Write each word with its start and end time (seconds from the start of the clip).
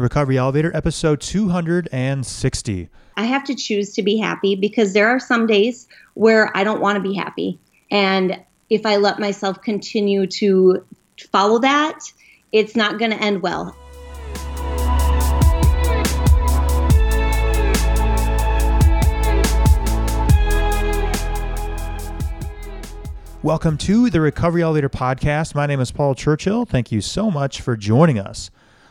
Recovery 0.00 0.38
Elevator, 0.38 0.74
episode 0.74 1.20
260. 1.20 2.88
I 3.18 3.24
have 3.24 3.44
to 3.44 3.54
choose 3.54 3.92
to 3.92 4.02
be 4.02 4.16
happy 4.16 4.56
because 4.56 4.94
there 4.94 5.06
are 5.06 5.20
some 5.20 5.46
days 5.46 5.86
where 6.14 6.56
I 6.56 6.64
don't 6.64 6.80
want 6.80 6.96
to 6.96 7.02
be 7.02 7.14
happy. 7.14 7.58
And 7.90 8.42
if 8.70 8.86
I 8.86 8.96
let 8.96 9.18
myself 9.18 9.60
continue 9.60 10.26
to 10.26 10.82
follow 11.30 11.58
that, 11.58 11.98
it's 12.50 12.74
not 12.74 12.98
going 12.98 13.10
to 13.10 13.18
end 13.18 13.42
well. 13.42 13.76
Welcome 23.42 23.76
to 23.78 24.08
the 24.08 24.22
Recovery 24.22 24.62
Elevator 24.62 24.88
Podcast. 24.88 25.54
My 25.54 25.66
name 25.66 25.80
is 25.80 25.90
Paul 25.90 26.14
Churchill. 26.14 26.64
Thank 26.64 26.90
you 26.90 27.02
so 27.02 27.30
much 27.30 27.60
for 27.60 27.76
joining 27.76 28.18
us. 28.18 28.50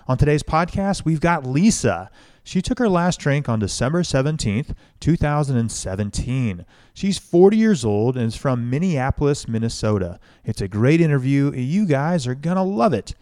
On 0.10 0.18
today's 0.18 0.42
podcast, 0.42 1.06
we've 1.06 1.22
got 1.22 1.46
Lisa. 1.46 2.10
She 2.44 2.64
took 2.64 2.80
her 2.80 2.90
last 2.90 3.20
drink 3.20 3.48
on 3.48 3.60
December 3.60 4.02
17th, 4.02 4.74
2017. 5.00 6.66
She's 6.96 7.20
40 7.20 7.56
years 7.56 7.86
old 7.86 8.18
and 8.18 8.26
is 8.26 8.36
from 8.36 8.72
Minneapolis, 8.72 9.48
Minnesota. 9.48 10.20
It's 10.44 10.62
a 10.62 10.68
great 10.68 11.00
interview. 11.00 11.52
You 11.54 11.86
guys 11.86 12.26
are 12.26 12.34
going 12.34 12.56
to 12.56 12.64
love 12.64 12.92
it. 12.92 13.14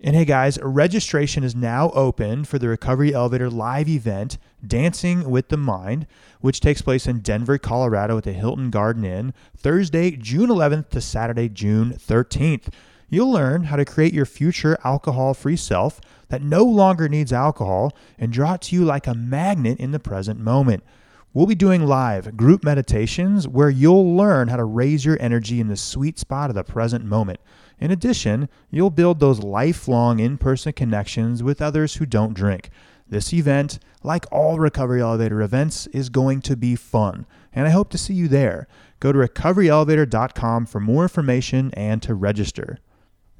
And 0.00 0.16
hey 0.16 0.24
guys, 0.24 0.58
registration 0.62 1.44
is 1.44 1.54
now 1.54 1.90
open 1.90 2.44
for 2.44 2.58
the 2.58 2.68
Recovery 2.68 3.12
Elevator 3.12 3.50
live 3.50 3.90
event, 3.90 4.38
Dancing 4.66 5.28
with 5.28 5.50
the 5.50 5.58
Mind, 5.58 6.06
which 6.40 6.60
takes 6.60 6.80
place 6.80 7.06
in 7.06 7.20
Denver, 7.20 7.58
Colorado 7.58 8.16
at 8.16 8.24
the 8.24 8.32
Hilton 8.32 8.70
Garden 8.70 9.04
Inn, 9.04 9.34
Thursday, 9.54 10.12
June 10.12 10.48
11th 10.48 10.88
to 10.88 11.02
Saturday, 11.02 11.50
June 11.50 11.92
13th. 11.92 12.70
You'll 13.14 13.30
learn 13.30 13.62
how 13.62 13.76
to 13.76 13.84
create 13.84 14.12
your 14.12 14.26
future 14.26 14.76
alcohol 14.82 15.34
free 15.34 15.54
self 15.54 16.00
that 16.30 16.42
no 16.42 16.64
longer 16.64 17.08
needs 17.08 17.32
alcohol 17.32 17.92
and 18.18 18.32
draw 18.32 18.54
it 18.54 18.62
to 18.62 18.74
you 18.74 18.84
like 18.84 19.06
a 19.06 19.14
magnet 19.14 19.78
in 19.78 19.92
the 19.92 20.00
present 20.00 20.40
moment. 20.40 20.82
We'll 21.32 21.46
be 21.46 21.54
doing 21.54 21.86
live 21.86 22.36
group 22.36 22.64
meditations 22.64 23.46
where 23.46 23.70
you'll 23.70 24.16
learn 24.16 24.48
how 24.48 24.56
to 24.56 24.64
raise 24.64 25.04
your 25.04 25.16
energy 25.20 25.60
in 25.60 25.68
the 25.68 25.76
sweet 25.76 26.18
spot 26.18 26.50
of 26.50 26.56
the 26.56 26.64
present 26.64 27.04
moment. 27.04 27.38
In 27.78 27.92
addition, 27.92 28.48
you'll 28.68 28.90
build 28.90 29.20
those 29.20 29.44
lifelong 29.44 30.18
in 30.18 30.36
person 30.36 30.72
connections 30.72 31.40
with 31.40 31.62
others 31.62 31.94
who 31.94 32.06
don't 32.06 32.34
drink. 32.34 32.68
This 33.08 33.32
event, 33.32 33.78
like 34.02 34.26
all 34.32 34.58
Recovery 34.58 35.00
Elevator 35.00 35.40
events, 35.40 35.86
is 35.92 36.08
going 36.08 36.40
to 36.40 36.56
be 36.56 36.74
fun, 36.74 37.26
and 37.52 37.64
I 37.64 37.70
hope 37.70 37.90
to 37.90 37.98
see 37.98 38.14
you 38.14 38.26
there. 38.26 38.66
Go 38.98 39.12
to 39.12 39.18
recoveryelevator.com 39.20 40.66
for 40.66 40.80
more 40.80 41.04
information 41.04 41.70
and 41.74 42.02
to 42.02 42.12
register. 42.12 42.80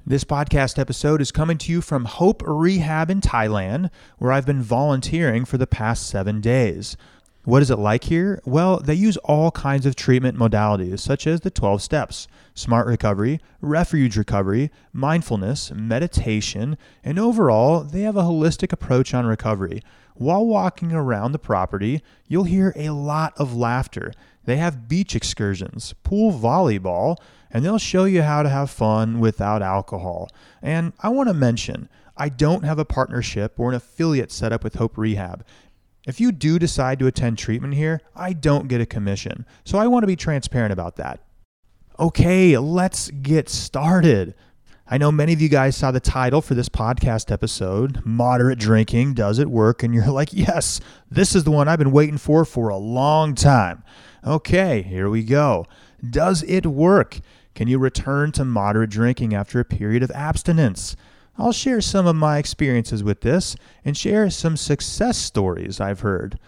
This 0.07 0.23
podcast 0.23 0.79
episode 0.79 1.23
is 1.23 1.33
coming 1.33 1.57
to 1.57 1.73
you 1.73 1.81
from 1.81 2.05
Hope 2.05 2.43
Rehab 2.45 3.11
in 3.11 3.23
Thailand, 3.23 3.89
where 4.19 4.33
I've 4.33 4.45
been 4.45 4.61
volunteering 4.61 5.47
for 5.47 5.57
the 5.57 5.67
past 5.67 6.07
seven 6.07 6.43
days. 6.43 6.99
What 7.45 7.63
is 7.63 7.71
it 7.71 7.79
like 7.79 8.05
here? 8.05 8.39
Well, 8.45 8.81
they 8.81 8.93
use 8.93 9.17
all 9.25 9.51
kinds 9.51 9.87
of 9.87 9.97
treatment 9.97 10.37
modalities, 10.37 10.99
such 10.99 11.27
as 11.27 11.41
the 11.41 11.51
12 11.51 11.81
steps, 11.81 12.29
smart 12.55 12.87
recovery, 12.87 13.41
refuge 13.61 14.17
recovery, 14.17 14.71
mindfulness, 14.93 15.73
meditation, 15.73 16.79
and 17.03 17.19
overall, 17.19 17.81
they 17.81 18.03
have 18.03 18.17
a 18.17 18.23
holistic 18.23 18.73
approach 18.73 19.13
on 19.13 19.27
recovery. 19.27 19.83
While 20.15 20.47
walking 20.47 20.93
around 20.93 21.33
the 21.33 21.41
property, 21.41 22.01
you'll 22.29 22.45
hear 22.45 22.73
a 22.77 22.91
lot 22.91 23.35
of 23.37 23.55
laughter. 23.55 24.13
They 24.45 24.57
have 24.57 24.89
beach 24.89 25.17
excursions, 25.17 25.95
pool 26.05 26.33
volleyball, 26.33 27.17
and 27.51 27.65
they'll 27.65 27.79
show 27.79 28.05
you 28.05 28.23
how 28.23 28.45
to 28.45 28.49
have 28.49 28.71
fun 28.71 29.19
without 29.19 29.63
alcohol. 29.63 30.31
And 30.63 30.93
I 31.01 31.09
want 31.09 31.29
to 31.29 31.35
mention, 31.35 31.89
I 32.17 32.29
don't 32.29 32.65
have 32.65 32.79
a 32.79 32.85
partnership 32.85 33.59
or 33.59 33.71
an 33.71 33.75
affiliate 33.75 34.31
set 34.31 34.53
up 34.53 34.63
with 34.63 34.77
Hope 34.77 34.97
Rehab. 34.97 35.45
If 36.07 36.21
you 36.21 36.31
do 36.31 36.59
decide 36.59 36.99
to 37.01 37.07
attend 37.07 37.39
treatment 37.39 37.75
here, 37.75 38.01
I 38.15 38.35
don't 38.35 38.69
get 38.69 38.81
a 38.81 38.87
commission. 38.87 39.47
So 39.65 39.79
I 39.79 39.89
want 39.89 40.03
to 40.03 40.09
be 40.09 40.17
transparent 40.17 40.73
about 40.73 40.97
that. 40.97 41.24
Okay, 41.97 42.59
let's 42.59 43.09
get 43.09 43.49
started. 43.49 44.35
I 44.85 44.99
know 44.99 45.13
many 45.13 45.33
of 45.33 45.41
you 45.41 45.49
guys 45.49 45.77
saw 45.77 45.93
the 45.93 46.01
title 46.01 46.43
for 46.43 46.55
this 46.55 46.69
podcast 46.69 47.31
episode, 47.31 48.05
Moderate 48.05 48.59
Drinking 48.59 49.15
Does 49.15 49.39
It 49.39 49.49
Work? 49.49 49.85
And 49.85 49.95
you're 49.95 50.07
like, 50.11 50.31
yes, 50.33 50.81
this 51.09 51.37
is 51.37 51.45
the 51.45 51.53
one 51.53 51.69
I've 51.69 51.79
been 51.79 51.93
waiting 51.93 52.19
for 52.19 52.45
for 52.45 52.69
a 52.69 52.77
long 52.77 53.37
time. 53.37 53.85
Okay, 54.27 54.83
here 54.83 55.09
we 55.09 55.23
go. 55.23 55.67
Does 56.11 56.43
it 56.43 56.67
work? 56.67 57.21
Can 57.55 57.69
you 57.69 57.79
return 57.79 58.33
to 58.33 58.45
moderate 58.45 58.91
drinking 58.91 59.33
after 59.33 59.61
a 59.61 59.65
period 59.65 60.03
of 60.03 60.11
abstinence? 60.11 60.97
I'll 61.39 61.53
share 61.53 61.81
some 61.81 62.09
of 62.09 62.17
my 62.17 62.39
experiences 62.39 63.05
with 63.05 63.21
this 63.21 63.55
and 63.85 63.97
share 63.97 64.29
some 64.31 64.57
success 64.57 65.17
stories 65.17 65.81
I've 65.81 66.01
heard. 66.01 66.41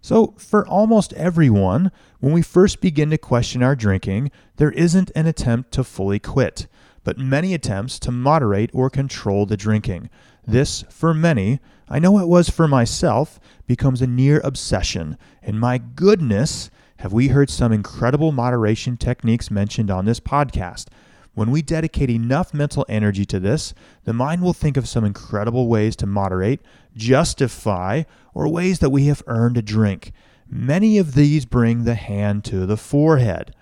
So, 0.00 0.34
for 0.36 0.66
almost 0.66 1.12
everyone, 1.14 1.92
when 2.22 2.32
we 2.32 2.40
first 2.40 2.80
begin 2.80 3.10
to 3.10 3.18
question 3.18 3.64
our 3.64 3.74
drinking, 3.74 4.30
there 4.54 4.70
isn't 4.70 5.10
an 5.16 5.26
attempt 5.26 5.72
to 5.72 5.82
fully 5.82 6.20
quit, 6.20 6.68
but 7.02 7.18
many 7.18 7.52
attempts 7.52 7.98
to 7.98 8.12
moderate 8.12 8.70
or 8.72 8.88
control 8.88 9.44
the 9.44 9.56
drinking. 9.56 10.08
This, 10.46 10.84
for 10.88 11.12
many, 11.12 11.58
I 11.88 11.98
know 11.98 12.20
it 12.20 12.28
was 12.28 12.48
for 12.48 12.68
myself, 12.68 13.40
becomes 13.66 14.00
a 14.00 14.06
near 14.06 14.40
obsession. 14.44 15.18
And 15.42 15.58
my 15.58 15.78
goodness, 15.78 16.70
have 16.98 17.12
we 17.12 17.26
heard 17.26 17.50
some 17.50 17.72
incredible 17.72 18.30
moderation 18.30 18.96
techniques 18.96 19.50
mentioned 19.50 19.90
on 19.90 20.04
this 20.04 20.20
podcast? 20.20 20.86
When 21.34 21.50
we 21.50 21.60
dedicate 21.60 22.08
enough 22.08 22.54
mental 22.54 22.86
energy 22.88 23.24
to 23.24 23.40
this, 23.40 23.74
the 24.04 24.12
mind 24.12 24.42
will 24.42 24.52
think 24.52 24.76
of 24.76 24.86
some 24.86 25.04
incredible 25.04 25.66
ways 25.66 25.96
to 25.96 26.06
moderate, 26.06 26.60
justify, 26.94 28.04
or 28.32 28.46
ways 28.46 28.78
that 28.78 28.90
we 28.90 29.06
have 29.06 29.24
earned 29.26 29.56
a 29.56 29.62
drink. 29.62 30.12
Many 30.54 30.98
of 30.98 31.14
these 31.14 31.46
bring 31.46 31.84
the 31.84 31.94
hand 31.94 32.44
to 32.44 32.66
the 32.66 32.76
forehead. 32.76 33.54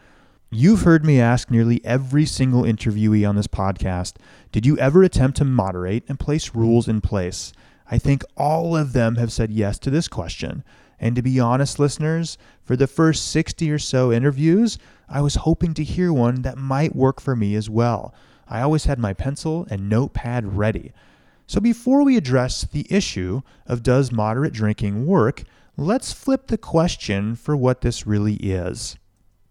You've 0.50 0.82
heard 0.82 1.04
me 1.04 1.20
ask 1.20 1.48
nearly 1.48 1.80
every 1.84 2.26
single 2.26 2.64
interviewee 2.64 3.26
on 3.26 3.36
this 3.36 3.46
podcast 3.46 4.14
Did 4.50 4.66
you 4.66 4.76
ever 4.76 5.04
attempt 5.04 5.36
to 5.36 5.44
moderate 5.44 6.02
and 6.08 6.18
place 6.18 6.52
rules 6.52 6.88
in 6.88 7.00
place? 7.00 7.52
I 7.88 7.98
think 7.98 8.24
all 8.36 8.76
of 8.76 8.92
them 8.92 9.14
have 9.14 9.30
said 9.30 9.52
yes 9.52 9.78
to 9.78 9.90
this 9.90 10.08
question. 10.08 10.64
And 10.98 11.14
to 11.14 11.22
be 11.22 11.38
honest, 11.38 11.78
listeners, 11.78 12.36
for 12.64 12.74
the 12.74 12.88
first 12.88 13.30
60 13.30 13.70
or 13.70 13.78
so 13.78 14.10
interviews, 14.10 14.76
I 15.08 15.20
was 15.20 15.36
hoping 15.36 15.74
to 15.74 15.84
hear 15.84 16.12
one 16.12 16.42
that 16.42 16.58
might 16.58 16.96
work 16.96 17.20
for 17.20 17.36
me 17.36 17.54
as 17.54 17.70
well. 17.70 18.12
I 18.48 18.62
always 18.62 18.86
had 18.86 18.98
my 18.98 19.14
pencil 19.14 19.64
and 19.70 19.88
notepad 19.88 20.56
ready. 20.56 20.92
So 21.46 21.60
before 21.60 22.02
we 22.02 22.16
address 22.16 22.62
the 22.64 22.88
issue 22.90 23.42
of 23.68 23.84
does 23.84 24.10
moderate 24.10 24.52
drinking 24.52 25.06
work, 25.06 25.44
let's 25.76 26.12
flip 26.12 26.48
the 26.48 26.58
question 26.58 27.34
for 27.34 27.56
what 27.56 27.80
this 27.80 28.06
really 28.06 28.34
is. 28.34 28.96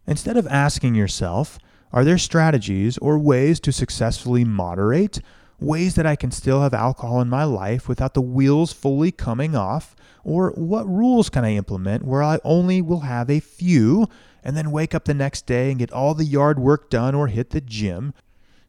Instead 0.07 0.37
of 0.37 0.47
asking 0.47 0.95
yourself, 0.95 1.59
are 1.91 2.03
there 2.03 2.17
strategies 2.17 2.97
or 2.99 3.17
ways 3.17 3.59
to 3.61 3.71
successfully 3.71 4.43
moderate? 4.43 5.21
Ways 5.59 5.95
that 5.95 6.05
I 6.05 6.15
can 6.15 6.31
still 6.31 6.61
have 6.61 6.73
alcohol 6.73 7.19
in 7.19 7.29
my 7.29 7.43
life 7.43 7.89
without 7.89 8.13
the 8.13 8.21
wheels 8.21 8.71
fully 8.71 9.11
coming 9.11 9.55
off? 9.55 9.95
Or 10.23 10.51
what 10.51 10.87
rules 10.87 11.29
can 11.29 11.43
I 11.43 11.55
implement 11.55 12.05
where 12.05 12.23
I 12.23 12.39
only 12.43 12.81
will 12.81 13.01
have 13.01 13.29
a 13.29 13.39
few 13.39 14.07
and 14.43 14.55
then 14.55 14.71
wake 14.71 14.95
up 14.95 15.05
the 15.05 15.13
next 15.13 15.45
day 15.45 15.69
and 15.69 15.79
get 15.79 15.91
all 15.91 16.13
the 16.13 16.25
yard 16.25 16.59
work 16.59 16.89
done 16.89 17.15
or 17.15 17.27
hit 17.27 17.49
the 17.49 17.61
gym? 17.61 18.13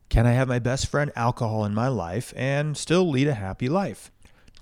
Can 0.08 0.26
I 0.26 0.32
have 0.32 0.48
my 0.48 0.58
best 0.58 0.88
friend 0.88 1.12
alcohol 1.14 1.64
in 1.64 1.74
my 1.74 1.88
life 1.88 2.32
and 2.36 2.76
still 2.76 3.08
lead 3.08 3.28
a 3.28 3.34
happy 3.34 3.68
life? 3.68 4.10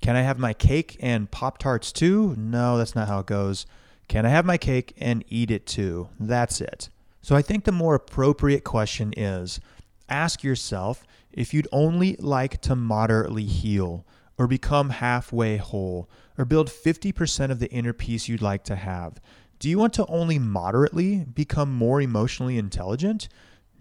Can 0.01 0.17
I 0.17 0.23
have 0.23 0.39
my 0.39 0.53
cake 0.53 0.97
and 1.01 1.31
Pop 1.31 1.59
Tarts 1.59 1.93
too? 1.93 2.35
No, 2.37 2.79
that's 2.79 2.95
not 2.95 3.09
how 3.09 3.21
it 3.21 3.27
goes. 3.27 3.67
Can 4.09 4.25
I 4.25 4.31
have 4.31 4.47
my 4.47 4.57
cake 4.57 4.95
and 4.99 5.25
eat 5.29 5.51
it 5.51 5.67
too? 5.67 6.09
That's 6.19 6.61
it. 6.61 6.89
So 7.21 7.37
I 7.37 7.43
think 7.43 7.65
the 7.65 7.73
more 7.73 7.95
appropriate 7.95 8.65
question 8.65 9.13
is 9.17 9.61
ask 10.09 10.43
yourself 10.43 11.05
if 11.33 11.53
you'd 11.53 11.69
only 11.73 12.17
like 12.19 12.61
to 12.63 12.75
moderately 12.75 13.45
heal 13.45 14.07
or 14.39 14.47
become 14.47 14.91
halfway 14.91 15.57
whole 15.57 16.09
or 16.39 16.45
build 16.45 16.69
50% 16.69 17.51
of 17.51 17.59
the 17.59 17.71
inner 17.71 17.93
peace 17.93 18.29
you'd 18.29 18.41
like 18.41 18.65
to 18.65 18.77
have? 18.77 19.21
Do 19.59 19.69
you 19.69 19.79
want 19.79 19.93
to 19.95 20.07
only 20.07 20.39
moderately 20.39 21.25
become 21.25 21.75
more 21.75 22.01
emotionally 22.01 22.57
intelligent? 22.57 23.29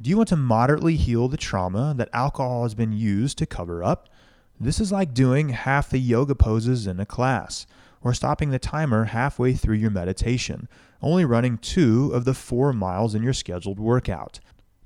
Do 0.01 0.09
you 0.09 0.17
want 0.17 0.29
to 0.29 0.35
moderately 0.35 0.95
heal 0.95 1.27
the 1.27 1.37
trauma 1.37 1.93
that 1.97 2.09
alcohol 2.11 2.63
has 2.63 2.73
been 2.73 2.91
used 2.91 3.37
to 3.37 3.45
cover 3.45 3.83
up? 3.83 4.09
This 4.59 4.79
is 4.79 4.91
like 4.91 5.13
doing 5.13 5.49
half 5.49 5.89
the 5.89 5.99
yoga 5.99 6.33
poses 6.33 6.87
in 6.87 6.99
a 6.99 7.05
class, 7.05 7.67
or 8.01 8.13
stopping 8.13 8.49
the 8.49 8.59
timer 8.59 9.05
halfway 9.05 9.53
through 9.53 9.75
your 9.75 9.91
meditation, 9.91 10.67
only 11.01 11.25
running 11.25 11.57
two 11.57 12.11
of 12.13 12.25
the 12.25 12.33
four 12.33 12.73
miles 12.73 13.13
in 13.13 13.21
your 13.21 13.33
scheduled 13.33 13.79
workout. 13.79 14.39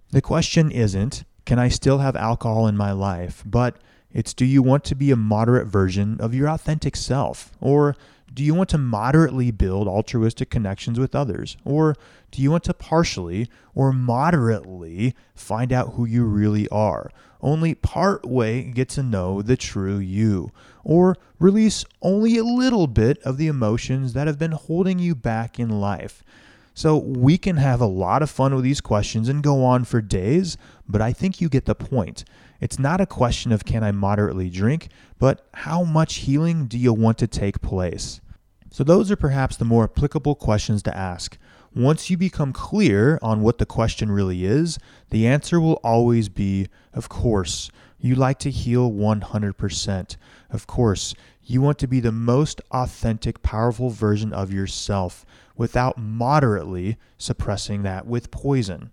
The 0.10 0.22
question 0.22 0.72
isn't, 0.72 1.24
can 1.46 1.58
I 1.58 1.70
still 1.70 2.00
have 2.00 2.16
alcohol 2.16 2.68
in 2.68 2.76
my 2.76 2.92
life, 2.92 3.44
but 3.46 3.78
It's 4.14 4.34
do 4.34 4.46
you 4.46 4.62
want 4.62 4.84
to 4.86 4.96
be 4.96 5.12
a 5.12 5.16
moderate 5.16 5.68
version 5.68 6.18
of 6.20 6.34
your 6.34 6.50
authentic 6.50 6.96
self? 6.96 7.52
Or 7.62 7.96
do 8.34 8.44
you 8.44 8.54
want 8.54 8.70
to 8.70 8.78
moderately 8.78 9.52
build 9.52 9.88
altruistic 9.88 10.50
connections 10.50 11.00
with 11.00 11.16
others? 11.16 11.58
Or 11.66 11.96
do 12.32 12.42
you 12.42 12.52
want 12.52 12.64
to 12.66 12.74
partially 12.74 13.50
or 13.76 13.92
moderately 13.92 15.16
find 15.36 15.74
out 15.74 15.94
who 15.94 16.06
you 16.06 16.24
really 16.24 16.68
are? 16.70 17.12
Only 17.42 17.76
part 17.76 18.26
way 18.26 18.64
get 18.64 18.90
to 18.90 19.04
know 19.04 19.42
the 19.42 19.58
true 19.58 19.98
you. 19.98 20.52
Or 20.84 21.18
release 21.40 21.84
only 22.02 22.38
a 22.38 22.44
little 22.44 22.88
bit 22.88 23.18
of 23.24 23.38
the 23.38 23.48
emotions 23.48 24.14
that 24.14 24.28
have 24.28 24.40
been 24.40 24.52
holding 24.52 25.00
you 25.00 25.16
back 25.16 25.60
in 25.60 25.82
life. 25.82 26.24
So 26.74 26.98
we 26.98 27.38
can 27.38 27.58
have 27.58 27.82
a 27.82 27.86
lot 27.86 28.22
of 28.22 28.30
fun 28.30 28.56
with 28.56 28.64
these 28.64 28.82
questions 28.82 29.28
and 29.28 29.44
go 29.44 29.64
on 29.66 29.84
for 29.84 30.02
days, 30.02 30.58
but 30.88 31.02
I 31.02 31.12
think 31.12 31.42
you 31.42 31.50
get 31.50 31.66
the 31.66 31.76
point. 31.76 32.24
It's 32.62 32.80
not 32.80 33.02
a 33.02 33.06
question 33.06 33.52
of 33.52 33.66
can 33.66 33.84
I 33.84 33.92
moderately 33.92 34.50
drink, 34.50 34.88
but 35.20 35.46
how 35.54 35.84
much 35.84 36.16
healing 36.18 36.68
do 36.68 36.78
you 36.78 36.94
want 36.94 37.18
to 37.18 37.28
take 37.28 37.62
place? 37.62 38.22
So, 38.70 38.86
those 38.86 39.12
are 39.12 39.18
perhaps 39.18 39.58
the 39.58 39.66
more 39.66 39.84
applicable 39.84 40.36
questions 40.36 40.82
to 40.84 40.96
ask. 40.96 41.38
Once 41.76 42.10
you 42.10 42.18
become 42.18 42.54
clear 42.54 43.18
on 43.22 43.42
what 43.42 43.58
the 43.58 43.66
question 43.66 44.12
really 44.12 44.46
is, 44.46 44.78
the 45.10 45.26
answer 45.26 45.60
will 45.60 45.80
always 45.84 46.30
be 46.30 46.68
of 46.94 47.10
course. 47.10 47.72
You 48.00 48.16
like 48.16 48.40
to 48.40 48.52
heal 48.52 48.92
100%. 48.92 50.16
Of 50.50 50.68
course, 50.68 51.14
you 51.44 51.62
want 51.62 51.80
to 51.80 51.88
be 51.88 52.00
the 52.00 52.12
most 52.12 52.62
authentic, 52.72 53.42
powerful 53.42 53.90
version 53.90 54.34
of 54.34 54.52
yourself 54.52 55.26
without 55.56 55.98
moderately 55.98 56.98
suppressing 57.18 57.84
that 57.84 58.06
with 58.06 58.32
poison. 58.32 58.92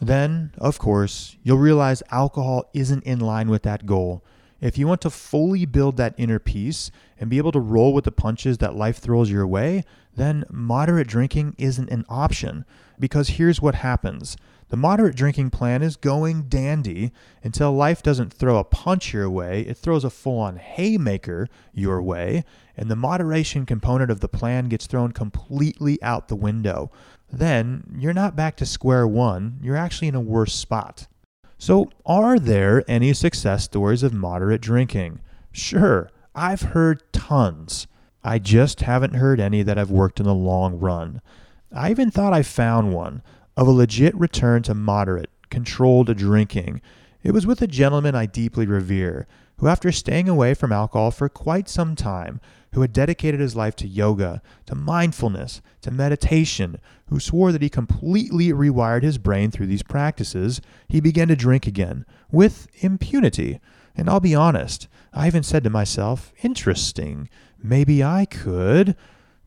Then, 0.00 0.52
of 0.56 0.78
course, 0.78 1.36
you'll 1.42 1.58
realize 1.58 2.02
alcohol 2.10 2.70
isn't 2.72 3.04
in 3.04 3.20
line 3.20 3.48
with 3.48 3.62
that 3.64 3.84
goal. 3.84 4.24
If 4.60 4.76
you 4.76 4.86
want 4.86 5.00
to 5.02 5.10
fully 5.10 5.66
build 5.66 5.96
that 5.96 6.14
inner 6.18 6.38
peace 6.38 6.90
and 7.18 7.30
be 7.30 7.38
able 7.38 7.52
to 7.52 7.60
roll 7.60 7.92
with 7.92 8.04
the 8.04 8.12
punches 8.12 8.58
that 8.58 8.74
life 8.74 8.98
throws 8.98 9.30
your 9.30 9.46
way, 9.46 9.84
then 10.16 10.44
moderate 10.50 11.06
drinking 11.06 11.54
isn't 11.58 11.90
an 11.90 12.04
option. 12.08 12.64
Because 12.98 13.30
here's 13.30 13.60
what 13.60 13.76
happens 13.76 14.36
the 14.70 14.76
moderate 14.76 15.14
drinking 15.14 15.50
plan 15.50 15.82
is 15.82 15.96
going 15.96 16.42
dandy 16.48 17.12
until 17.44 17.72
life 17.72 18.02
doesn't 18.02 18.32
throw 18.32 18.58
a 18.58 18.64
punch 18.64 19.12
your 19.12 19.28
way, 19.28 19.60
it 19.62 19.76
throws 19.76 20.04
a 20.04 20.10
full 20.10 20.38
on 20.38 20.56
haymaker 20.56 21.48
your 21.72 22.02
way, 22.02 22.44
and 22.76 22.90
the 22.90 22.96
moderation 22.96 23.66
component 23.66 24.10
of 24.10 24.20
the 24.20 24.28
plan 24.28 24.68
gets 24.68 24.86
thrown 24.86 25.12
completely 25.12 26.02
out 26.02 26.28
the 26.28 26.36
window 26.36 26.90
then 27.32 27.84
you're 27.96 28.12
not 28.12 28.36
back 28.36 28.56
to 28.56 28.66
square 28.66 29.06
one, 29.06 29.58
you're 29.62 29.76
actually 29.76 30.08
in 30.08 30.14
a 30.14 30.20
worse 30.20 30.54
spot. 30.54 31.06
So, 31.58 31.90
are 32.06 32.38
there 32.38 32.84
any 32.88 33.12
success 33.12 33.64
stories 33.64 34.02
of 34.02 34.12
moderate 34.12 34.62
drinking? 34.62 35.20
Sure, 35.52 36.10
I've 36.34 36.62
heard 36.62 37.02
tons. 37.12 37.86
I 38.24 38.38
just 38.38 38.80
haven't 38.80 39.14
heard 39.14 39.40
any 39.40 39.62
that 39.62 39.76
have 39.76 39.90
worked 39.90 40.20
in 40.20 40.26
the 40.26 40.34
long 40.34 40.78
run. 40.78 41.20
I 41.72 41.90
even 41.90 42.10
thought 42.10 42.32
I 42.32 42.42
found 42.42 42.92
one 42.92 43.22
of 43.56 43.66
a 43.66 43.72
legit 43.72 44.14
return 44.14 44.62
to 44.62 44.74
moderate, 44.74 45.30
controlled 45.50 46.16
drinking. 46.16 46.80
It 47.22 47.32
was 47.32 47.46
with 47.46 47.60
a 47.60 47.66
gentleman 47.66 48.14
I 48.14 48.26
deeply 48.26 48.66
revere, 48.66 49.26
who, 49.58 49.68
after 49.68 49.92
staying 49.92 50.28
away 50.28 50.54
from 50.54 50.72
alcohol 50.72 51.10
for 51.10 51.28
quite 51.28 51.68
some 51.68 51.94
time, 51.94 52.40
who 52.72 52.80
had 52.80 52.92
dedicated 52.92 53.40
his 53.40 53.56
life 53.56 53.76
to 53.76 53.86
yoga, 53.88 54.40
to 54.66 54.74
mindfulness, 54.74 55.60
to 55.82 55.90
meditation, 55.90 56.78
who 57.08 57.20
swore 57.20 57.52
that 57.52 57.62
he 57.62 57.68
completely 57.68 58.48
rewired 58.48 59.02
his 59.02 59.18
brain 59.18 59.50
through 59.50 59.66
these 59.66 59.82
practices, 59.82 60.60
he 60.88 61.00
began 61.00 61.28
to 61.28 61.36
drink 61.36 61.66
again, 61.66 62.06
with 62.30 62.68
impunity. 62.82 63.60
And 63.96 64.08
I'll 64.08 64.20
be 64.20 64.34
honest, 64.34 64.88
I 65.12 65.26
even 65.26 65.42
said 65.42 65.64
to 65.64 65.70
myself, 65.70 66.32
interesting, 66.42 67.28
maybe 67.62 68.02
I 68.02 68.24
could. 68.24 68.96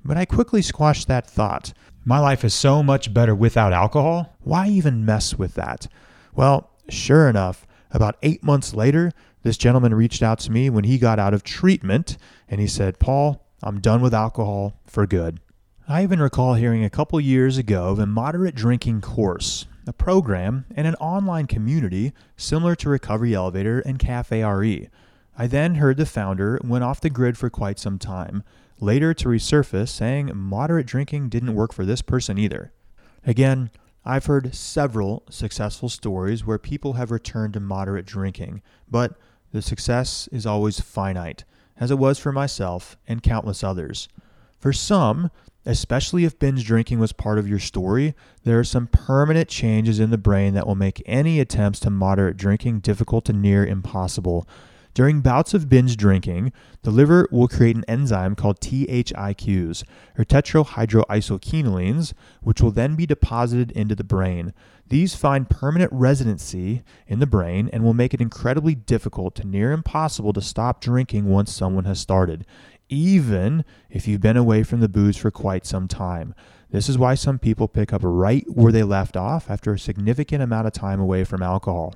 But 0.06 0.18
I 0.18 0.26
quickly 0.26 0.62
squashed 0.62 1.08
that 1.08 1.26
thought. 1.26 1.74
My 2.06 2.20
life 2.20 2.44
is 2.44 2.54
so 2.54 2.84
much 2.84 3.14
better 3.14 3.34
without 3.34 3.72
alcohol. 3.72 4.36
Why 4.42 4.68
even 4.68 5.06
mess 5.06 5.36
with 5.38 5.54
that? 5.54 5.88
Well, 6.36 6.70
sure 6.90 7.30
enough, 7.30 7.66
about 7.92 8.18
eight 8.22 8.44
months 8.44 8.74
later, 8.74 9.12
this 9.44 9.56
gentleman 9.56 9.94
reached 9.94 10.22
out 10.22 10.40
to 10.40 10.52
me 10.52 10.70
when 10.70 10.84
he 10.84 10.98
got 10.98 11.18
out 11.18 11.34
of 11.34 11.44
treatment 11.44 12.18
and 12.50 12.60
he 12.60 12.68
said, 12.68 13.00
Paul, 13.00 13.46
I'm 13.62 13.80
done 13.80 14.02
with 14.02 14.14
alcohol 14.14 14.74
for 14.86 15.08
good. 15.08 15.40
I 15.88 16.04
even 16.04 16.20
recall 16.20 16.56
hearing 16.56 16.84
a 16.84 16.90
couple 16.90 17.20
years 17.22 17.58
ago 17.58 17.90
of 17.90 18.00
a 18.00 18.06
moderate 18.06 18.56
drinking 18.56 19.00
course, 19.02 19.66
a 19.88 19.94
program, 19.94 20.66
and 20.76 20.88
an 20.88 20.96
online 20.96 21.48
community 21.48 22.12
similar 22.36 22.76
to 22.76 22.90
Recovery 22.90 23.34
Elevator 23.34 23.80
and 23.80 23.98
Cafe 23.98 24.44
RE. 24.44 24.90
I 25.38 25.48
then 25.48 25.76
heard 25.76 25.98
the 25.98 26.06
founder 26.06 26.60
went 26.64 26.84
off 26.84 27.02
the 27.02 27.10
grid 27.10 27.38
for 27.38 27.50
quite 27.50 27.80
some 27.80 27.98
time, 27.98 28.44
later 28.84 29.14
to 29.14 29.30
resurface 29.30 29.90
saying 29.90 30.32
moderate 30.36 30.86
drinking 30.86 31.30
didn't 31.30 31.56
work 31.56 31.74
for 31.74 31.86
this 31.86 32.02
person 32.02 32.38
either. 32.38 32.72
Again, 33.26 33.72
I've 34.06 34.26
heard 34.26 34.54
several 34.54 35.24
successful 35.30 35.88
stories 35.88 36.46
where 36.46 36.60
people 36.60 36.94
have 36.94 37.10
returned 37.10 37.54
to 37.54 37.60
moderate 37.62 38.06
drinking, 38.06 38.62
but 38.90 39.14
the 39.54 39.62
success 39.62 40.28
is 40.32 40.46
always 40.46 40.82
finite, 40.82 41.46
as 41.80 41.90
it 41.90 41.98
was 41.98 42.20
for 42.20 42.32
myself 42.32 42.98
and 43.08 43.24
countless 43.24 43.64
others. 43.64 44.10
For 44.60 44.74
some, 44.74 45.32
especially 45.66 46.26
if 46.26 46.40
binge 46.40 46.66
drinking 46.66 47.00
was 47.00 47.14
part 47.14 47.40
of 47.40 47.48
your 47.48 47.60
story, 47.60 48.14
there 48.44 48.60
are 48.60 48.66
some 48.66 48.88
permanent 48.88 49.48
changes 49.48 50.00
in 50.00 50.10
the 50.10 50.18
brain 50.18 50.54
that 50.56 50.68
will 50.68 50.76
make 50.76 51.02
any 51.06 51.40
attempts 51.40 51.80
to 51.82 51.90
moderate 51.90 52.36
drinking 52.36 52.80
difficult 52.80 53.26
to 53.26 53.34
near 53.34 53.66
impossible. 53.66 54.48
During 54.94 55.22
bouts 55.22 55.56
of 55.56 55.70
binge 55.70 55.98
drinking, 55.98 56.54
the 56.84 56.92
liver 56.92 57.28
will 57.32 57.48
create 57.48 57.76
an 57.76 57.86
enzyme 57.88 58.36
called 58.36 58.60
THIQs, 58.60 59.84
or 60.18 60.24
tetrahydroisoquinolines, 60.24 62.14
which 62.42 62.62
will 62.62 62.72
then 62.72 62.96
be 62.96 63.08
deposited 63.08 63.72
into 63.72 63.96
the 63.96 64.04
brain. 64.04 64.54
These 64.90 65.16
find 65.16 65.50
permanent 65.50 65.92
residency 65.92 66.84
in 67.08 67.20
the 67.20 67.26
brain 67.26 67.70
and 67.74 67.84
will 67.84 67.96
make 67.96 68.14
it 68.14 68.22
incredibly 68.22 68.76
difficult 68.76 69.34
to 69.36 69.48
near 69.48 69.72
impossible 69.72 70.34
to 70.34 70.42
stop 70.42 70.80
drinking 70.80 71.26
once 71.26 71.52
someone 71.52 71.86
has 71.86 72.00
started, 72.00 72.46
even 72.90 73.66
if 73.90 74.08
you've 74.08 74.22
been 74.22 74.38
away 74.38 74.62
from 74.62 74.82
the 74.82 74.90
booze 74.90 75.18
for 75.18 75.32
quite 75.32 75.66
some 75.66 75.88
time. 75.88 76.36
This 76.70 76.88
is 76.88 77.00
why 77.00 77.16
some 77.16 77.40
people 77.40 77.68
pick 77.68 77.94
up 77.94 78.02
right 78.04 78.46
where 78.48 78.72
they 78.72 78.84
left 78.84 79.18
off 79.18 79.50
after 79.50 79.74
a 79.74 79.80
significant 79.80 80.44
amount 80.44 80.68
of 80.68 80.74
time 80.74 81.00
away 81.00 81.24
from 81.24 81.42
alcohol. 81.42 81.96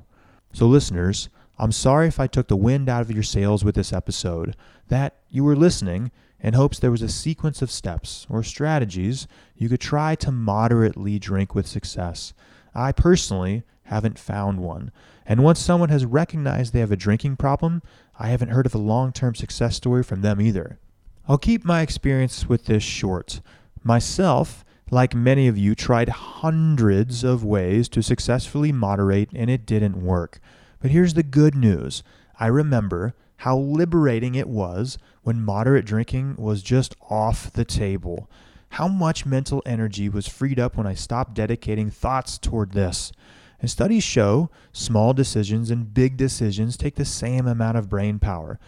So, 0.53 0.65
listeners, 0.65 1.29
I'm 1.59 1.71
sorry 1.71 2.07
if 2.07 2.19
I 2.19 2.27
took 2.27 2.47
the 2.47 2.55
wind 2.55 2.87
out 2.87 3.01
of 3.01 3.11
your 3.11 3.23
sails 3.23 3.63
with 3.63 3.75
this 3.75 3.91
episode, 3.91 4.55
that 4.89 5.15
you 5.29 5.43
were 5.43 5.55
listening 5.55 6.11
in 6.39 6.53
hopes 6.53 6.77
there 6.77 6.91
was 6.91 7.01
a 7.01 7.09
sequence 7.09 7.61
of 7.61 7.71
steps 7.71 8.27
or 8.29 8.43
strategies 8.43 9.27
you 9.55 9.69
could 9.69 9.81
try 9.81 10.13
to 10.15 10.31
moderately 10.31 11.17
drink 11.17 11.55
with 11.55 11.65
success. 11.65 12.33
I 12.75 12.91
personally 12.91 13.63
haven't 13.83 14.19
found 14.19 14.59
one. 14.59 14.91
And 15.25 15.43
once 15.43 15.59
someone 15.59 15.89
has 15.89 16.05
recognized 16.05 16.73
they 16.73 16.79
have 16.79 16.91
a 16.91 16.95
drinking 16.95 17.37
problem, 17.37 17.81
I 18.19 18.27
haven't 18.27 18.49
heard 18.49 18.65
of 18.65 18.75
a 18.75 18.79
long 18.79 19.11
term 19.11 19.33
success 19.33 19.75
story 19.75 20.03
from 20.03 20.21
them 20.21 20.39
either. 20.39 20.79
I'll 21.27 21.37
keep 21.37 21.65
my 21.65 21.81
experience 21.81 22.47
with 22.47 22.65
this 22.65 22.83
short. 22.83 23.41
Myself, 23.83 24.63
like 24.91 25.15
many 25.15 25.47
of 25.47 25.57
you, 25.57 25.75
tried 25.75 26.09
hundreds 26.09 27.23
of 27.23 27.43
ways 27.43 27.89
to 27.89 28.01
successfully 28.01 28.71
moderate, 28.71 29.29
and 29.33 29.49
it 29.49 29.65
didn't 29.65 30.01
work. 30.01 30.39
But 30.79 30.91
here's 30.91 31.13
the 31.13 31.23
good 31.23 31.55
news 31.55 32.03
I 32.39 32.47
remember 32.47 33.15
how 33.37 33.57
liberating 33.57 34.35
it 34.35 34.47
was 34.47 34.97
when 35.21 35.43
moderate 35.43 35.85
drinking 35.85 36.35
was 36.37 36.63
just 36.63 36.95
off 37.09 37.51
the 37.51 37.65
table. 37.65 38.29
How 38.71 38.87
much 38.87 39.25
mental 39.25 39.61
energy 39.65 40.09
was 40.09 40.27
freed 40.27 40.59
up 40.59 40.75
when 40.75 40.87
I 40.87 40.93
stopped 40.93 41.33
dedicating 41.33 41.89
thoughts 41.89 42.37
toward 42.37 42.73
this. 42.73 43.11
And 43.59 43.69
studies 43.69 44.03
show 44.03 44.49
small 44.71 45.13
decisions 45.13 45.71
and 45.71 45.93
big 45.93 46.17
decisions 46.17 46.77
take 46.77 46.95
the 46.95 47.05
same 47.05 47.47
amount 47.47 47.77
of 47.77 47.89
brain 47.89 48.19
power. 48.19 48.59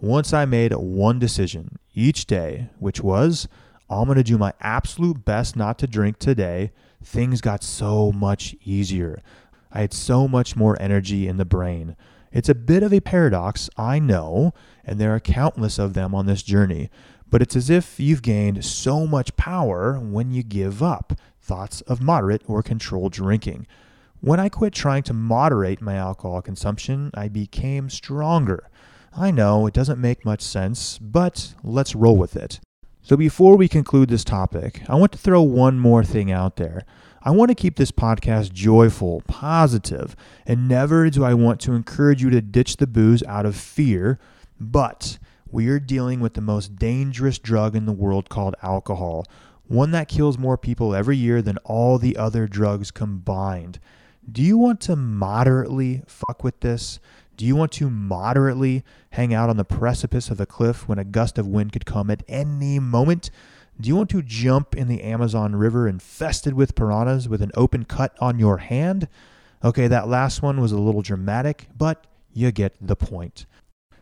Once 0.00 0.32
I 0.32 0.44
made 0.44 0.72
one 0.72 1.18
decision 1.18 1.78
each 1.94 2.26
day, 2.26 2.68
which 2.78 3.00
was, 3.00 3.48
I'm 3.88 4.04
going 4.04 4.16
to 4.16 4.24
do 4.24 4.36
my 4.36 4.52
absolute 4.60 5.24
best 5.24 5.56
not 5.56 5.78
to 5.78 5.86
drink 5.86 6.18
today, 6.18 6.72
things 7.02 7.40
got 7.40 7.62
so 7.62 8.12
much 8.12 8.54
easier. 8.64 9.22
I 9.74 9.80
had 9.80 9.92
so 9.92 10.28
much 10.28 10.54
more 10.54 10.80
energy 10.80 11.26
in 11.26 11.36
the 11.36 11.44
brain. 11.44 11.96
It's 12.32 12.48
a 12.48 12.54
bit 12.54 12.84
of 12.84 12.92
a 12.92 13.00
paradox, 13.00 13.68
I 13.76 13.98
know, 13.98 14.54
and 14.84 15.00
there 15.00 15.14
are 15.14 15.20
countless 15.20 15.78
of 15.78 15.94
them 15.94 16.14
on 16.14 16.26
this 16.26 16.42
journey, 16.44 16.90
but 17.28 17.42
it's 17.42 17.56
as 17.56 17.68
if 17.68 17.98
you've 17.98 18.22
gained 18.22 18.64
so 18.64 19.06
much 19.06 19.36
power 19.36 19.98
when 19.98 20.30
you 20.30 20.44
give 20.44 20.82
up 20.82 21.14
thoughts 21.42 21.80
of 21.82 22.00
moderate 22.00 22.42
or 22.46 22.62
controlled 22.62 23.12
drinking. 23.12 23.66
When 24.20 24.40
I 24.40 24.48
quit 24.48 24.72
trying 24.72 25.02
to 25.04 25.12
moderate 25.12 25.82
my 25.82 25.96
alcohol 25.96 26.40
consumption, 26.40 27.10
I 27.12 27.28
became 27.28 27.90
stronger. 27.90 28.70
I 29.16 29.30
know 29.30 29.66
it 29.66 29.74
doesn't 29.74 30.00
make 30.00 30.24
much 30.24 30.40
sense, 30.40 30.98
but 30.98 31.54
let's 31.62 31.94
roll 31.94 32.16
with 32.16 32.36
it. 32.36 32.60
So, 33.02 33.16
before 33.16 33.56
we 33.56 33.68
conclude 33.68 34.08
this 34.08 34.24
topic, 34.24 34.82
I 34.88 34.94
want 34.94 35.12
to 35.12 35.18
throw 35.18 35.42
one 35.42 35.78
more 35.78 36.04
thing 36.04 36.32
out 36.32 36.56
there. 36.56 36.86
I 37.26 37.30
want 37.30 37.48
to 37.48 37.54
keep 37.54 37.76
this 37.76 37.90
podcast 37.90 38.52
joyful, 38.52 39.22
positive, 39.26 40.14
and 40.44 40.68
never 40.68 41.08
do 41.08 41.24
I 41.24 41.32
want 41.32 41.58
to 41.62 41.72
encourage 41.72 42.22
you 42.22 42.28
to 42.28 42.42
ditch 42.42 42.76
the 42.76 42.86
booze 42.86 43.22
out 43.22 43.46
of 43.46 43.56
fear, 43.56 44.18
but 44.60 45.16
we 45.50 45.68
are 45.68 45.78
dealing 45.80 46.20
with 46.20 46.34
the 46.34 46.42
most 46.42 46.76
dangerous 46.76 47.38
drug 47.38 47.74
in 47.74 47.86
the 47.86 47.92
world 47.92 48.28
called 48.28 48.56
alcohol, 48.62 49.24
one 49.66 49.90
that 49.92 50.06
kills 50.06 50.36
more 50.36 50.58
people 50.58 50.94
every 50.94 51.16
year 51.16 51.40
than 51.40 51.56
all 51.64 51.96
the 51.96 52.18
other 52.18 52.46
drugs 52.46 52.90
combined. 52.90 53.80
Do 54.30 54.42
you 54.42 54.58
want 54.58 54.82
to 54.82 54.94
moderately 54.94 56.02
fuck 56.06 56.44
with 56.44 56.60
this? 56.60 57.00
Do 57.38 57.46
you 57.46 57.56
want 57.56 57.72
to 57.72 57.88
moderately 57.88 58.84
hang 59.10 59.32
out 59.32 59.48
on 59.48 59.56
the 59.56 59.64
precipice 59.64 60.28
of 60.28 60.40
a 60.40 60.46
cliff 60.46 60.86
when 60.86 60.98
a 60.98 61.04
gust 61.04 61.38
of 61.38 61.46
wind 61.46 61.72
could 61.72 61.86
come 61.86 62.10
at 62.10 62.22
any 62.28 62.78
moment? 62.78 63.30
Do 63.80 63.88
you 63.88 63.96
want 63.96 64.10
to 64.10 64.22
jump 64.22 64.76
in 64.76 64.86
the 64.86 65.02
Amazon 65.02 65.56
River 65.56 65.88
infested 65.88 66.54
with 66.54 66.74
piranhas 66.74 67.28
with 67.28 67.42
an 67.42 67.50
open 67.54 67.84
cut 67.84 68.16
on 68.20 68.38
your 68.38 68.58
hand? 68.58 69.08
Okay, 69.64 69.88
that 69.88 70.08
last 70.08 70.42
one 70.42 70.60
was 70.60 70.72
a 70.72 70.78
little 70.78 71.02
dramatic, 71.02 71.66
but 71.76 72.06
you 72.32 72.52
get 72.52 72.76
the 72.80 72.94
point. 72.96 73.46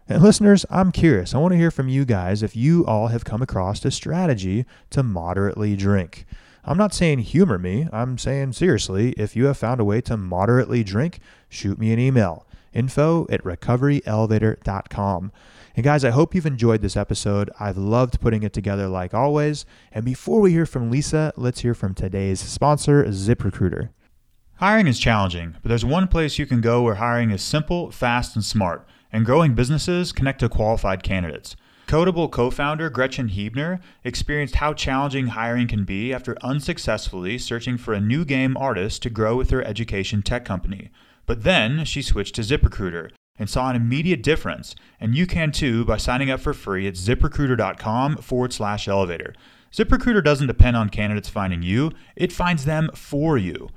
And 0.09 0.23
listeners, 0.23 0.67
I'm 0.69 0.93
curious. 0.93 1.35
I 1.35 1.39
want 1.39 1.53
to 1.53 1.59
hear 1.59 1.71
from 1.71 1.89
you 1.89 2.05
guys 2.05 2.43
if 2.43 2.55
you 2.55 2.85
all 2.85 3.07
have 3.09 3.25
come 3.25 3.41
across 3.41 3.83
a 3.85 3.91
strategy 3.91 4.67
to 4.91 5.03
moderately 5.03 5.75
drink. 5.75 6.27
I'm 6.65 6.77
not 6.77 6.93
saying 6.93 7.21
humor 7.21 7.59
me. 7.59 7.89
I'm 7.93 8.19
saying 8.19 8.53
seriously, 8.53 9.13
if 9.13 9.35
you 9.35 9.47
have 9.47 9.57
found 9.57 9.81
a 9.81 9.85
way 9.85 10.01
to 10.03 10.17
moderately 10.17 10.85
drink, 10.85 11.21
shoot 11.49 11.79
me 11.79 11.93
an 11.93 11.99
email 11.99 12.47
info 12.73 13.27
at 13.31 13.43
recoveryelevator.com. 13.43 15.33
And 15.75 15.85
guys, 15.85 16.05
I 16.05 16.11
hope 16.11 16.35
you've 16.35 16.45
enjoyed 16.45 16.83
this 16.83 16.99
episode. 16.99 17.51
I've 17.59 17.79
loved 17.79 18.21
putting 18.21 18.43
it 18.43 18.53
together 18.53 18.89
like 18.89 19.15
always. 19.15 19.65
And 19.91 20.05
before 20.05 20.41
we 20.41 20.51
hear 20.53 20.67
from 20.67 20.91
Lisa, 20.91 21.33
let's 21.37 21.61
hear 21.61 21.73
from 21.73 21.95
today's 21.95 22.41
sponsor, 22.41 23.05
ZipRecruiter. 23.05 23.89
Hiring 24.57 24.87
is 24.87 24.99
challenging, 24.99 25.57
but 25.63 25.71
there's 25.71 25.85
one 25.85 26.09
place 26.09 26.39
you 26.39 26.45
can 26.45 26.61
go 26.61 26.83
where 26.83 26.97
hiring 26.97 27.31
is 27.31 27.43
simple, 27.43 27.91
fast, 27.91 28.37
and 28.37 28.45
smart, 28.45 28.87
and 29.11 29.25
growing 29.25 29.55
businesses 29.55 30.13
connect 30.13 30.41
to 30.41 30.49
qualified 30.51 31.03
candidates. 31.03 31.57
Codeable 31.87 32.31
co 32.31 32.51
founder 32.51 32.91
Gretchen 32.91 33.29
Huebner 33.29 33.81
experienced 34.05 34.57
how 34.57 34.75
challenging 34.75 35.29
hiring 35.29 35.69
can 35.69 35.85
be 35.85 36.13
after 36.13 36.37
unsuccessfully 36.43 37.39
searching 37.39 37.79
for 37.79 37.95
a 37.95 38.01
new 38.01 38.27
game 38.27 38.59
artist 38.59 39.03
to 39.03 39.11
grow 39.11 39.37
with 39.37 39.51
her 39.51 39.65
education 39.65 40.23
tech 40.23 40.45
company. 40.45 40.91
But 41.25 41.45
then 41.45 41.85
she 41.85 42.03
switched 42.03 42.35
to 42.35 42.43
ZipRecruiter 42.43 43.11
and 43.39 43.49
saw 43.49 43.71
an 43.71 43.77
immediate 43.77 44.23
difference. 44.23 44.75
And 45.01 45.15
you 45.15 45.27
can 45.27 45.53
too 45.53 45.85
by 45.85 45.97
signing 45.97 46.31
up 46.31 46.41
for 46.41 46.53
free 46.53 46.87
at 46.87 46.95
ziprecruiter.com 46.95 48.17
forward 48.17 48.53
slash 48.53 48.89
elevator. 48.89 49.35
ZipRecruiter 49.73 50.23
doesn't 50.23 50.47
depend 50.47 50.77
on 50.77 50.91
candidates 50.91 51.31
finding 51.31 51.63
you, 51.63 51.93
it 52.15 52.33
finds 52.33 52.67
them 52.67 52.91
for 52.95 53.39
you. 53.39 53.71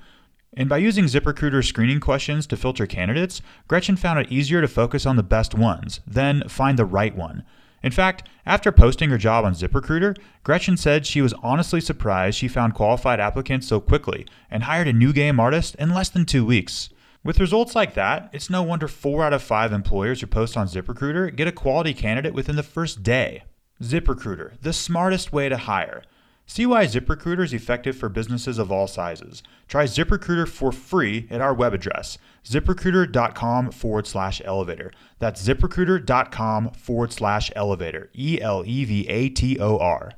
And 0.58 0.70
by 0.70 0.78
using 0.78 1.06
ZipRecruiter 1.06 1.66
screening 1.66 2.00
questions 2.00 2.48
to 2.48 2.58
filter 2.58 2.86
candidates, 2.86 3.42
Gretchen 3.68 3.96
found 3.96 4.20
it 4.20 4.32
easier 4.32 4.62
to 4.62 4.68
focus 4.68 5.06
on 5.06 5.16
the 5.16 5.24
best 5.24 5.56
ones, 5.56 6.02
then 6.06 6.48
find 6.48 6.78
the 6.78 6.86
right 6.86 7.16
one. 7.16 7.44
In 7.84 7.92
fact, 7.92 8.28
after 8.46 8.72
posting 8.72 9.10
her 9.10 9.18
job 9.18 9.46
on 9.46 9.54
ZipRecruiter, 9.54 10.18
Gretchen 10.44 10.76
said 10.76 11.06
she 11.06 11.22
was 11.22 11.34
honestly 11.44 11.80
surprised 11.80 12.38
she 12.38 12.48
found 12.48 12.74
qualified 12.74 13.20
applicants 13.20 13.68
so 13.68 13.80
quickly 13.80 14.26
and 14.50 14.64
hired 14.64 14.88
a 14.88 14.94
new 14.94 15.14
game 15.14 15.40
artist 15.40 15.76
in 15.76 15.94
less 15.94 16.10
than 16.10 16.26
two 16.26 16.46
weeks. 16.46 16.90
With 17.25 17.39
results 17.39 17.74
like 17.74 17.96
that, 17.96 18.29
it's 18.34 18.51
no 18.51 18.62
wonder 18.62 18.88
4 18.88 19.24
out 19.24 19.34
of 19.34 19.41
5 19.41 19.74
employers 19.74 20.22
who 20.22 20.27
post 20.27 20.55
on 20.55 20.67
ZipRecruiter 20.67 21.36
get 21.36 21.48
a 21.48 21.51
quality 21.51 21.91
candidate 21.91 22.36
within 22.36 22.55
the 22.55 22.62
first 22.62 23.01
day. 23.01 23.41
ZipRecruiter, 23.82 24.62
the 24.62 24.72
smartest 24.72 25.34
way 25.34 25.50
to 25.50 25.58
hire. 25.58 26.03
See 26.46 26.67
why 26.67 26.86
ZipRecruiter 26.86 27.44
is 27.44 27.51
effective 27.51 27.98
for 27.98 28.10
businesses 28.10 28.60
of 28.60 28.72
all 28.72 28.86
sizes. 28.86 29.41
Try 29.67 29.86
ZipRecruiter 29.86 30.48
for 30.48 30.72
free 30.72 31.27
at 31.32 31.41
our 31.41 31.51
web 31.51 31.74
address, 31.74 32.20
ziprecruiter.com 32.46 33.72
forward 33.72 34.05
slash 34.05 34.39
elevator. 34.46 34.91
That's 35.17 35.44
ziprecruiter.com 35.44 36.74
forward 36.74 37.12
slash 37.12 37.51
elevator. 37.55 38.12
E 38.15 38.39
L 38.39 38.62
E 38.67 38.86
V 38.86 39.08
A 39.08 39.29
T 39.29 39.60
O 39.60 39.79
R. 39.79 40.12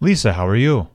Lisa, 0.00 0.32
how 0.32 0.48
are 0.48 0.56
you? 0.56 0.88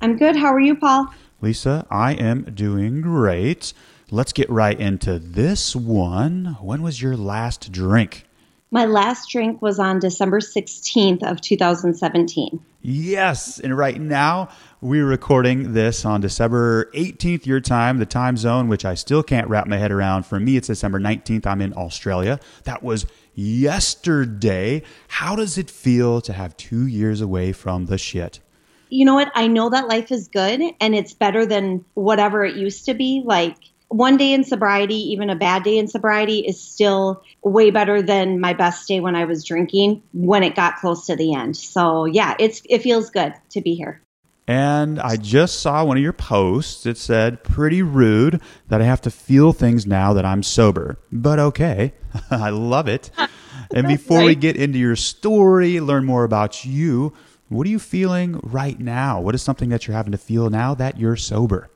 I'm 0.00 0.16
good. 0.16 0.36
How 0.36 0.52
are 0.52 0.60
you, 0.60 0.76
Paul? 0.76 1.08
Lisa, 1.40 1.88
I 1.90 2.12
am 2.12 2.44
doing 2.54 3.00
great. 3.00 3.72
Let's 4.12 4.32
get 4.32 4.50
right 4.50 4.78
into 4.78 5.20
this 5.20 5.76
one. 5.76 6.56
When 6.60 6.82
was 6.82 7.00
your 7.00 7.16
last 7.16 7.70
drink? 7.70 8.26
My 8.72 8.84
last 8.84 9.30
drink 9.30 9.62
was 9.62 9.78
on 9.78 10.00
December 10.00 10.40
16th 10.40 11.22
of 11.22 11.40
2017. 11.40 12.60
Yes, 12.82 13.60
and 13.60 13.78
right 13.78 14.00
now 14.00 14.48
we're 14.80 15.06
recording 15.06 15.74
this 15.74 16.04
on 16.04 16.20
December 16.20 16.86
18th 16.92 17.46
your 17.46 17.60
time, 17.60 17.98
the 17.98 18.06
time 18.06 18.36
zone 18.36 18.66
which 18.66 18.84
I 18.84 18.94
still 18.94 19.22
can't 19.22 19.48
wrap 19.48 19.68
my 19.68 19.76
head 19.76 19.92
around. 19.92 20.24
For 20.24 20.40
me 20.40 20.56
it's 20.56 20.66
December 20.66 20.98
19th. 20.98 21.46
I'm 21.46 21.60
in 21.60 21.72
Australia. 21.74 22.40
That 22.64 22.82
was 22.82 23.06
yesterday. 23.34 24.82
How 25.06 25.36
does 25.36 25.56
it 25.56 25.70
feel 25.70 26.20
to 26.22 26.32
have 26.32 26.56
2 26.56 26.86
years 26.86 27.20
away 27.20 27.52
from 27.52 27.86
the 27.86 27.96
shit? 27.96 28.40
You 28.88 29.04
know 29.04 29.14
what? 29.14 29.30
I 29.36 29.46
know 29.46 29.70
that 29.70 29.86
life 29.86 30.10
is 30.10 30.26
good 30.26 30.60
and 30.80 30.96
it's 30.96 31.14
better 31.14 31.46
than 31.46 31.84
whatever 31.94 32.44
it 32.44 32.56
used 32.56 32.86
to 32.86 32.94
be. 32.94 33.22
Like 33.24 33.54
one 33.90 34.16
day 34.16 34.32
in 34.32 34.44
sobriety, 34.44 35.12
even 35.12 35.30
a 35.30 35.36
bad 35.36 35.64
day 35.64 35.76
in 35.76 35.88
sobriety, 35.88 36.38
is 36.38 36.60
still 36.60 37.22
way 37.42 37.70
better 37.70 38.00
than 38.00 38.40
my 38.40 38.54
best 38.54 38.86
day 38.86 39.00
when 39.00 39.16
I 39.16 39.24
was 39.24 39.44
drinking 39.44 40.02
when 40.12 40.44
it 40.44 40.54
got 40.54 40.76
close 40.76 41.06
to 41.06 41.16
the 41.16 41.34
end. 41.34 41.56
So 41.56 42.04
yeah, 42.04 42.36
it's 42.38 42.62
it 42.68 42.82
feels 42.82 43.10
good 43.10 43.34
to 43.50 43.60
be 43.60 43.74
here. 43.74 44.00
And 44.46 45.00
I 45.00 45.16
just 45.16 45.60
saw 45.60 45.84
one 45.84 45.96
of 45.96 46.02
your 46.02 46.12
posts. 46.12 46.86
It 46.86 46.98
said, 46.98 47.44
pretty 47.44 47.82
rude 47.82 48.40
that 48.68 48.80
I 48.80 48.84
have 48.84 49.00
to 49.02 49.10
feel 49.10 49.52
things 49.52 49.86
now 49.86 50.12
that 50.12 50.24
I'm 50.24 50.42
sober. 50.42 50.98
But 51.12 51.38
okay. 51.38 51.92
I 52.30 52.50
love 52.50 52.88
it. 52.88 53.10
and 53.74 53.86
before 53.86 54.18
right. 54.18 54.26
we 54.26 54.34
get 54.34 54.56
into 54.56 54.78
your 54.78 54.96
story, 54.96 55.78
learn 55.78 56.04
more 56.04 56.24
about 56.24 56.64
you, 56.64 57.12
what 57.48 57.66
are 57.66 57.70
you 57.70 57.78
feeling 57.78 58.40
right 58.42 58.78
now? 58.78 59.20
What 59.20 59.36
is 59.36 59.42
something 59.42 59.68
that 59.68 59.86
you're 59.86 59.96
having 59.96 60.12
to 60.12 60.18
feel 60.18 60.50
now 60.50 60.74
that 60.74 60.98
you're 60.98 61.16
sober? 61.16 61.70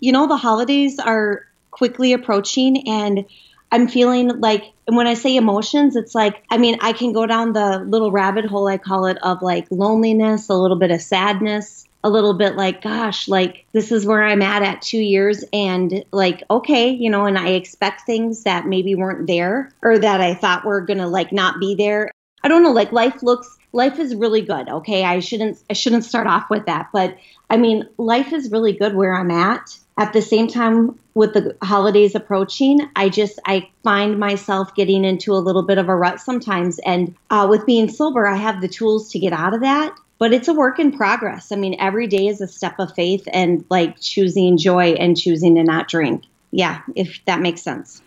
You 0.00 0.12
know, 0.12 0.26
the 0.26 0.36
holidays 0.36 0.98
are 0.98 1.47
quickly 1.78 2.12
approaching 2.12 2.88
and 2.88 3.24
I'm 3.70 3.88
feeling 3.88 4.40
like, 4.40 4.72
and 4.86 4.96
when 4.96 5.06
I 5.06 5.14
say 5.14 5.36
emotions, 5.36 5.94
it's 5.94 6.14
like, 6.14 6.42
I 6.50 6.58
mean, 6.58 6.78
I 6.80 6.92
can 6.92 7.12
go 7.12 7.26
down 7.26 7.52
the 7.52 7.78
little 7.78 8.10
rabbit 8.10 8.46
hole, 8.46 8.66
I 8.66 8.78
call 8.78 9.06
it, 9.06 9.18
of 9.22 9.42
like 9.42 9.66
loneliness, 9.70 10.48
a 10.48 10.54
little 10.54 10.78
bit 10.78 10.90
of 10.90 11.02
sadness, 11.02 11.86
a 12.02 12.08
little 12.08 12.32
bit 12.34 12.56
like, 12.56 12.82
gosh, 12.82 13.28
like 13.28 13.66
this 13.72 13.92
is 13.92 14.06
where 14.06 14.24
I'm 14.24 14.40
at 14.40 14.62
at 14.62 14.80
two 14.80 15.00
years. 15.00 15.44
And 15.52 16.04
like, 16.12 16.42
okay, 16.50 16.90
you 16.90 17.10
know, 17.10 17.26
and 17.26 17.36
I 17.36 17.50
expect 17.50 18.02
things 18.02 18.44
that 18.44 18.66
maybe 18.66 18.94
weren't 18.94 19.26
there 19.26 19.70
or 19.82 19.98
that 19.98 20.20
I 20.20 20.34
thought 20.34 20.64
were 20.64 20.80
going 20.80 20.98
to 20.98 21.08
like 21.08 21.32
not 21.32 21.60
be 21.60 21.74
there. 21.74 22.10
I 22.42 22.48
don't 22.48 22.62
know, 22.62 22.72
like 22.72 22.92
life 22.92 23.22
looks, 23.22 23.57
life 23.72 23.98
is 23.98 24.14
really 24.14 24.42
good. 24.42 24.68
Okay. 24.68 25.04
I 25.04 25.20
shouldn't, 25.20 25.58
I 25.68 25.72
shouldn't 25.72 26.04
start 26.04 26.26
off 26.26 26.50
with 26.50 26.66
that. 26.66 26.88
But 26.92 27.16
I 27.50 27.56
mean, 27.56 27.88
life 27.96 28.32
is 28.32 28.50
really 28.50 28.72
good 28.72 28.94
where 28.94 29.14
I'm 29.14 29.30
at 29.30 29.78
at 29.98 30.12
the 30.12 30.22
same 30.22 30.46
time 30.46 30.98
with 31.14 31.34
the 31.34 31.56
holidays 31.60 32.14
approaching 32.14 32.80
i 32.96 33.08
just 33.08 33.38
i 33.44 33.68
find 33.82 34.18
myself 34.18 34.74
getting 34.74 35.04
into 35.04 35.32
a 35.32 35.42
little 35.42 35.64
bit 35.64 35.76
of 35.76 35.88
a 35.88 35.96
rut 35.96 36.20
sometimes 36.20 36.78
and 36.78 37.14
uh, 37.30 37.46
with 37.50 37.66
being 37.66 37.88
sober 37.88 38.26
i 38.26 38.36
have 38.36 38.60
the 38.60 38.68
tools 38.68 39.10
to 39.10 39.18
get 39.18 39.32
out 39.32 39.52
of 39.52 39.60
that 39.60 39.94
but 40.18 40.32
it's 40.32 40.48
a 40.48 40.54
work 40.54 40.78
in 40.78 40.96
progress 40.96 41.52
i 41.52 41.56
mean 41.56 41.76
every 41.78 42.06
day 42.06 42.28
is 42.28 42.40
a 42.40 42.46
step 42.46 42.78
of 42.78 42.94
faith 42.94 43.28
and 43.32 43.64
like 43.68 44.00
choosing 44.00 44.56
joy 44.56 44.92
and 44.92 45.16
choosing 45.16 45.56
to 45.56 45.64
not 45.64 45.88
drink 45.88 46.22
yeah 46.52 46.80
if 46.94 47.20
that 47.26 47.40
makes 47.40 47.60
sense 47.60 48.00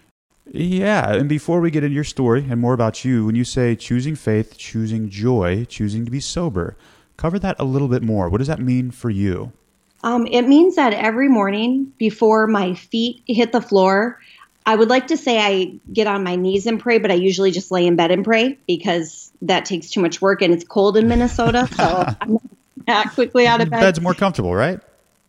yeah, 0.53 1.13
and 1.13 1.29
before 1.29 1.61
we 1.61 1.71
get 1.71 1.83
into 1.83 1.95
your 1.95 2.03
story 2.03 2.45
and 2.49 2.59
more 2.59 2.73
about 2.73 3.05
you, 3.05 3.25
when 3.25 3.35
you 3.35 3.45
say 3.45 3.75
choosing 3.75 4.15
faith, 4.15 4.57
choosing 4.57 5.09
joy, 5.09 5.65
choosing 5.65 6.03
to 6.03 6.11
be 6.11 6.19
sober, 6.19 6.75
cover 7.15 7.39
that 7.39 7.55
a 7.57 7.63
little 7.63 7.87
bit 7.87 8.03
more. 8.03 8.27
What 8.27 8.39
does 8.39 8.47
that 8.47 8.59
mean 8.59 8.91
for 8.91 9.09
you? 9.09 9.53
Um, 10.03 10.27
it 10.27 10.41
means 10.43 10.75
that 10.75 10.93
every 10.93 11.29
morning 11.29 11.93
before 11.97 12.47
my 12.47 12.73
feet 12.73 13.21
hit 13.27 13.51
the 13.51 13.61
floor, 13.61 14.19
I 14.65 14.75
would 14.75 14.89
like 14.89 15.07
to 15.07 15.17
say 15.17 15.39
I 15.39 15.79
get 15.93 16.07
on 16.07 16.23
my 16.23 16.35
knees 16.35 16.65
and 16.65 16.79
pray, 16.79 16.97
but 16.97 17.11
I 17.11 17.13
usually 17.15 17.51
just 17.51 17.71
lay 17.71 17.85
in 17.85 17.95
bed 17.95 18.11
and 18.11 18.25
pray 18.25 18.57
because 18.67 19.31
that 19.43 19.65
takes 19.65 19.89
too 19.89 20.01
much 20.01 20.21
work 20.21 20.41
and 20.41 20.53
it's 20.53 20.63
cold 20.63 20.97
in 20.97 21.07
Minnesota. 21.07 21.67
so 21.75 22.05
I'm 22.19 22.39
not 22.87 23.13
quickly 23.13 23.47
out 23.47 23.61
of 23.61 23.69
bed. 23.69 23.79
Bed's 23.79 24.01
more 24.01 24.13
comfortable, 24.13 24.53
right? 24.53 24.79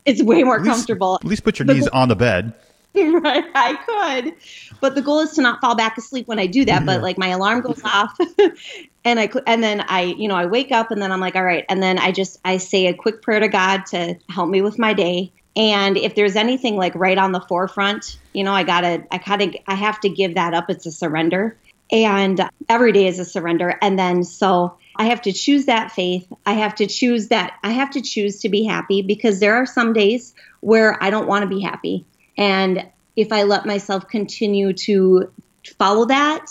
It's 0.04 0.22
way 0.22 0.42
more 0.42 0.56
at 0.56 0.62
least, 0.62 0.74
comfortable. 0.74 1.16
At 1.16 1.24
least 1.24 1.44
put 1.44 1.58
your 1.58 1.66
knees 1.66 1.86
on 1.88 2.08
the 2.08 2.16
bed. 2.16 2.54
right, 3.22 3.44
I 3.54 4.22
could. 4.22 4.34
But 4.80 4.94
the 4.94 5.02
goal 5.02 5.20
is 5.20 5.32
to 5.32 5.42
not 5.42 5.60
fall 5.60 5.74
back 5.74 5.96
asleep 5.96 6.28
when 6.28 6.38
I 6.38 6.46
do 6.46 6.64
that. 6.66 6.84
But 6.84 7.02
like 7.02 7.16
my 7.16 7.28
alarm 7.28 7.62
goes 7.62 7.80
off 7.84 8.16
and 9.04 9.18
I 9.18 9.30
and 9.46 9.62
then 9.62 9.80
I 9.88 10.02
you 10.02 10.28
know 10.28 10.36
I 10.36 10.46
wake 10.46 10.72
up 10.72 10.90
and 10.90 11.00
then 11.00 11.10
I'm 11.10 11.20
like 11.20 11.34
all 11.34 11.44
right 11.44 11.64
and 11.68 11.82
then 11.82 11.98
I 11.98 12.12
just 12.12 12.38
I 12.44 12.58
say 12.58 12.86
a 12.86 12.94
quick 12.94 13.22
prayer 13.22 13.40
to 13.40 13.48
God 13.48 13.86
to 13.86 14.16
help 14.28 14.48
me 14.48 14.60
with 14.60 14.78
my 14.78 14.92
day 14.92 15.32
and 15.56 15.96
if 15.96 16.14
there's 16.14 16.36
anything 16.36 16.76
like 16.76 16.94
right 16.94 17.18
on 17.18 17.32
the 17.32 17.40
forefront 17.40 18.18
you 18.32 18.44
know 18.44 18.52
I 18.52 18.62
gotta 18.62 19.04
I 19.10 19.18
kind 19.18 19.42
of 19.42 19.56
I 19.66 19.74
have 19.74 20.00
to 20.00 20.08
give 20.08 20.34
that 20.34 20.54
up 20.54 20.68
it's 20.68 20.86
a 20.86 20.92
surrender 20.92 21.56
and 21.90 22.40
every 22.68 22.92
day 22.92 23.06
is 23.06 23.18
a 23.18 23.24
surrender 23.24 23.78
and 23.80 23.98
then 23.98 24.22
so 24.22 24.76
I 24.96 25.06
have 25.06 25.22
to 25.22 25.32
choose 25.32 25.64
that 25.66 25.90
faith. 25.90 26.30
I 26.44 26.52
have 26.52 26.74
to 26.74 26.86
choose 26.86 27.28
that. 27.28 27.58
I 27.62 27.70
have 27.70 27.90
to 27.92 28.02
choose 28.02 28.40
to 28.40 28.50
be 28.50 28.62
happy 28.62 29.00
because 29.00 29.40
there 29.40 29.54
are 29.54 29.64
some 29.64 29.94
days 29.94 30.34
where 30.60 31.02
I 31.02 31.08
don't 31.08 31.26
want 31.26 31.44
to 31.44 31.48
be 31.48 31.62
happy. 31.62 32.04
And 32.36 32.86
if 33.16 33.32
I 33.32 33.42
let 33.42 33.66
myself 33.66 34.08
continue 34.08 34.72
to 34.72 35.30
follow 35.78 36.06
that, 36.06 36.46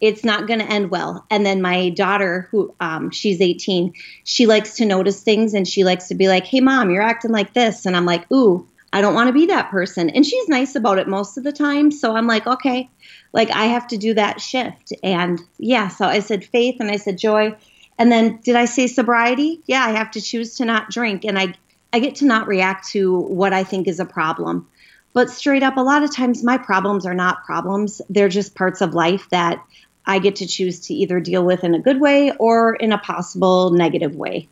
it's 0.00 0.24
not 0.24 0.46
going 0.46 0.58
to 0.60 0.66
end 0.66 0.90
well. 0.90 1.24
And 1.30 1.46
then 1.46 1.62
my 1.62 1.88
daughter, 1.90 2.48
who 2.50 2.74
um, 2.80 3.10
she's 3.10 3.40
18, 3.40 3.94
she 4.24 4.46
likes 4.46 4.76
to 4.76 4.84
notice 4.84 5.22
things 5.22 5.54
and 5.54 5.66
she 5.66 5.84
likes 5.84 6.08
to 6.08 6.14
be 6.14 6.28
like, 6.28 6.44
hey, 6.44 6.60
mom, 6.60 6.90
you're 6.90 7.02
acting 7.02 7.30
like 7.30 7.54
this. 7.54 7.86
And 7.86 7.96
I'm 7.96 8.04
like, 8.04 8.30
ooh, 8.30 8.68
I 8.92 9.00
don't 9.00 9.14
want 9.14 9.28
to 9.28 9.32
be 9.32 9.46
that 9.46 9.70
person. 9.70 10.10
And 10.10 10.24
she's 10.24 10.48
nice 10.48 10.74
about 10.74 10.98
it 10.98 11.08
most 11.08 11.36
of 11.36 11.44
the 11.44 11.52
time. 11.52 11.90
So 11.90 12.14
I'm 12.14 12.26
like, 12.26 12.46
okay, 12.46 12.90
like 13.32 13.50
I 13.50 13.64
have 13.64 13.88
to 13.88 13.96
do 13.96 14.14
that 14.14 14.40
shift. 14.40 14.92
And 15.02 15.40
yeah, 15.58 15.88
so 15.88 16.06
I 16.06 16.20
said 16.20 16.44
faith 16.44 16.76
and 16.80 16.90
I 16.90 16.96
said 16.96 17.18
joy. 17.18 17.56
And 17.98 18.10
then 18.12 18.40
did 18.42 18.56
I 18.56 18.66
say 18.66 18.86
sobriety? 18.86 19.62
Yeah, 19.66 19.84
I 19.84 19.90
have 19.92 20.10
to 20.12 20.20
choose 20.20 20.56
to 20.56 20.64
not 20.64 20.90
drink. 20.90 21.24
And 21.24 21.38
I, 21.38 21.54
I 21.92 21.98
get 21.98 22.16
to 22.16 22.24
not 22.24 22.46
react 22.46 22.88
to 22.90 23.18
what 23.18 23.52
I 23.52 23.64
think 23.64 23.88
is 23.88 24.00
a 24.00 24.04
problem. 24.04 24.68
But 25.14 25.30
straight 25.30 25.62
up, 25.62 25.78
a 25.78 25.80
lot 25.80 26.02
of 26.02 26.14
times 26.14 26.44
my 26.44 26.58
problems 26.58 27.06
are 27.06 27.14
not 27.14 27.44
problems. 27.44 28.02
They're 28.10 28.28
just 28.28 28.54
parts 28.54 28.82
of 28.82 28.92
life 28.92 29.28
that 29.30 29.64
I 30.04 30.18
get 30.18 30.36
to 30.36 30.46
choose 30.46 30.80
to 30.80 30.94
either 30.94 31.20
deal 31.20 31.44
with 31.44 31.64
in 31.64 31.74
a 31.74 31.78
good 31.78 32.00
way 32.00 32.32
or 32.32 32.74
in 32.74 32.92
a 32.92 32.98
possible 32.98 33.70
negative 33.70 34.16
way. 34.16 34.48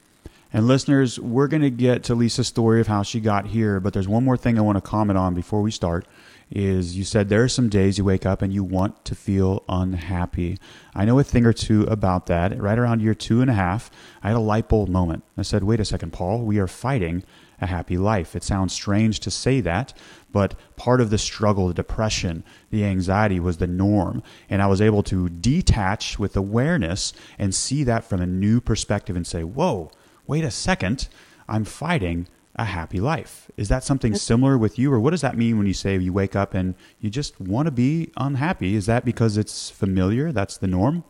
And 0.53 0.67
listeners, 0.67 1.19
we're 1.19 1.49
going 1.49 1.63
to 1.63 1.71
get 1.71 2.05
to 2.05 2.15
Lisa's 2.15 2.47
story 2.47 2.81
of 2.81 2.87
how 2.87 3.03
she 3.03 3.21
got 3.21 3.47
here, 3.47 3.81
but 3.81 3.93
there's 3.93 4.09
one 4.09 4.25
more 4.25 4.37
thing 4.37 4.59
I 4.59 4.63
want 4.63 4.77
to 4.77 4.83
comment 4.83 5.19
on 5.19 5.35
before 5.35 5.63
we 5.63 5.71
start. 5.71 6.07
Is 6.51 6.95
you 6.95 7.05
said 7.05 7.31
there 7.31 7.43
are 7.43 7.49
some 7.49 7.71
days 7.71 7.97
you 7.97 8.05
wake 8.05 8.27
up 8.27 8.43
and 8.43 8.53
you 8.53 8.63
want 8.63 9.07
to 9.07 9.15
feel 9.15 9.65
unhappy. 9.71 10.59
I 10.95 11.07
know 11.07 11.19
a 11.19 11.25
thing 11.25 11.47
or 11.47 11.55
two 11.55 11.85
about 11.85 12.27
that. 12.27 12.61
Right 12.61 12.79
around 12.79 13.01
year 13.01 13.15
two 13.15 13.41
and 13.41 13.51
a 13.51 13.55
half, 13.55 13.91
I 14.23 14.29
had 14.29 14.37
a 14.37 14.41
light 14.41 14.69
bulb 14.69 14.91
moment. 14.91 15.25
I 15.39 15.43
said, 15.43 15.65
wait 15.65 15.81
a 15.81 15.85
second, 15.87 16.13
Paul, 16.13 16.43
we 16.43 16.59
are 16.59 16.69
fighting 16.69 17.25
a 17.63 17.67
happy 17.67 17.97
life. 17.97 18.37
It 18.37 18.45
sounds 18.45 18.75
strange 18.75 19.21
to 19.21 19.31
say 19.31 19.63
that, 19.63 19.95
but 20.33 20.55
part 20.77 21.01
of 21.01 21.11
the 21.11 21.19
struggle, 21.19 21.69
the 21.69 21.75
depression, 21.75 22.43
the 22.71 22.85
anxiety 22.85 23.39
was 23.39 23.59
the 23.59 23.67
norm. 23.67 24.23
And 24.49 24.63
I 24.63 24.67
was 24.67 24.81
able 24.81 25.03
to 25.05 25.29
detach 25.29 26.19
with 26.19 26.37
awareness 26.37 27.13
and 27.39 27.55
see 27.55 27.85
that 27.85 28.05
from 28.05 28.21
a 28.21 28.27
new 28.27 28.61
perspective 28.61 29.15
and 29.15 29.27
say, 29.27 29.45
whoa, 29.45 29.91
wait 30.27 30.45
a 30.45 30.51
second, 30.51 31.09
I'm 31.49 31.65
fighting 31.65 32.27
a 32.57 32.65
happy 32.65 33.01
life. 33.01 33.51
Is 33.57 33.69
that 33.69 33.85
something 33.85 34.15
similar 34.15 34.59
with 34.59 34.79
you, 34.79 34.93
or 34.93 35.01
what 35.01 35.11
does 35.11 35.23
that 35.23 35.37
mean 35.37 35.57
when 35.57 35.67
you 35.67 35.73
say 35.75 35.97
you 35.97 36.13
wake 36.13 36.37
up 36.37 36.55
and 36.55 36.75
you 37.01 37.09
just 37.09 37.41
want 37.41 37.67
to 37.67 37.73
be 37.73 38.11
unhappy? 38.17 38.75
Is 38.75 38.87
that 38.87 39.05
because 39.05 39.37
it's 39.37 39.71
familiar? 39.71 40.33
That's 40.33 40.59
the 40.59 40.67
norm? 40.67 41.05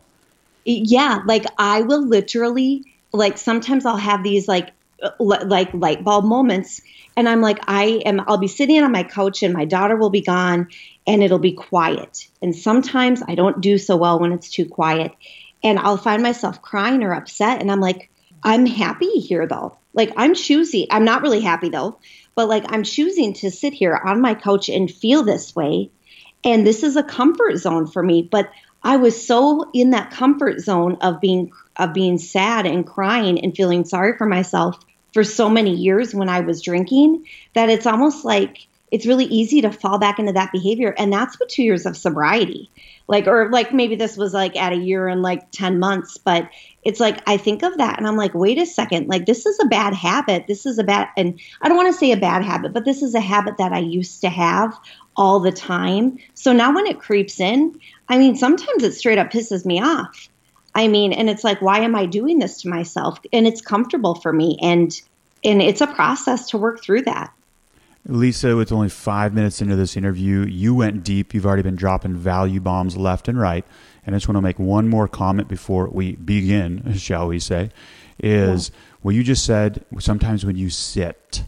Yeah, 0.65 1.21
like 1.25 1.45
I 1.57 1.81
will 1.81 2.05
literally, 2.05 2.85
like 3.11 3.37
sometimes 3.37 3.85
I'll 3.85 3.97
have 3.97 4.23
these 4.23 4.47
like 4.47 4.71
like 5.19 5.73
light 5.73 6.03
bulb 6.03 6.25
moments. 6.25 6.81
And 7.15 7.29
i'm 7.29 7.41
like 7.41 7.59
i 7.67 8.01
am 8.05 8.21
i'll 8.27 8.37
be 8.37 8.47
sitting 8.47 8.81
on 8.81 8.91
my 8.91 9.03
couch 9.03 9.43
and 9.43 9.53
my 9.53 9.65
daughter 9.65 9.95
will 9.95 10.09
be 10.09 10.21
gone 10.21 10.67
and 11.05 11.23
it'll 11.23 11.39
be 11.39 11.53
quiet. 11.53 12.27
And 12.41 12.55
sometimes 12.55 13.21
i 13.27 13.35
don't 13.35 13.61
do 13.61 13.77
so 13.77 13.97
well 13.97 14.19
when 14.19 14.31
it's 14.31 14.49
too 14.49 14.65
quiet. 14.65 15.11
And 15.63 15.79
i'll 15.79 15.97
find 15.97 16.23
myself 16.23 16.61
crying 16.61 17.03
or 17.03 17.13
upset 17.13 17.61
and 17.61 17.71
i'm 17.71 17.81
like 17.81 18.09
i'm 18.43 18.65
happy 18.65 19.19
here 19.19 19.47
though. 19.47 19.77
Like 19.93 20.13
i'm 20.17 20.33
choosing 20.33 20.87
i'm 20.89 21.05
not 21.05 21.21
really 21.21 21.41
happy 21.41 21.69
though 21.69 21.99
but 22.35 22.47
like 22.49 22.65
i'm 22.69 22.83
choosing 22.83 23.33
to 23.33 23.51
sit 23.51 23.73
here 23.73 23.95
on 23.95 24.21
my 24.21 24.35
couch 24.35 24.69
and 24.69 24.89
feel 24.89 25.23
this 25.23 25.55
way. 25.55 25.91
And 26.45 26.67
this 26.67 26.83
is 26.83 26.97
a 26.97 27.03
comfort 27.03 27.57
zone 27.57 27.87
for 27.87 28.01
me 28.01 28.21
but 28.23 28.49
i 28.81 28.97
was 28.97 29.25
so 29.25 29.69
in 29.73 29.91
that 29.91 30.11
comfort 30.11 30.59
zone 30.59 30.97
of 31.01 31.21
being 31.21 31.51
of 31.77 31.93
being 31.93 32.17
sad 32.17 32.65
and 32.65 32.85
crying 32.85 33.43
and 33.43 33.55
feeling 33.55 33.85
sorry 33.85 34.17
for 34.17 34.25
myself 34.25 34.77
for 35.13 35.23
so 35.23 35.49
many 35.49 35.75
years 35.75 36.13
when 36.13 36.29
I 36.29 36.41
was 36.41 36.61
drinking 36.61 37.25
that 37.53 37.69
it's 37.69 37.85
almost 37.85 38.25
like 38.25 38.67
it's 38.93 39.07
really 39.07 39.25
easy 39.25 39.59
to 39.61 39.71
fall 39.71 39.97
back 39.97 40.19
into 40.19 40.33
that 40.33 40.51
behavior. 40.51 40.93
And 40.99 41.11
that's 41.11 41.39
what 41.39 41.49
two 41.49 41.63
years 41.63 41.87
of 41.87 41.97
sobriety, 41.97 42.69
like, 43.07 43.25
or 43.25 43.49
like 43.49 43.73
maybe 43.73 43.95
this 43.95 44.17
was 44.17 44.35
like 44.35 44.55
at 44.55 44.71
a 44.71 44.77
year 44.77 45.07
and 45.07 45.23
like 45.23 45.49
10 45.49 45.79
months, 45.79 46.19
but 46.19 46.47
it's 46.83 46.99
like 46.99 47.27
I 47.27 47.37
think 47.37 47.63
of 47.63 47.75
that 47.77 47.97
and 47.97 48.07
I'm 48.07 48.17
like, 48.17 48.35
wait 48.35 48.59
a 48.59 48.67
second, 48.67 49.07
like 49.07 49.25
this 49.25 49.47
is 49.47 49.59
a 49.59 49.65
bad 49.65 49.95
habit. 49.95 50.45
This 50.47 50.67
is 50.67 50.77
a 50.77 50.83
bad, 50.83 51.07
and 51.17 51.39
I 51.63 51.69
don't 51.69 51.77
want 51.77 51.91
to 51.91 51.97
say 51.97 52.11
a 52.11 52.17
bad 52.17 52.43
habit, 52.43 52.71
but 52.71 52.85
this 52.85 53.01
is 53.01 53.15
a 53.15 53.19
habit 53.19 53.57
that 53.57 53.73
I 53.73 53.79
used 53.79 54.21
to 54.21 54.29
have 54.29 54.77
all 55.15 55.39
the 55.39 55.51
time. 55.51 56.19
So 56.35 56.53
now 56.53 56.73
when 56.73 56.85
it 56.85 56.99
creeps 56.99 57.39
in, 57.39 57.79
I 58.09 58.19
mean, 58.19 58.35
sometimes 58.35 58.83
it 58.83 58.93
straight 58.93 59.17
up 59.17 59.31
pisses 59.31 59.65
me 59.65 59.81
off. 59.81 60.29
I 60.75 60.87
mean, 60.87 61.13
and 61.13 61.29
it's 61.29 61.43
like, 61.43 61.61
why 61.61 61.79
am 61.79 61.95
I 61.95 62.05
doing 62.05 62.39
this 62.39 62.61
to 62.61 62.69
myself? 62.69 63.19
And 63.31 63.45
it's 63.45 63.61
comfortable 63.61 64.15
for 64.15 64.33
me. 64.33 64.57
And 64.61 64.99
and 65.43 65.61
it's 65.61 65.81
a 65.81 65.87
process 65.87 66.49
to 66.49 66.57
work 66.57 66.81
through 66.81 67.01
that. 67.03 67.33
Lisa, 68.05 68.55
with 68.55 68.71
only 68.71 68.89
five 68.89 69.33
minutes 69.33 69.61
into 69.61 69.75
this 69.75 69.95
interview, 69.95 70.41
you 70.41 70.75
went 70.75 71.03
deep. 71.03 71.33
You've 71.33 71.45
already 71.45 71.63
been 71.63 71.75
dropping 71.75 72.15
value 72.15 72.59
bombs 72.59 72.97
left 72.97 73.27
and 73.27 73.39
right. 73.39 73.65
And 74.05 74.13
I 74.13 74.17
just 74.17 74.27
want 74.27 74.37
to 74.37 74.41
make 74.41 74.59
one 74.59 74.89
more 74.89 75.07
comment 75.07 75.47
before 75.47 75.87
we 75.87 76.13
begin, 76.13 76.93
shall 76.97 77.27
we 77.27 77.39
say, 77.39 77.71
is 78.19 78.69
yeah. 78.69 78.75
what 79.01 79.15
you 79.15 79.23
just 79.23 79.45
said, 79.45 79.85
sometimes 79.99 80.45
when 80.45 80.57
you 80.57 80.69
sit, 80.69 81.43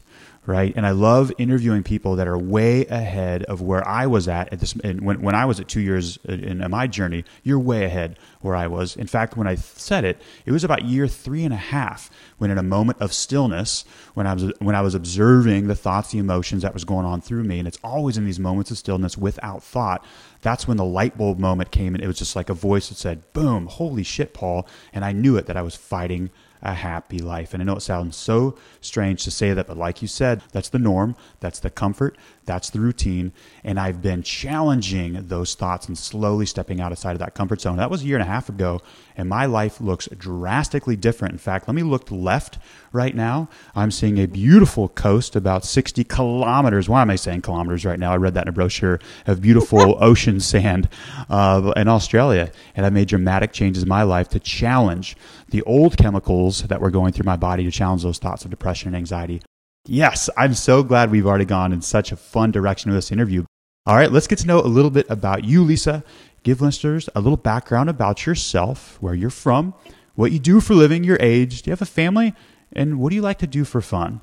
right? 0.45 0.73
And 0.75 0.85
I 0.85 0.91
love 0.91 1.31
interviewing 1.37 1.83
people 1.83 2.15
that 2.17 2.27
are 2.27 2.37
way 2.37 2.85
ahead 2.85 3.43
of 3.43 3.61
where 3.61 3.85
I 3.87 4.07
was 4.07 4.27
at 4.27 4.51
at 4.53 4.59
this. 4.59 4.73
when 4.73 5.21
when 5.21 5.35
I 5.35 5.45
was 5.45 5.59
at 5.59 5.67
two 5.67 5.81
years 5.81 6.17
in, 6.25 6.61
in 6.61 6.71
my 6.71 6.87
journey, 6.87 7.23
you're 7.43 7.59
way 7.59 7.85
ahead 7.85 8.17
where 8.41 8.55
I 8.55 8.67
was. 8.67 8.95
In 8.95 9.07
fact, 9.07 9.35
when 9.35 9.47
I 9.47 9.55
said 9.55 10.03
it, 10.05 10.21
it 10.45 10.51
was 10.51 10.63
about 10.63 10.85
year 10.85 11.07
three 11.07 11.43
and 11.43 11.53
a 11.53 11.57
half 11.57 12.09
when, 12.37 12.51
in 12.51 12.57
a 12.57 12.63
moment 12.63 13.01
of 13.01 13.13
stillness, 13.13 13.85
when 14.13 14.27
I 14.27 14.33
was 14.33 14.51
when 14.59 14.75
I 14.75 14.81
was 14.81 14.95
observing 14.95 15.67
the 15.67 15.75
thoughts, 15.75 16.11
the 16.11 16.19
emotions 16.19 16.61
that 16.61 16.73
was 16.73 16.85
going 16.85 17.05
on 17.05 17.21
through 17.21 17.43
me, 17.43 17.59
and 17.59 17.67
it's 17.67 17.79
always 17.83 18.17
in 18.17 18.25
these 18.25 18.39
moments 18.39 18.71
of 18.71 18.77
stillness 18.77 19.17
without 19.17 19.63
thought. 19.63 20.05
That's 20.41 20.67
when 20.67 20.77
the 20.77 20.85
light 20.85 21.17
bulb 21.17 21.39
moment 21.39 21.71
came, 21.71 21.95
and 21.95 22.03
it 22.03 22.07
was 22.07 22.19
just 22.19 22.35
like 22.35 22.49
a 22.49 22.53
voice 22.53 22.89
that 22.89 22.95
said, 22.95 23.33
"Boom! 23.33 23.67
Holy 23.67 24.03
shit, 24.03 24.33
Paul!" 24.33 24.67
And 24.93 25.03
I 25.03 25.11
knew 25.11 25.37
it 25.37 25.47
that 25.47 25.57
I 25.57 25.61
was 25.61 25.75
fighting 25.75 26.29
a 26.65 26.73
happy 26.73 27.19
life. 27.19 27.53
And 27.53 27.61
I 27.61 27.65
know 27.65 27.75
it 27.75 27.81
sounds 27.81 28.17
so 28.17 28.57
strange 28.81 29.23
to 29.23 29.31
say 29.31 29.53
that, 29.53 29.67
but 29.67 29.77
like 29.77 30.01
you 30.01 30.07
said, 30.07 30.41
that's 30.51 30.69
the 30.69 30.79
norm, 30.79 31.15
that's 31.39 31.59
the 31.59 31.69
comfort, 31.69 32.17
that's 32.45 32.69
the 32.69 32.79
routine. 32.79 33.33
And 33.63 33.79
I've 33.79 34.01
been 34.01 34.23
challenging 34.23 35.27
those 35.27 35.55
thoughts 35.55 35.87
and 35.87 35.97
slowly 35.97 36.45
stepping 36.45 36.79
outside 36.81 37.13
of 37.13 37.19
that 37.19 37.35
comfort 37.35 37.61
zone. 37.61 37.77
That 37.77 37.89
was 37.89 38.03
a 38.03 38.05
year 38.05 38.17
and 38.17 38.23
a 38.23 38.31
half 38.31 38.49
ago, 38.49 38.81
and 39.17 39.27
my 39.29 39.45
life 39.45 39.81
looks 39.81 40.07
drastically 40.17 40.95
different. 40.95 41.33
In 41.33 41.37
fact, 41.37 41.67
let 41.67 41.75
me 41.75 41.83
look 41.83 42.09
left 42.11 42.57
right 42.91 43.15
now. 43.15 43.49
I'm 43.75 43.91
seeing 43.91 44.17
a 44.17 44.25
beautiful 44.25 44.87
coast 44.87 45.35
about 45.35 45.65
60 45.65 46.03
kilometers. 46.05 46.87
Why 46.87 47.01
am 47.01 47.09
I 47.09 47.15
saying 47.15 47.41
kilometers 47.41 47.85
right 47.85 47.99
now? 47.99 48.13
I 48.13 48.17
read 48.17 48.33
that 48.35 48.43
in 48.43 48.49
a 48.49 48.53
brochure 48.53 48.99
of 49.27 49.41
beautiful 49.41 49.97
ocean 50.03 50.39
sand 50.39 50.89
uh, 51.29 51.73
in 51.75 51.87
Australia. 51.87 52.51
And 52.75 52.85
I 52.85 52.89
made 52.89 53.07
dramatic 53.07 53.51
changes 53.51 53.83
in 53.83 53.89
my 53.89 54.03
life 54.03 54.29
to 54.29 54.39
challenge 54.39 55.15
the 55.49 55.61
old 55.63 55.97
chemicals 55.97 56.63
that 56.63 56.81
were 56.81 56.91
going 56.91 57.11
through 57.11 57.25
my 57.25 57.37
body 57.37 57.63
to 57.63 57.71
challenge 57.71 58.03
those 58.03 58.19
thoughts 58.19 58.45
of 58.45 58.51
depression 58.51 58.89
and 58.89 58.95
anxiety. 58.95 59.41
Yes, 59.87 60.29
I'm 60.35 60.55
so 60.55 60.81
glad 60.81 61.11
we've 61.11 61.27
already 61.27 61.45
gone 61.45 61.71
in 61.71 61.81
such 61.81 62.11
a 62.11 62.15
fun 62.15 62.51
direction 62.51 62.89
with 62.89 62.97
this 62.97 63.11
interview. 63.11 63.45
All 63.85 63.95
right, 63.95 64.11
let's 64.11 64.25
get 64.25 64.39
to 64.39 64.47
know 64.47 64.59
a 64.59 64.65
little 64.65 64.89
bit 64.89 65.05
about 65.09 65.43
you, 65.43 65.63
Lisa. 65.63 66.03
Give 66.41 66.59
listeners 66.59 67.07
a 67.13 67.21
little 67.21 67.37
background 67.37 67.89
about 67.89 68.25
yourself, 68.25 68.97
where 68.99 69.13
you're 69.13 69.29
from, 69.29 69.75
what 70.15 70.31
you 70.31 70.39
do 70.39 70.59
for 70.59 70.73
living, 70.73 71.03
your 71.03 71.19
age. 71.19 71.61
Do 71.61 71.69
you 71.69 71.71
have 71.71 71.83
a 71.83 71.85
family? 71.85 72.33
And 72.73 72.97
what 72.99 73.11
do 73.11 73.15
you 73.15 73.21
like 73.21 73.37
to 73.39 73.47
do 73.47 73.63
for 73.63 73.79
fun? 73.79 74.21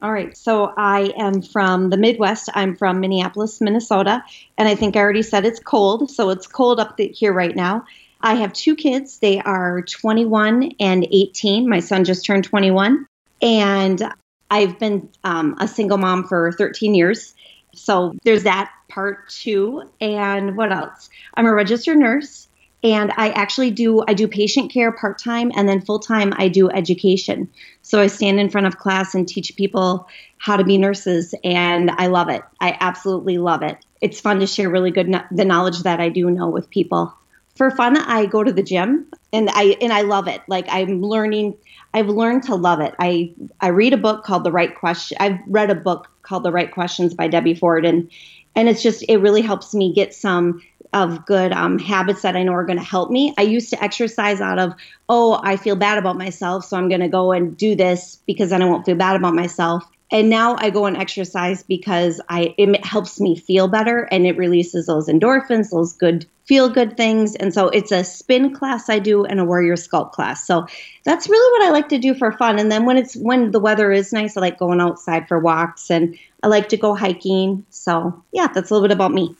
All 0.00 0.12
right. 0.12 0.36
So 0.36 0.72
I 0.76 1.12
am 1.18 1.42
from 1.42 1.90
the 1.90 1.96
Midwest. 1.96 2.48
I'm 2.54 2.76
from 2.76 3.00
Minneapolis, 3.00 3.60
Minnesota. 3.60 4.22
And 4.56 4.68
I 4.68 4.74
think 4.74 4.96
I 4.96 5.00
already 5.00 5.22
said 5.22 5.44
it's 5.44 5.60
cold. 5.60 6.10
So 6.10 6.30
it's 6.30 6.46
cold 6.46 6.80
up 6.80 6.98
here 6.98 7.32
right 7.32 7.54
now. 7.54 7.84
I 8.20 8.34
have 8.34 8.52
two 8.52 8.76
kids. 8.76 9.18
They 9.18 9.40
are 9.40 9.82
21 9.82 10.72
and 10.78 11.06
18. 11.10 11.68
My 11.68 11.80
son 11.80 12.04
just 12.04 12.24
turned 12.24 12.44
21. 12.44 13.06
And 13.42 14.02
I've 14.50 14.78
been 14.78 15.08
um, 15.24 15.56
a 15.60 15.68
single 15.68 15.98
mom 15.98 16.24
for 16.24 16.52
13 16.52 16.94
years. 16.94 17.34
So 17.74 18.14
there's 18.24 18.42
that 18.44 18.70
part 18.88 19.28
too. 19.28 19.84
And 20.00 20.56
what 20.56 20.72
else? 20.72 21.08
I'm 21.34 21.46
a 21.46 21.54
registered 21.54 21.98
nurse 21.98 22.48
and 22.82 23.12
I 23.16 23.30
actually 23.30 23.70
do 23.70 24.02
I 24.08 24.14
do 24.14 24.26
patient 24.26 24.72
care 24.72 24.90
part 24.92 25.18
time 25.18 25.52
and 25.54 25.68
then 25.68 25.80
full 25.80 25.98
time 25.98 26.32
I 26.36 26.48
do 26.48 26.70
education. 26.70 27.50
So 27.82 28.00
I 28.00 28.06
stand 28.06 28.40
in 28.40 28.50
front 28.50 28.66
of 28.66 28.78
class 28.78 29.14
and 29.14 29.28
teach 29.28 29.54
people 29.56 30.08
how 30.38 30.56
to 30.56 30.64
be 30.64 30.78
nurses 30.78 31.34
and 31.44 31.90
I 31.90 32.06
love 32.06 32.28
it. 32.28 32.42
I 32.60 32.76
absolutely 32.80 33.38
love 33.38 33.62
it. 33.62 33.76
It's 34.00 34.20
fun 34.20 34.40
to 34.40 34.46
share 34.46 34.70
really 34.70 34.90
good 34.90 35.08
no- 35.08 35.24
the 35.30 35.44
knowledge 35.44 35.80
that 35.80 36.00
I 36.00 36.08
do 36.08 36.30
know 36.30 36.48
with 36.48 36.70
people. 36.70 37.14
For 37.56 37.70
fun, 37.70 37.96
I 37.98 38.24
go 38.26 38.42
to 38.42 38.52
the 38.52 38.62
gym 38.62 39.06
and 39.32 39.50
I 39.52 39.76
and 39.80 39.92
I 39.92 40.02
love 40.02 40.28
it. 40.28 40.40
Like 40.48 40.66
I'm 40.70 41.02
learning 41.02 41.56
I've 41.92 42.08
learned 42.08 42.44
to 42.44 42.54
love 42.54 42.80
it. 42.80 42.94
I 42.98 43.32
I 43.60 43.68
read 43.68 43.92
a 43.92 43.98
book 43.98 44.24
called 44.24 44.44
The 44.44 44.52
Right 44.52 44.74
Question. 44.74 45.16
I've 45.20 45.38
read 45.46 45.70
a 45.70 45.74
book 45.74 46.08
called 46.22 46.44
The 46.44 46.52
Right 46.52 46.70
Questions 46.70 47.14
by 47.14 47.28
Debbie 47.28 47.54
Ford 47.54 47.84
and 47.84 48.10
and 48.54 48.68
it's 48.68 48.82
just 48.82 49.04
it 49.08 49.18
really 49.18 49.42
helps 49.42 49.74
me 49.74 49.92
get 49.92 50.14
some 50.14 50.62
of 50.92 51.24
good 51.24 51.52
um, 51.52 51.78
habits 51.78 52.22
that 52.22 52.36
I 52.36 52.42
know 52.42 52.52
are 52.52 52.64
going 52.64 52.78
to 52.78 52.84
help 52.84 53.10
me. 53.10 53.34
I 53.38 53.42
used 53.42 53.70
to 53.70 53.82
exercise 53.82 54.40
out 54.40 54.58
of, 54.58 54.74
oh, 55.08 55.40
I 55.42 55.56
feel 55.56 55.76
bad 55.76 55.98
about 55.98 56.16
myself, 56.16 56.64
so 56.64 56.76
I'm 56.76 56.88
going 56.88 57.00
to 57.00 57.08
go 57.08 57.32
and 57.32 57.56
do 57.56 57.76
this 57.76 58.18
because 58.26 58.50
then 58.50 58.62
I 58.62 58.64
won't 58.64 58.84
feel 58.84 58.96
bad 58.96 59.16
about 59.16 59.34
myself. 59.34 59.84
And 60.12 60.28
now 60.28 60.56
I 60.58 60.70
go 60.70 60.86
and 60.86 60.96
exercise 60.96 61.62
because 61.62 62.20
I 62.28 62.54
it 62.58 62.84
helps 62.84 63.20
me 63.20 63.36
feel 63.36 63.68
better 63.68 64.08
and 64.10 64.26
it 64.26 64.36
releases 64.36 64.86
those 64.86 65.08
endorphins, 65.08 65.70
those 65.70 65.92
good 65.92 66.26
feel 66.46 66.68
good 66.68 66.96
things. 66.96 67.36
And 67.36 67.54
so 67.54 67.68
it's 67.68 67.92
a 67.92 68.02
spin 68.02 68.52
class 68.52 68.88
I 68.88 68.98
do 68.98 69.24
and 69.24 69.38
a 69.38 69.44
warrior 69.44 69.76
sculpt 69.76 70.10
class. 70.12 70.44
So 70.44 70.66
that's 71.04 71.28
really 71.28 71.52
what 71.52 71.68
I 71.68 71.72
like 71.72 71.88
to 71.90 71.98
do 71.98 72.12
for 72.12 72.32
fun. 72.32 72.58
And 72.58 72.72
then 72.72 72.86
when 72.86 72.96
it's 72.96 73.14
when 73.14 73.52
the 73.52 73.60
weather 73.60 73.92
is 73.92 74.12
nice, 74.12 74.36
I 74.36 74.40
like 74.40 74.58
going 74.58 74.80
outside 74.80 75.28
for 75.28 75.38
walks 75.38 75.90
and 75.90 76.18
I 76.42 76.48
like 76.48 76.68
to 76.70 76.76
go 76.76 76.96
hiking. 76.96 77.64
So 77.70 78.24
yeah, 78.32 78.48
that's 78.48 78.70
a 78.70 78.74
little 78.74 78.88
bit 78.88 78.94
about 78.94 79.12
me. 79.12 79.36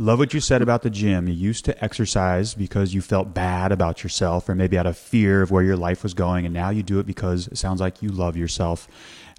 Love 0.00 0.20
what 0.20 0.32
you 0.32 0.38
said 0.38 0.62
about 0.62 0.82
the 0.82 0.90
gym. 0.90 1.26
You 1.26 1.34
used 1.34 1.64
to 1.64 1.84
exercise 1.84 2.54
because 2.54 2.94
you 2.94 3.02
felt 3.02 3.34
bad 3.34 3.72
about 3.72 4.04
yourself 4.04 4.48
or 4.48 4.54
maybe 4.54 4.78
out 4.78 4.86
of 4.86 4.96
fear 4.96 5.42
of 5.42 5.50
where 5.50 5.64
your 5.64 5.76
life 5.76 6.04
was 6.04 6.14
going. 6.14 6.44
And 6.44 6.54
now 6.54 6.70
you 6.70 6.84
do 6.84 7.00
it 7.00 7.06
because 7.06 7.48
it 7.48 7.58
sounds 7.58 7.80
like 7.80 8.00
you 8.00 8.08
love 8.08 8.36
yourself. 8.36 8.86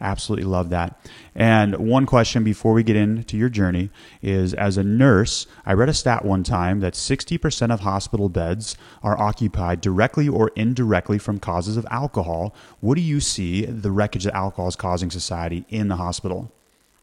Absolutely 0.01 0.43
love 0.43 0.69
that. 0.71 0.99
And 1.33 1.77
one 1.77 2.05
question 2.05 2.43
before 2.43 2.73
we 2.73 2.83
get 2.83 2.97
into 2.97 3.37
your 3.37 3.47
journey 3.47 3.89
is 4.21 4.53
as 4.53 4.75
a 4.75 4.83
nurse, 4.83 5.47
I 5.65 5.71
read 5.71 5.87
a 5.87 5.93
stat 5.93 6.25
one 6.25 6.43
time 6.43 6.81
that 6.81 6.93
60% 6.93 7.73
of 7.73 7.79
hospital 7.79 8.27
beds 8.27 8.75
are 9.01 9.17
occupied 9.17 9.79
directly 9.79 10.27
or 10.27 10.51
indirectly 10.57 11.19
from 11.19 11.39
causes 11.39 11.77
of 11.77 11.87
alcohol. 11.89 12.53
What 12.81 12.95
do 12.95 13.01
you 13.01 13.21
see 13.21 13.63
the 13.63 13.91
wreckage 13.91 14.25
that 14.25 14.35
alcohol 14.35 14.67
is 14.67 14.75
causing 14.75 15.09
society 15.09 15.65
in 15.69 15.87
the 15.87 15.95
hospital? 15.95 16.51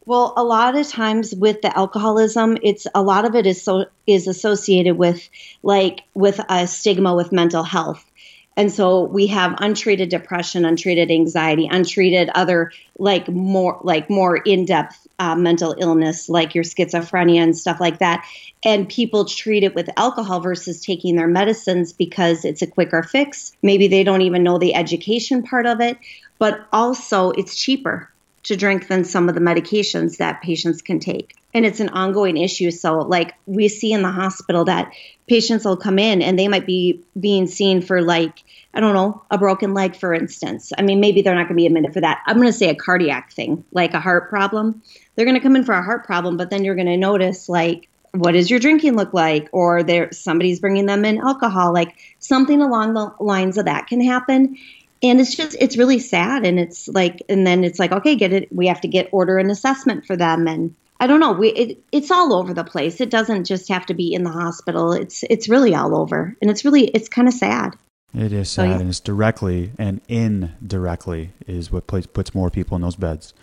Well, 0.07 0.31
a 0.37 0.43
lot 0.45 0.77
of 0.77 0.87
times 0.87 1.35
with 1.35 1.61
the 1.61 1.77
alcoholism, 1.77 2.57
it's 2.63 2.87
a 2.95 3.01
lot 3.01 3.25
of 3.25 3.35
it 3.35 3.45
is 3.45 3.61
so 3.61 3.87
is 4.07 4.25
associated 4.27 4.97
with 4.97 5.27
like 5.63 6.03
with 6.13 6.39
a 6.47 6.65
stigma 6.65 7.13
with 7.13 7.33
mental 7.33 7.61
health. 7.61 8.09
And 8.55 8.71
so 8.71 9.03
we 9.03 9.27
have 9.27 9.57
untreated 9.59 10.07
depression, 10.07 10.63
untreated 10.63 11.11
anxiety, 11.11 11.67
untreated 11.69 12.29
other 12.33 12.71
like 12.97 13.27
more 13.27 13.81
like 13.83 14.09
more 14.09 14.37
in-depth 14.37 15.09
uh, 15.19 15.35
mental 15.35 15.75
illness 15.77 16.29
like 16.29 16.55
your 16.55 16.63
schizophrenia 16.63 17.43
and 17.43 17.57
stuff 17.57 17.81
like 17.81 17.99
that. 17.99 18.25
And 18.63 18.87
people 18.87 19.25
treat 19.25 19.65
it 19.65 19.75
with 19.75 19.89
alcohol 19.97 20.39
versus 20.39 20.79
taking 20.79 21.17
their 21.17 21.27
medicines 21.27 21.91
because 21.91 22.45
it's 22.45 22.61
a 22.61 22.67
quicker 22.67 23.03
fix. 23.03 23.51
Maybe 23.61 23.89
they 23.89 24.05
don't 24.05 24.21
even 24.21 24.43
know 24.43 24.57
the 24.57 24.73
education 24.73 25.43
part 25.43 25.65
of 25.65 25.81
it, 25.81 25.97
but 26.39 26.65
also 26.71 27.31
it's 27.31 27.57
cheaper 27.57 28.09
to 28.47 28.55
drink 28.55 28.87
than 28.87 29.03
some 29.03 29.27
of 29.27 29.35
the 29.35 29.41
medications 29.41 30.17
that 30.17 30.41
patients 30.41 30.81
can 30.81 30.99
take. 30.99 31.35
And 31.53 31.65
it's 31.65 31.81
an 31.81 31.89
ongoing 31.89 32.37
issue. 32.37 32.71
So, 32.71 32.99
like 32.99 33.33
we 33.45 33.67
see 33.67 33.91
in 33.91 34.01
the 34.03 34.11
hospital 34.11 34.63
that 34.65 34.93
patients 35.27 35.65
will 35.65 35.75
come 35.75 35.99
in 35.99 36.21
and 36.21 36.39
they 36.39 36.47
might 36.47 36.65
be 36.65 37.03
being 37.19 37.47
seen 37.47 37.81
for, 37.81 38.01
like, 38.01 38.43
I 38.73 38.79
don't 38.79 38.93
know, 38.93 39.21
a 39.29 39.37
broken 39.37 39.73
leg, 39.73 39.97
for 39.97 40.13
instance. 40.13 40.71
I 40.77 40.81
mean, 40.81 41.01
maybe 41.01 41.21
they're 41.21 41.35
not 41.35 41.47
going 41.47 41.55
to 41.57 41.61
be 41.61 41.65
admitted 41.65 41.93
for 41.93 42.01
that. 42.01 42.21
I'm 42.25 42.37
going 42.37 42.47
to 42.47 42.53
say 42.53 42.69
a 42.69 42.75
cardiac 42.75 43.33
thing, 43.33 43.65
like 43.73 43.93
a 43.93 43.99
heart 43.99 44.29
problem. 44.29 44.81
They're 45.15 45.25
going 45.25 45.35
to 45.35 45.43
come 45.43 45.57
in 45.57 45.65
for 45.65 45.73
a 45.73 45.83
heart 45.83 46.05
problem, 46.05 46.37
but 46.37 46.49
then 46.49 46.63
you're 46.63 46.75
going 46.75 46.87
to 46.87 46.97
notice, 46.97 47.49
like, 47.49 47.89
what 48.11 48.31
does 48.31 48.49
your 48.49 48.59
drinking 48.59 48.95
look 48.95 49.13
like 49.13 49.49
or 49.51 49.83
there 49.83 50.11
somebody's 50.11 50.59
bringing 50.59 50.85
them 50.85 51.05
in 51.05 51.17
alcohol 51.17 51.73
like 51.73 51.97
something 52.19 52.61
along 52.61 52.93
the 52.93 53.11
lines 53.19 53.57
of 53.57 53.65
that 53.65 53.87
can 53.87 54.01
happen 54.01 54.57
and 55.03 55.19
it's 55.19 55.35
just 55.35 55.55
it's 55.59 55.77
really 55.77 55.99
sad. 55.99 56.45
And 56.45 56.59
it's 56.59 56.87
like 56.87 57.21
and 57.29 57.45
then 57.45 57.63
it's 57.63 57.79
like 57.79 57.91
okay 57.91 58.15
get 58.15 58.33
it 58.33 58.53
we 58.53 58.67
have 58.67 58.81
to 58.81 58.87
get 58.87 59.09
order 59.11 59.37
an 59.37 59.49
assessment 59.49 60.05
for 60.05 60.15
them. 60.15 60.47
And 60.47 60.75
i 60.99 61.05
don't 61.07 61.19
know 61.19 61.31
we 61.31 61.49
it, 61.49 61.83
it's 61.91 62.11
all 62.11 62.33
over 62.33 62.53
the 62.53 62.63
place. 62.63 63.01
It 63.01 63.09
doesn't 63.09 63.45
just 63.45 63.69
have 63.69 63.85
to 63.87 63.93
be 63.93 64.13
in 64.13 64.23
the 64.23 64.31
hospital. 64.31 64.93
It's 64.93 65.23
it's 65.29 65.49
really 65.49 65.75
all 65.75 65.95
over. 65.95 66.35
And 66.41 66.49
it's 66.49 66.65
really 66.65 66.85
it's 66.85 67.09
kind 67.09 67.27
of 67.27 67.33
sad. 67.33 67.75
It 68.13 68.31
is 68.31 68.49
sad 68.49 68.63
so, 68.63 68.69
yeah. 68.69 68.79
and 68.79 68.89
it's 68.89 68.99
directly 68.99 69.71
and 69.77 70.01
indirectly 70.07 71.31
is 71.45 71.71
what 71.71 71.87
puts 71.87 72.33
more 72.33 72.49
people 72.49 72.75
in 72.75 72.81
those 72.81 72.95
beds. 72.95 73.33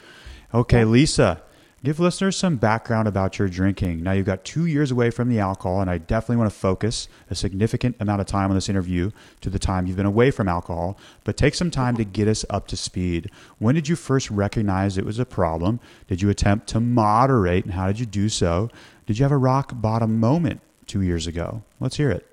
Okay 0.53 0.85
lisa 0.85 1.43
Give 1.85 2.01
listeners 2.01 2.35
some 2.38 2.57
background 2.57 3.07
about 3.09 3.38
your 3.38 3.47
drinking. 3.47 4.03
Now, 4.03 4.12
you've 4.12 4.25
got 4.25 4.42
two 4.42 4.64
years 4.64 4.90
away 4.90 5.11
from 5.11 5.29
the 5.29 5.38
alcohol, 5.38 5.83
and 5.83 5.90
I 5.90 5.99
definitely 5.99 6.38
want 6.38 6.51
to 6.51 6.59
focus 6.59 7.09
a 7.29 7.35
significant 7.35 7.97
amount 8.01 8.23
of 8.23 8.27
time 8.27 8.49
on 8.49 8.57
this 8.57 8.70
interview 8.70 9.11
to 9.42 9.51
the 9.51 9.59
time 9.59 9.87
you've 9.87 9.99
been 9.99 10.07
away 10.07 10.31
from 10.31 10.49
alcohol, 10.49 10.97
but 11.25 11.37
take 11.37 11.55
some 11.55 11.70
time 11.70 11.94
to 11.99 12.05
get 12.05 12.27
us 12.27 12.42
up 12.49 12.68
to 12.68 12.77
speed. 12.79 13.31
When 13.59 13.75
did 13.75 13.87
you 13.87 13.97
first 13.97 14.31
recognize 14.31 14.97
it 14.97 15.05
was 15.05 15.18
a 15.18 15.27
problem? 15.27 15.79
Did 16.09 16.23
you 16.23 16.31
attempt 16.31 16.68
to 16.68 16.81
moderate, 16.81 17.66
and 17.66 17.75
how 17.75 17.88
did 17.88 18.01
you 18.01 18.07
do 18.07 18.31
so? 18.31 18.70
Did 19.05 19.18
you 19.18 19.25
have 19.27 19.33
a 19.33 19.37
rock 19.37 19.73
bottom 19.75 20.18
moment 20.18 20.62
two 20.87 21.03
years 21.03 21.27
ago? 21.27 21.64
Let's 21.81 21.99
hear 21.99 22.11
it. 22.11 22.27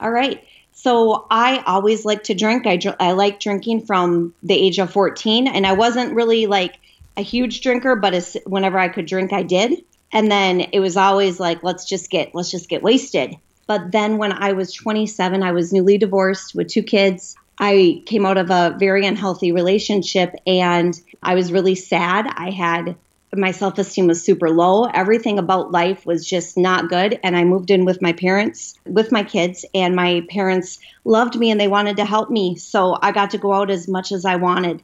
All 0.00 0.10
right. 0.10 0.42
So 0.72 1.28
I 1.30 1.62
always 1.64 2.04
like 2.04 2.24
to 2.24 2.34
drink. 2.34 2.66
I, 2.66 2.80
I 2.98 3.12
like 3.12 3.38
drinking 3.38 3.86
from 3.86 4.34
the 4.42 4.54
age 4.54 4.80
of 4.80 4.90
14, 4.90 5.46
and 5.46 5.64
I 5.64 5.74
wasn't 5.74 6.12
really 6.12 6.46
like 6.46 6.80
a 7.16 7.22
huge 7.22 7.60
drinker, 7.60 7.96
but 7.96 8.14
as, 8.14 8.36
whenever 8.46 8.78
I 8.78 8.88
could 8.88 9.06
drink, 9.06 9.32
I 9.32 9.42
did. 9.42 9.84
And 10.12 10.30
then 10.30 10.60
it 10.60 10.80
was 10.80 10.96
always 10.96 11.40
like, 11.40 11.62
let's 11.62 11.84
just 11.84 12.10
get 12.10 12.34
let's 12.34 12.50
just 12.50 12.68
get 12.68 12.82
wasted. 12.82 13.36
But 13.66 13.90
then 13.90 14.18
when 14.18 14.32
I 14.32 14.52
was 14.52 14.72
27, 14.72 15.42
I 15.42 15.52
was 15.52 15.72
newly 15.72 15.98
divorced 15.98 16.54
with 16.54 16.68
two 16.68 16.82
kids. 16.82 17.36
I 17.58 18.02
came 18.06 18.24
out 18.24 18.38
of 18.38 18.50
a 18.50 18.76
very 18.78 19.06
unhealthy 19.06 19.50
relationship 19.50 20.34
and 20.46 20.98
I 21.22 21.34
was 21.34 21.52
really 21.52 21.74
sad. 21.74 22.26
I 22.28 22.50
had 22.50 22.96
my 23.34 23.50
self 23.50 23.78
esteem 23.78 24.06
was 24.06 24.22
super 24.22 24.50
low. 24.50 24.84
Everything 24.84 25.38
about 25.38 25.72
life 25.72 26.06
was 26.06 26.26
just 26.26 26.56
not 26.56 26.88
good. 26.88 27.18
And 27.22 27.36
I 27.36 27.44
moved 27.44 27.70
in 27.70 27.84
with 27.84 28.00
my 28.00 28.12
parents, 28.12 28.78
with 28.86 29.10
my 29.12 29.24
kids, 29.24 29.64
and 29.74 29.96
my 29.96 30.24
parents 30.28 30.78
loved 31.04 31.36
me 31.36 31.50
and 31.50 31.60
they 31.60 31.68
wanted 31.68 31.96
to 31.96 32.04
help 32.04 32.30
me. 32.30 32.56
So 32.56 32.96
I 33.00 33.12
got 33.12 33.30
to 33.30 33.38
go 33.38 33.52
out 33.52 33.70
as 33.70 33.88
much 33.88 34.12
as 34.12 34.24
I 34.24 34.36
wanted. 34.36 34.82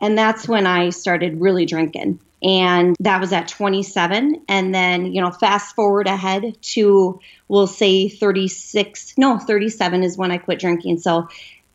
And 0.00 0.16
that's 0.16 0.48
when 0.48 0.66
I 0.66 0.90
started 0.90 1.40
really 1.40 1.66
drinking. 1.66 2.20
And 2.42 2.96
that 3.00 3.20
was 3.20 3.32
at 3.32 3.48
27. 3.48 4.44
And 4.48 4.74
then, 4.74 5.12
you 5.12 5.20
know, 5.20 5.30
fast 5.30 5.74
forward 5.74 6.06
ahead 6.06 6.56
to, 6.62 7.20
we'll 7.48 7.66
say 7.66 8.08
36, 8.08 9.14
no, 9.18 9.38
37 9.38 10.02
is 10.02 10.16
when 10.16 10.30
I 10.30 10.38
quit 10.38 10.58
drinking. 10.58 11.00
So 11.00 11.28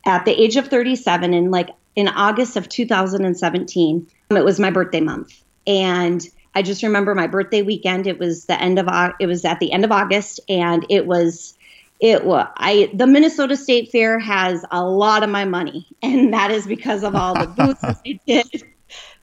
at 0.04 0.24
the 0.24 0.32
age 0.32 0.56
of 0.56 0.68
37, 0.68 1.34
in 1.34 1.50
like 1.50 1.70
in 1.94 2.08
August 2.08 2.56
of 2.56 2.68
2017, 2.68 4.08
it 4.30 4.44
was 4.44 4.58
my 4.58 4.70
birthday 4.70 5.00
month. 5.00 5.40
And 5.66 6.20
I 6.54 6.62
just 6.62 6.82
remember 6.82 7.14
my 7.14 7.26
birthday 7.26 7.62
weekend. 7.62 8.06
It 8.06 8.18
was 8.18 8.46
the 8.46 8.60
end 8.60 8.78
of 8.78 8.88
it 9.20 9.26
was 9.26 9.44
at 9.44 9.60
the 9.60 9.72
end 9.72 9.84
of 9.84 9.92
August, 9.92 10.40
and 10.48 10.86
it 10.88 11.06
was 11.06 11.55
it 12.00 12.24
was 12.24 12.46
I 12.56 12.90
the 12.92 13.06
Minnesota 13.06 13.56
State 13.56 13.90
Fair 13.90 14.18
has 14.18 14.64
a 14.70 14.84
lot 14.84 15.22
of 15.22 15.30
my 15.30 15.44
money, 15.44 15.86
and 16.02 16.32
that 16.32 16.50
is 16.50 16.66
because 16.66 17.02
of 17.02 17.14
all 17.14 17.34
the 17.34 17.46
booths 17.46 17.82
I 17.82 18.20
did, 18.26 18.64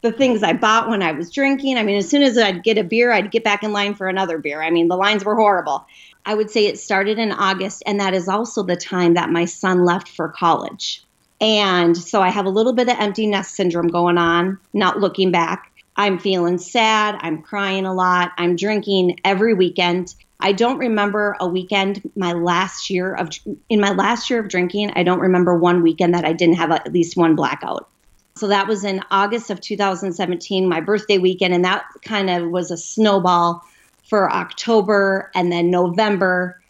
the 0.02 0.12
things 0.12 0.44
I 0.44 0.54
bought 0.54 0.90
when 0.90 1.04
I 1.04 1.12
was 1.12 1.32
drinking. 1.32 1.78
I 1.78 1.84
mean, 1.84 1.98
as 1.98 2.10
soon 2.10 2.24
as 2.24 2.38
I'd 2.38 2.64
get 2.64 2.78
a 2.78 2.84
beer, 2.84 3.12
I'd 3.12 3.32
get 3.32 3.44
back 3.44 3.64
in 3.64 3.74
line 3.74 3.94
for 3.94 4.08
another 4.08 4.38
beer. 4.38 4.62
I 4.62 4.70
mean, 4.70 4.88
the 4.88 4.98
lines 4.98 5.24
were 5.24 5.36
horrible. 5.36 5.86
I 6.26 6.34
would 6.34 6.50
say 6.50 6.68
it 6.68 6.80
started 6.80 7.20
in 7.20 7.32
August, 7.32 7.84
and 7.86 8.00
that 8.00 8.14
is 8.14 8.28
also 8.28 8.64
the 8.64 8.76
time 8.76 9.16
that 9.16 9.30
my 9.30 9.46
son 9.46 9.86
left 9.86 10.10
for 10.10 10.30
college. 10.30 11.04
And 11.42 11.98
so 11.98 12.22
I 12.22 12.30
have 12.30 12.46
a 12.46 12.50
little 12.50 12.74
bit 12.74 12.88
of 12.88 12.96
empty 12.98 13.28
nest 13.28 13.56
syndrome 13.56 13.90
going 13.90 14.18
on, 14.18 14.60
not 14.74 15.00
looking 15.00 15.32
back. 15.32 15.72
I'm 15.96 16.18
feeling 16.18 16.58
sad. 16.58 17.18
I'm 17.20 17.42
crying 17.42 17.86
a 17.86 17.94
lot. 17.94 18.32
I'm 18.38 18.56
drinking 18.56 19.20
every 19.26 19.54
weekend. 19.54 20.16
I 20.44 20.52
don't 20.52 20.78
remember 20.78 21.38
a 21.40 21.48
weekend 21.48 22.02
my 22.18 22.34
last 22.34 22.90
year 22.90 23.16
of 23.16 23.30
in 23.70 23.80
my 23.80 23.92
last 23.92 24.30
year 24.30 24.42
of 24.42 24.50
drinking. 24.50 24.92
I 24.94 25.04
don't 25.04 25.22
remember 25.22 25.58
one 25.58 25.82
weekend 25.82 26.14
that 26.14 26.26
I 26.26 26.34
didn't 26.34 26.56
have 26.56 26.70
at 26.70 26.92
least 26.92 27.16
one 27.16 27.36
blackout. 27.36 27.90
So 28.36 28.48
that 28.48 28.68
was 28.68 28.84
in 28.84 29.02
August 29.10 29.50
of 29.50 29.62
2017, 29.62 30.68
my 30.68 30.82
birthday 30.82 31.18
weekend, 31.18 31.54
and 31.54 31.64
that 31.64 31.86
kind 32.04 32.30
of 32.30 32.50
was 32.50 32.72
a 32.72 32.78
snowball 32.78 33.64
for 34.10 34.30
October 34.32 35.32
and 35.34 35.50
then 35.50 35.72
November 35.72 36.62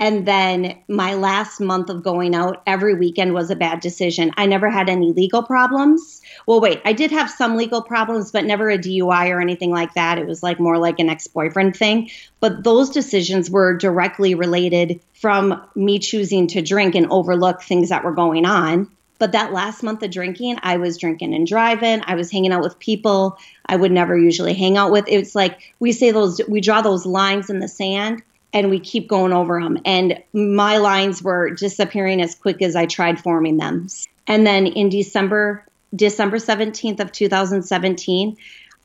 and 0.00 0.26
then 0.26 0.78
my 0.88 1.12
last 1.12 1.60
month 1.60 1.90
of 1.90 2.02
going 2.02 2.34
out 2.34 2.62
every 2.66 2.94
weekend 2.94 3.34
was 3.34 3.50
a 3.50 3.56
bad 3.56 3.80
decision. 3.80 4.32
I 4.38 4.46
never 4.46 4.70
had 4.70 4.88
any 4.88 5.12
legal 5.12 5.42
problems. 5.42 6.22
Well, 6.46 6.58
wait, 6.58 6.80
I 6.86 6.94
did 6.94 7.10
have 7.10 7.30
some 7.30 7.54
legal 7.54 7.82
problems, 7.82 8.32
but 8.32 8.46
never 8.46 8.70
a 8.70 8.78
DUI 8.78 9.28
or 9.28 9.42
anything 9.42 9.70
like 9.70 9.92
that. 9.94 10.16
It 10.16 10.26
was 10.26 10.42
like 10.42 10.58
more 10.58 10.78
like 10.78 10.98
an 11.00 11.10
ex 11.10 11.26
boyfriend 11.26 11.76
thing. 11.76 12.08
But 12.40 12.64
those 12.64 12.88
decisions 12.88 13.50
were 13.50 13.76
directly 13.76 14.34
related 14.34 15.00
from 15.12 15.62
me 15.74 15.98
choosing 15.98 16.46
to 16.48 16.62
drink 16.62 16.94
and 16.94 17.06
overlook 17.10 17.62
things 17.62 17.90
that 17.90 18.02
were 18.02 18.14
going 18.14 18.46
on. 18.46 18.90
But 19.18 19.32
that 19.32 19.52
last 19.52 19.82
month 19.82 20.02
of 20.02 20.10
drinking, 20.10 20.60
I 20.62 20.78
was 20.78 20.96
drinking 20.96 21.34
and 21.34 21.46
driving. 21.46 22.00
I 22.06 22.14
was 22.14 22.32
hanging 22.32 22.52
out 22.52 22.62
with 22.62 22.78
people 22.78 23.36
I 23.66 23.76
would 23.76 23.92
never 23.92 24.16
usually 24.16 24.54
hang 24.54 24.78
out 24.78 24.92
with. 24.92 25.04
It's 25.08 25.34
like 25.34 25.74
we 25.78 25.92
say 25.92 26.10
those, 26.10 26.40
we 26.48 26.62
draw 26.62 26.80
those 26.80 27.04
lines 27.04 27.50
in 27.50 27.58
the 27.58 27.68
sand 27.68 28.22
and 28.52 28.70
we 28.70 28.80
keep 28.80 29.08
going 29.08 29.32
over 29.32 29.60
them. 29.60 29.78
And 29.84 30.22
my 30.32 30.78
lines 30.78 31.22
were 31.22 31.50
disappearing 31.50 32.20
as 32.20 32.34
quick 32.34 32.62
as 32.62 32.76
I 32.76 32.86
tried 32.86 33.20
forming 33.20 33.58
them. 33.58 33.88
And 34.26 34.46
then 34.46 34.66
in 34.66 34.88
December, 34.88 35.64
December 35.94 36.38
17th 36.38 37.00
of 37.00 37.12
2017, 37.12 38.36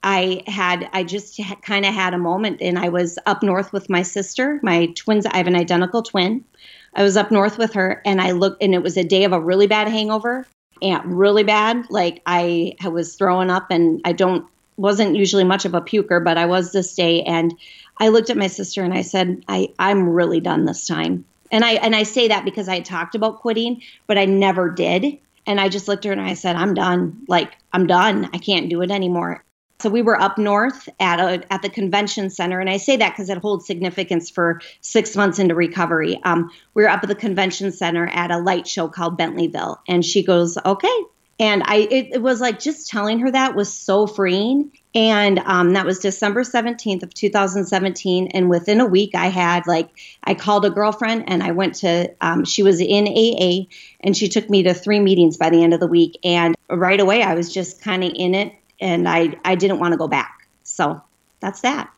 I 0.03 0.43
had, 0.45 0.87
I 0.93 1.03
just 1.03 1.39
kind 1.63 1.85
of 1.85 1.93
had 1.93 2.13
a 2.13 2.19
moment 2.19 2.61
and 2.61 2.77
I 2.77 2.89
was 2.89 3.17
up 3.25 3.41
north 3.41 3.73
with 3.73 3.89
my 3.89 4.03
sister, 4.03 4.59
my 4.61 4.87
twins. 4.95 5.25
I 5.25 5.37
have 5.37 5.47
an 5.47 5.55
identical 5.55 6.03
twin. 6.03 6.45
I 6.93 7.01
was 7.01 7.17
up 7.17 7.31
north 7.31 7.57
with 7.57 7.73
her 7.73 8.01
and 8.05 8.21
I 8.21 8.31
looked, 8.31 8.61
and 8.61 8.73
it 8.75 8.83
was 8.83 8.97
a 8.97 9.03
day 9.03 9.23
of 9.23 9.33
a 9.33 9.39
really 9.39 9.67
bad 9.67 9.87
hangover 9.87 10.45
and 10.81 11.17
really 11.17 11.43
bad. 11.43 11.89
Like 11.89 12.21
I, 12.25 12.75
I 12.83 12.89
was 12.89 13.15
throwing 13.15 13.49
up 13.49 13.71
and 13.71 13.99
I 14.05 14.11
don't, 14.11 14.47
wasn't 14.77 15.15
usually 15.15 15.43
much 15.43 15.65
of 15.65 15.73
a 15.73 15.81
puker, 15.81 16.23
but 16.23 16.37
I 16.37 16.45
was 16.45 16.71
this 16.71 16.95
day. 16.95 17.23
And 17.23 17.53
I 17.97 18.09
looked 18.09 18.29
at 18.29 18.37
my 18.37 18.47
sister 18.47 18.83
and 18.83 18.93
I 18.93 19.01
said, 19.01 19.43
I, 19.47 19.69
I'm 19.79 20.09
really 20.09 20.39
done 20.39 20.65
this 20.65 20.87
time. 20.87 21.25
And 21.51 21.63
I, 21.63 21.73
and 21.73 21.95
I 21.95 22.03
say 22.03 22.27
that 22.29 22.45
because 22.45 22.67
I 22.67 22.79
talked 22.79 23.15
about 23.15 23.39
quitting, 23.39 23.81
but 24.07 24.17
I 24.17 24.25
never 24.25 24.69
did. 24.69 25.19
And 25.45 25.59
I 25.59 25.69
just 25.69 25.87
looked 25.87 26.05
at 26.05 26.09
her 26.09 26.13
and 26.13 26.21
I 26.21 26.33
said, 26.33 26.55
I'm 26.55 26.73
done. 26.73 27.23
Like, 27.27 27.53
I'm 27.71 27.87
done. 27.87 28.29
I 28.33 28.39
can't 28.39 28.69
do 28.69 28.81
it 28.81 28.91
anymore. 28.91 29.43
So 29.79 29.89
we 29.89 30.01
were 30.01 30.19
up 30.19 30.37
north 30.37 30.87
at 30.99 31.19
a, 31.19 31.53
at 31.53 31.61
the 31.61 31.69
convention 31.69 32.29
center, 32.29 32.61
and 32.61 32.69
I 32.69 32.77
say 32.77 32.95
that 32.97 33.11
because 33.11 33.29
it 33.29 33.37
holds 33.39 33.67
significance 33.67 34.29
for 34.29 34.61
six 34.79 35.17
months 35.17 35.37
into 35.37 35.53
recovery. 35.53 36.19
Um, 36.23 36.49
we 36.73 36.83
were 36.83 36.89
up 36.89 37.03
at 37.03 37.09
the 37.09 37.15
convention 37.15 37.73
center 37.73 38.07
at 38.07 38.31
a 38.31 38.37
light 38.37 38.67
show 38.67 38.87
called 38.87 39.19
Bentleyville, 39.19 39.79
and 39.87 40.03
she 40.03 40.23
goes, 40.23 40.57
"Okay." 40.65 40.97
And 41.39 41.61
I, 41.65 41.87
it, 41.91 42.13
it 42.13 42.21
was 42.21 42.39
like 42.39 42.59
just 42.59 42.89
telling 42.89 43.19
her 43.19 43.31
that 43.31 43.55
was 43.55 43.71
so 43.71 44.07
freeing. 44.07 44.71
And 44.95 45.39
um, 45.39 45.73
that 45.73 45.85
was 45.85 45.99
December 45.99 46.43
17th 46.43 47.03
of 47.03 47.13
2017. 47.13 48.29
And 48.29 48.49
within 48.49 48.79
a 48.79 48.85
week, 48.85 49.13
I 49.13 49.27
had 49.27 49.67
like, 49.67 49.89
I 50.23 50.33
called 50.33 50.65
a 50.65 50.69
girlfriend 50.69 51.25
and 51.27 51.43
I 51.43 51.51
went 51.51 51.75
to, 51.75 52.13
um, 52.21 52.45
she 52.45 52.63
was 52.63 52.79
in 52.79 53.05
AA 53.05 53.67
and 53.99 54.15
she 54.15 54.29
took 54.29 54.49
me 54.49 54.63
to 54.63 54.73
three 54.73 55.01
meetings 55.01 55.35
by 55.35 55.49
the 55.49 55.61
end 55.61 55.73
of 55.73 55.81
the 55.81 55.87
week. 55.87 56.17
And 56.23 56.55
right 56.69 56.99
away, 56.99 57.21
I 57.21 57.35
was 57.35 57.53
just 57.53 57.81
kind 57.81 58.05
of 58.05 58.13
in 58.15 58.33
it 58.33 58.53
and 58.79 59.07
I, 59.07 59.37
I 59.43 59.55
didn't 59.55 59.79
want 59.79 59.91
to 59.91 59.97
go 59.97 60.07
back. 60.07 60.47
So 60.63 61.01
that's 61.41 61.59
that. 61.61 61.91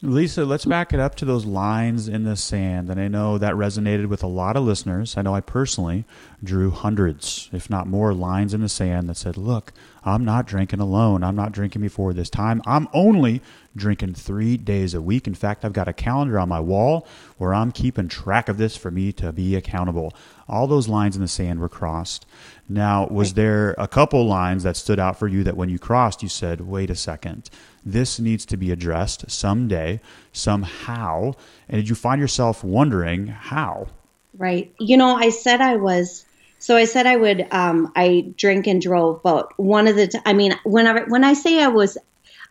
Lisa, 0.00 0.44
let's 0.44 0.64
back 0.64 0.92
it 0.92 1.00
up 1.00 1.16
to 1.16 1.24
those 1.24 1.44
lines 1.44 2.06
in 2.06 2.22
the 2.22 2.36
sand. 2.36 2.88
And 2.88 3.00
I 3.00 3.08
know 3.08 3.36
that 3.36 3.54
resonated 3.54 4.06
with 4.06 4.22
a 4.22 4.28
lot 4.28 4.56
of 4.56 4.62
listeners. 4.62 5.16
I 5.16 5.22
know 5.22 5.34
I 5.34 5.40
personally 5.40 6.04
drew 6.42 6.70
hundreds, 6.70 7.50
if 7.52 7.68
not 7.68 7.88
more, 7.88 8.14
lines 8.14 8.54
in 8.54 8.60
the 8.60 8.68
sand 8.68 9.08
that 9.08 9.16
said, 9.16 9.36
Look, 9.36 9.72
I'm 10.04 10.24
not 10.24 10.46
drinking 10.46 10.78
alone. 10.78 11.24
I'm 11.24 11.34
not 11.34 11.50
drinking 11.50 11.82
before 11.82 12.12
this 12.12 12.30
time. 12.30 12.62
I'm 12.64 12.86
only 12.92 13.42
drinking 13.74 14.14
three 14.14 14.56
days 14.56 14.94
a 14.94 15.02
week. 15.02 15.26
In 15.26 15.34
fact, 15.34 15.64
I've 15.64 15.72
got 15.72 15.88
a 15.88 15.92
calendar 15.92 16.38
on 16.38 16.48
my 16.48 16.60
wall 16.60 17.04
where 17.38 17.52
I'm 17.52 17.72
keeping 17.72 18.06
track 18.06 18.48
of 18.48 18.56
this 18.56 18.76
for 18.76 18.92
me 18.92 19.10
to 19.14 19.32
be 19.32 19.56
accountable. 19.56 20.14
All 20.46 20.68
those 20.68 20.86
lines 20.86 21.16
in 21.16 21.22
the 21.22 21.28
sand 21.28 21.58
were 21.58 21.68
crossed. 21.68 22.24
Now, 22.68 23.08
was 23.08 23.34
there 23.34 23.74
a 23.76 23.88
couple 23.88 24.24
lines 24.28 24.62
that 24.62 24.76
stood 24.76 25.00
out 25.00 25.18
for 25.18 25.26
you 25.26 25.42
that 25.42 25.56
when 25.56 25.68
you 25.68 25.80
crossed, 25.80 26.22
you 26.22 26.28
said, 26.28 26.60
Wait 26.60 26.88
a 26.88 26.94
second 26.94 27.50
this 27.84 28.18
needs 28.18 28.44
to 28.46 28.56
be 28.56 28.70
addressed 28.70 29.30
someday, 29.30 30.00
somehow. 30.32 31.32
And 31.68 31.80
did 31.80 31.88
you 31.88 31.94
find 31.94 32.20
yourself 32.20 32.62
wondering 32.62 33.28
how? 33.28 33.88
Right. 34.36 34.72
You 34.78 34.96
know, 34.96 35.16
I 35.16 35.30
said 35.30 35.60
I 35.60 35.76
was. 35.76 36.24
So 36.58 36.76
I 36.76 36.84
said 36.84 37.06
I 37.06 37.16
would. 37.16 37.46
Um, 37.52 37.92
I 37.94 38.32
drink 38.36 38.66
and 38.66 38.82
drove, 38.82 39.22
but 39.22 39.58
one 39.58 39.86
of 39.86 39.96
the. 39.96 40.08
T- 40.08 40.18
I 40.26 40.32
mean, 40.32 40.58
whenever 40.64 41.04
when 41.06 41.24
I 41.24 41.32
say 41.34 41.62
I 41.62 41.68
was, 41.68 41.96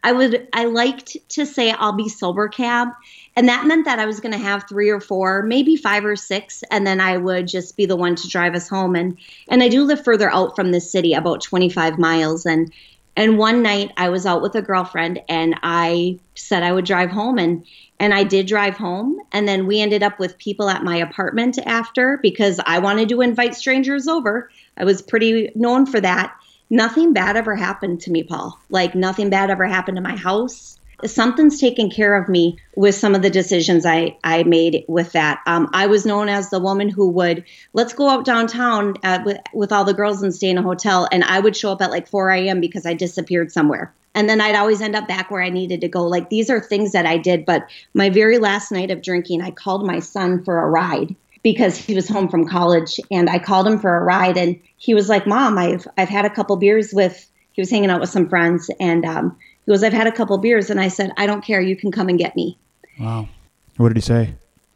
I 0.03 0.13
would. 0.13 0.47
I 0.53 0.65
liked 0.65 1.17
to 1.29 1.45
say 1.45 1.71
I'll 1.71 1.93
be 1.93 2.07
sober 2.07 2.47
cab, 2.47 2.89
and 3.35 3.49
that 3.49 3.65
meant 3.65 3.85
that 3.85 3.99
I 3.99 4.05
was 4.05 4.21
going 4.21 4.31
to 4.31 4.37
have 4.37 4.67
three 4.67 4.89
or 4.89 5.01
four, 5.01 5.43
maybe 5.43 5.75
five 5.75 6.05
or 6.05 6.15
six, 6.15 6.63
and 6.71 6.87
then 6.87 7.01
I 7.01 7.17
would 7.17 7.47
just 7.47 7.75
be 7.75 7.85
the 7.85 7.97
one 7.97 8.15
to 8.15 8.27
drive 8.29 8.55
us 8.55 8.69
home. 8.69 8.95
And 8.95 9.17
and 9.49 9.61
I 9.61 9.67
do 9.67 9.83
live 9.83 10.03
further 10.03 10.31
out 10.31 10.55
from 10.55 10.71
the 10.71 10.81
city, 10.81 11.13
about 11.13 11.41
25 11.41 11.99
miles, 11.99 12.45
and 12.45 12.71
and 13.17 13.39
one 13.39 13.63
night 13.63 13.91
I 13.97 14.09
was 14.09 14.27
out 14.27 14.43
with 14.43 14.55
a 14.55 14.61
girlfriend 14.61 15.19
and 15.27 15.55
I 15.63 16.19
said 16.35 16.61
I 16.61 16.71
would 16.71 16.85
drive 16.85 17.09
home 17.09 17.39
and 17.39 17.65
and 17.99 18.13
I 18.13 18.23
did 18.23 18.45
drive 18.45 18.77
home 18.77 19.19
and 19.31 19.47
then 19.47 19.65
we 19.65 19.81
ended 19.81 20.03
up 20.03 20.19
with 20.19 20.37
people 20.37 20.69
at 20.69 20.83
my 20.83 20.97
apartment 20.97 21.57
after 21.65 22.19
because 22.21 22.61
I 22.65 22.77
wanted 22.77 23.09
to 23.09 23.21
invite 23.21 23.55
strangers 23.55 24.07
over. 24.07 24.51
I 24.77 24.85
was 24.85 25.01
pretty 25.01 25.51
known 25.55 25.87
for 25.87 25.99
that. 25.99 26.33
Nothing 26.69 27.11
bad 27.11 27.35
ever 27.35 27.55
happened 27.55 28.01
to 28.01 28.11
me, 28.11 28.21
Paul. 28.21 28.59
Like 28.69 28.93
nothing 28.93 29.31
bad 29.31 29.49
ever 29.49 29.65
happened 29.65 29.97
to 29.97 30.03
my 30.03 30.15
house 30.15 30.76
something's 31.05 31.59
taken 31.59 31.89
care 31.89 32.15
of 32.15 32.27
me 32.27 32.57
with 32.75 32.95
some 32.95 33.13
of 33.13 33.21
the 33.21 33.29
decisions 33.29 33.85
I, 33.85 34.17
I 34.23 34.43
made 34.43 34.83
with 34.87 35.11
that. 35.11 35.41
Um, 35.45 35.69
I 35.73 35.87
was 35.87 36.05
known 36.05 36.29
as 36.29 36.49
the 36.49 36.59
woman 36.59 36.89
who 36.89 37.09
would, 37.09 37.43
let's 37.73 37.93
go 37.93 38.09
out 38.09 38.25
downtown 38.25 38.95
with, 39.23 39.39
with 39.53 39.71
all 39.71 39.85
the 39.85 39.93
girls 39.93 40.23
and 40.23 40.33
stay 40.33 40.49
in 40.49 40.57
a 40.57 40.63
hotel. 40.63 41.07
And 41.11 41.23
I 41.23 41.39
would 41.39 41.55
show 41.55 41.71
up 41.71 41.81
at 41.81 41.91
like 41.91 42.07
4 42.07 42.31
a.m. 42.31 42.59
because 42.59 42.85
I 42.85 42.93
disappeared 42.93 43.51
somewhere. 43.51 43.93
And 44.15 44.27
then 44.27 44.41
I'd 44.41 44.55
always 44.55 44.81
end 44.81 44.95
up 44.95 45.07
back 45.07 45.29
where 45.29 45.43
I 45.43 45.49
needed 45.49 45.81
to 45.81 45.87
go. 45.87 46.03
Like 46.03 46.31
these 46.31 46.49
are 46.49 46.59
things 46.59 46.93
that 46.93 47.05
I 47.05 47.17
did. 47.17 47.45
But 47.45 47.69
my 47.93 48.09
very 48.09 48.39
last 48.39 48.71
night 48.71 48.89
of 48.89 49.03
drinking, 49.03 49.43
I 49.43 49.51
called 49.51 49.85
my 49.85 49.99
son 49.99 50.43
for 50.43 50.59
a 50.59 50.67
ride 50.67 51.15
because 51.43 51.77
he 51.77 51.93
was 51.93 52.09
home 52.09 52.27
from 52.27 52.47
college 52.47 52.99
and 53.11 53.29
I 53.29 53.37
called 53.37 53.67
him 53.67 53.79
for 53.79 53.95
a 53.95 54.03
ride 54.03 54.37
and 54.37 54.59
he 54.77 54.95
was 54.95 55.07
like, 55.07 55.27
"Mom, 55.27 55.57
I've 55.57 55.87
I've 55.97 56.09
had 56.09 56.25
a 56.25 56.31
couple 56.31 56.55
beers 56.55 56.91
with." 56.93 57.29
He 57.51 57.61
was 57.61 57.69
hanging 57.69 57.89
out 57.89 58.01
with 58.01 58.09
some 58.09 58.29
friends 58.29 58.69
and 58.79 59.05
um, 59.05 59.37
he 59.67 59.73
goes, 59.73 59.83
I've 59.83 59.91
had 59.91 60.07
a 60.07 60.13
couple 60.13 60.37
beers. 60.37 60.69
And 60.69 60.79
I 60.79 60.87
said, 60.87 61.11
I 61.17 61.25
don't 61.25 61.43
care. 61.43 61.59
You 61.59 61.75
can 61.75 61.91
come 61.91 62.07
and 62.07 62.17
get 62.17 62.37
me. 62.37 62.57
Wow. 62.97 63.27
What 63.75 63.89
did 63.89 63.97
he 63.97 64.01
say? 64.01 64.33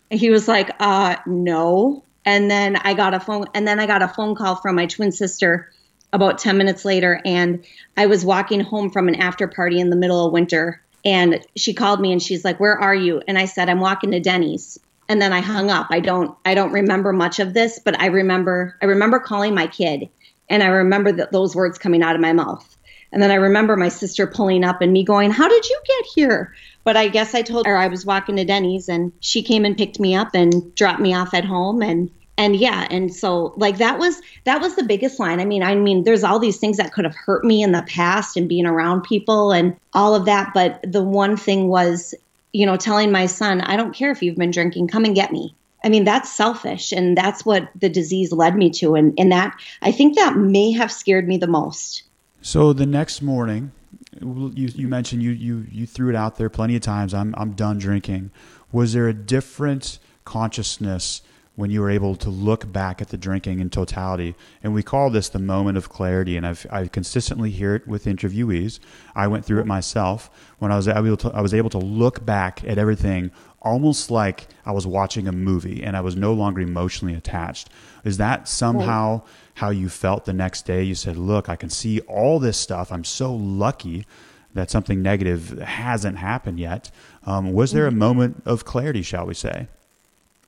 He 0.09 0.29
was 0.29 0.49
like, 0.49 0.69
uh, 0.81 1.15
no. 1.25 2.03
And 2.25 2.51
then 2.51 2.75
I 2.75 2.93
got 2.93 3.13
a 3.13 3.19
phone 3.21 3.45
and 3.53 3.65
then 3.65 3.79
I 3.79 3.87
got 3.87 4.01
a 4.01 4.09
phone 4.09 4.35
call 4.35 4.57
from 4.57 4.75
my 4.75 4.85
twin 4.85 5.13
sister 5.13 5.71
about 6.11 6.39
10 6.39 6.57
minutes 6.57 6.83
later. 6.83 7.21
And 7.23 7.63
I 7.95 8.05
was 8.05 8.25
walking 8.25 8.59
home 8.59 8.91
from 8.91 9.07
an 9.07 9.15
after 9.15 9.47
party 9.47 9.79
in 9.79 9.91
the 9.91 9.95
middle 9.95 10.25
of 10.25 10.33
winter. 10.33 10.81
And 11.05 11.39
she 11.55 11.73
called 11.73 12.01
me 12.01 12.11
and 12.11 12.21
she's 12.21 12.43
like, 12.43 12.59
Where 12.59 12.77
are 12.77 12.93
you? 12.93 13.21
And 13.29 13.39
I 13.39 13.45
said, 13.45 13.69
I'm 13.69 13.79
walking 13.79 14.11
to 14.11 14.19
Denny's. 14.19 14.77
And 15.07 15.21
then 15.21 15.31
I 15.31 15.39
hung 15.39 15.71
up. 15.71 15.87
I 15.89 16.01
don't 16.01 16.37
I 16.43 16.53
don't 16.53 16.73
remember 16.73 17.13
much 17.13 17.39
of 17.39 17.53
this, 17.53 17.79
but 17.79 17.97
I 17.99 18.07
remember 18.07 18.75
I 18.81 18.85
remember 18.85 19.19
calling 19.19 19.55
my 19.55 19.67
kid 19.67 20.09
and 20.49 20.61
I 20.61 20.67
remember 20.67 21.13
that 21.13 21.31
those 21.31 21.55
words 21.55 21.77
coming 21.77 22.03
out 22.03 22.15
of 22.15 22.21
my 22.21 22.33
mouth. 22.33 22.77
And 23.11 23.21
then 23.21 23.31
I 23.31 23.35
remember 23.35 23.75
my 23.75 23.89
sister 23.89 24.25
pulling 24.25 24.63
up 24.63 24.81
and 24.81 24.93
me 24.93 25.03
going, 25.03 25.31
How 25.31 25.49
did 25.49 25.67
you 25.67 25.81
get 25.85 26.05
here? 26.15 26.53
But 26.83 26.97
I 26.97 27.09
guess 27.09 27.35
I 27.35 27.41
told 27.41 27.65
her 27.65 27.77
I 27.77 27.87
was 27.87 28.05
walking 28.05 28.37
to 28.37 28.45
Denny's 28.45 28.89
and 28.89 29.11
she 29.19 29.43
came 29.43 29.65
and 29.65 29.77
picked 29.77 29.99
me 29.99 30.15
up 30.15 30.33
and 30.33 30.73
dropped 30.75 30.99
me 30.99 31.13
off 31.13 31.33
at 31.33 31.45
home 31.45 31.81
and 31.81 32.09
and 32.37 32.55
yeah 32.55 32.87
and 32.89 33.13
so 33.13 33.53
like 33.57 33.77
that 33.77 33.99
was 33.99 34.19
that 34.45 34.61
was 34.61 34.75
the 34.75 34.83
biggest 34.83 35.19
line. 35.19 35.39
I 35.39 35.45
mean 35.45 35.61
i 35.61 35.75
mean 35.75 36.03
there's 36.03 36.23
all 36.23 36.39
these 36.39 36.57
things 36.57 36.77
that 36.77 36.93
could 36.93 37.05
have 37.05 37.15
hurt 37.15 37.43
me 37.43 37.61
in 37.61 37.71
the 37.71 37.83
past 37.83 38.37
and 38.37 38.49
being 38.49 38.65
around 38.65 39.01
people 39.01 39.51
and 39.51 39.75
all 39.93 40.15
of 40.15 40.25
that. 40.25 40.51
But 40.53 40.79
the 40.89 41.03
one 41.03 41.37
thing 41.37 41.67
was 41.67 42.15
you 42.53 42.65
know 42.65 42.77
telling 42.77 43.11
my 43.11 43.27
son 43.27 43.61
i 43.61 43.77
don't 43.77 43.95
care 43.95 44.11
if 44.11 44.21
you've 44.21 44.37
been 44.37 44.51
drinking 44.51 44.87
come 44.87 45.05
and 45.05 45.15
get 45.15 45.31
me. 45.31 45.53
I 45.83 45.89
mean 45.89 46.03
that's 46.03 46.31
selfish 46.31 46.91
and 46.91 47.17
that's 47.17 47.45
what 47.45 47.69
the 47.75 47.89
disease 47.89 48.31
led 48.31 48.55
me 48.55 48.69
to. 48.71 48.95
And 48.95 49.13
and 49.19 49.31
that 49.31 49.59
i 49.81 49.91
think 49.91 50.15
that 50.15 50.37
may 50.37 50.71
have 50.71 50.91
scared 50.91 51.27
me 51.27 51.37
the 51.37 51.47
most 51.47 52.03
so 52.41 52.73
the 52.73 52.85
next 52.85 53.21
morning, 53.21 53.71
you, 54.19 54.51
you 54.55 54.87
mentioned 54.87 55.23
you, 55.23 55.31
you, 55.31 55.65
you 55.69 55.85
threw 55.85 56.09
it 56.09 56.15
out 56.15 56.37
there 56.37 56.49
plenty 56.49 56.75
of 56.75 56.81
times. 56.81 57.13
I'm, 57.13 57.33
I'm 57.37 57.51
done 57.53 57.77
drinking. 57.77 58.31
Was 58.71 58.93
there 58.93 59.07
a 59.07 59.13
different 59.13 59.99
consciousness 60.25 61.21
when 61.55 61.69
you 61.69 61.81
were 61.81 61.89
able 61.89 62.15
to 62.15 62.29
look 62.29 62.71
back 62.71 63.01
at 63.01 63.09
the 63.09 63.17
drinking 63.17 63.59
in 63.59 63.69
totality? 63.69 64.35
And 64.63 64.73
we 64.73 64.83
call 64.83 65.09
this 65.09 65.29
the 65.29 65.39
moment 65.39 65.77
of 65.77 65.89
clarity. 65.89 66.35
And 66.35 66.47
I've, 66.47 66.65
I 66.71 66.87
consistently 66.87 67.51
hear 67.51 67.75
it 67.75 67.87
with 67.87 68.05
interviewees. 68.05 68.79
I 69.15 69.27
went 69.27 69.45
through 69.45 69.59
it 69.59 69.67
myself 69.67 70.29
when 70.59 70.71
I 70.71 70.75
was 70.75 70.87
able 70.87 71.17
to, 71.17 71.29
I 71.29 71.41
was 71.41 71.53
able 71.53 71.69
to 71.71 71.79
look 71.79 72.25
back 72.25 72.63
at 72.65 72.77
everything 72.77 73.31
almost 73.61 74.09
like 74.09 74.47
I 74.65 74.71
was 74.71 74.87
watching 74.87 75.27
a 75.27 75.31
movie 75.31 75.83
and 75.83 75.95
I 75.95 76.01
was 76.01 76.15
no 76.15 76.33
longer 76.33 76.61
emotionally 76.61 77.13
attached. 77.13 77.69
Is 78.03 78.17
that 78.17 78.47
somehow 78.47 79.21
how 79.61 79.69
you 79.69 79.87
felt 79.87 80.25
the 80.25 80.33
next 80.33 80.65
day? 80.65 80.81
You 80.81 80.95
said, 80.95 81.15
Look, 81.15 81.47
I 81.47 81.55
can 81.55 81.69
see 81.69 81.99
all 82.01 82.39
this 82.39 82.57
stuff. 82.57 82.91
I'm 82.91 83.03
so 83.03 83.31
lucky 83.31 84.07
that 84.55 84.71
something 84.71 85.03
negative 85.03 85.59
hasn't 85.59 86.17
happened 86.17 86.59
yet. 86.59 86.89
Um, 87.27 87.53
was 87.53 87.71
there 87.71 87.85
a 87.85 87.89
mm-hmm. 87.89 87.99
moment 87.99 88.43
of 88.47 88.65
clarity, 88.65 89.03
shall 89.03 89.27
we 89.27 89.35
say? 89.35 89.67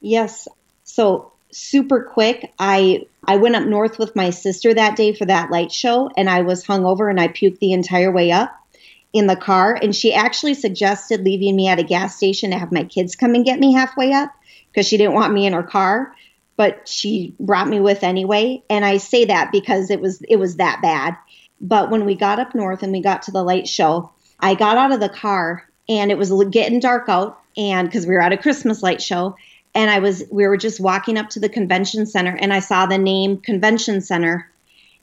Yes. 0.02 0.48
So 0.84 1.32
super 1.52 2.02
quick, 2.02 2.52
I 2.58 3.06
I 3.24 3.38
went 3.38 3.56
up 3.56 3.66
north 3.66 4.00
with 4.00 4.16
my 4.16 4.32
sister 4.32 4.74
that 4.74 4.98
day 4.98 5.14
for 5.14 5.26
that 5.26 5.52
light 5.52 5.72
show, 5.72 6.10
and 6.18 6.28
I 6.28 6.42
was 6.42 6.66
hungover 6.66 7.08
and 7.08 7.22
I 7.22 7.28
puked 7.28 7.60
the 7.60 7.74
entire 7.74 8.12
way 8.12 8.32
up 8.32 8.52
in 9.14 9.28
the 9.28 9.36
car. 9.36 9.78
And 9.80 9.96
she 9.96 10.12
actually 10.12 10.56
suggested 10.56 11.24
leaving 11.24 11.56
me 11.56 11.68
at 11.68 11.78
a 11.78 11.84
gas 11.84 12.18
station 12.18 12.50
to 12.50 12.58
have 12.58 12.72
my 12.72 12.84
kids 12.84 13.16
come 13.16 13.36
and 13.36 13.46
get 13.46 13.60
me 13.60 13.74
halfway 13.74 14.12
up 14.12 14.32
because 14.72 14.88
she 14.88 14.98
didn't 14.98 15.14
want 15.14 15.34
me 15.34 15.46
in 15.46 15.54
her 15.54 15.62
car 15.62 16.16
but 16.56 16.88
she 16.88 17.36
brought 17.40 17.68
me 17.68 17.80
with 17.80 18.04
anyway. 18.04 18.64
And 18.70 18.86
I 18.86 18.98
say 18.98 19.26
that 19.26 19.52
because 19.52 19.90
it 19.90 20.00
was 20.02 20.22
it 20.28 20.38
was 20.38 20.58
that 20.58 20.82
bad. 20.82 21.18
But 21.62 21.90
when 21.90 22.06
we 22.06 22.16
got 22.16 22.40
up 22.40 22.54
north 22.56 22.84
and 22.84 22.92
we 22.92 23.02
got 23.02 23.24
to 23.24 23.32
the 23.32 23.44
light 23.44 23.68
show, 23.68 24.12
I 24.40 24.56
got 24.56 24.78
out 24.78 24.92
of 24.92 25.00
the 25.00 25.10
car 25.10 25.68
and 25.90 26.12
it 26.12 26.18
was 26.18 26.32
getting 26.52 26.80
dark 26.80 27.10
out 27.10 27.40
and 27.58 27.88
because 27.88 28.06
we 28.06 28.14
were 28.14 28.22
at 28.22 28.34
a 28.34 28.38
Christmas 28.38 28.84
light 28.84 29.02
show 29.02 29.36
and 29.76 29.90
I 29.90 30.00
was 30.00 30.24
we 30.32 30.48
were 30.48 30.58
just 30.58 30.80
walking 30.80 31.18
up 31.18 31.30
to 31.32 31.40
the 31.40 31.50
convention 31.50 32.06
center 32.06 32.36
and 32.36 32.54
I 32.54 32.60
saw 32.60 32.86
the 32.86 32.98
name 32.98 33.38
convention 33.38 34.02
center 34.02 34.50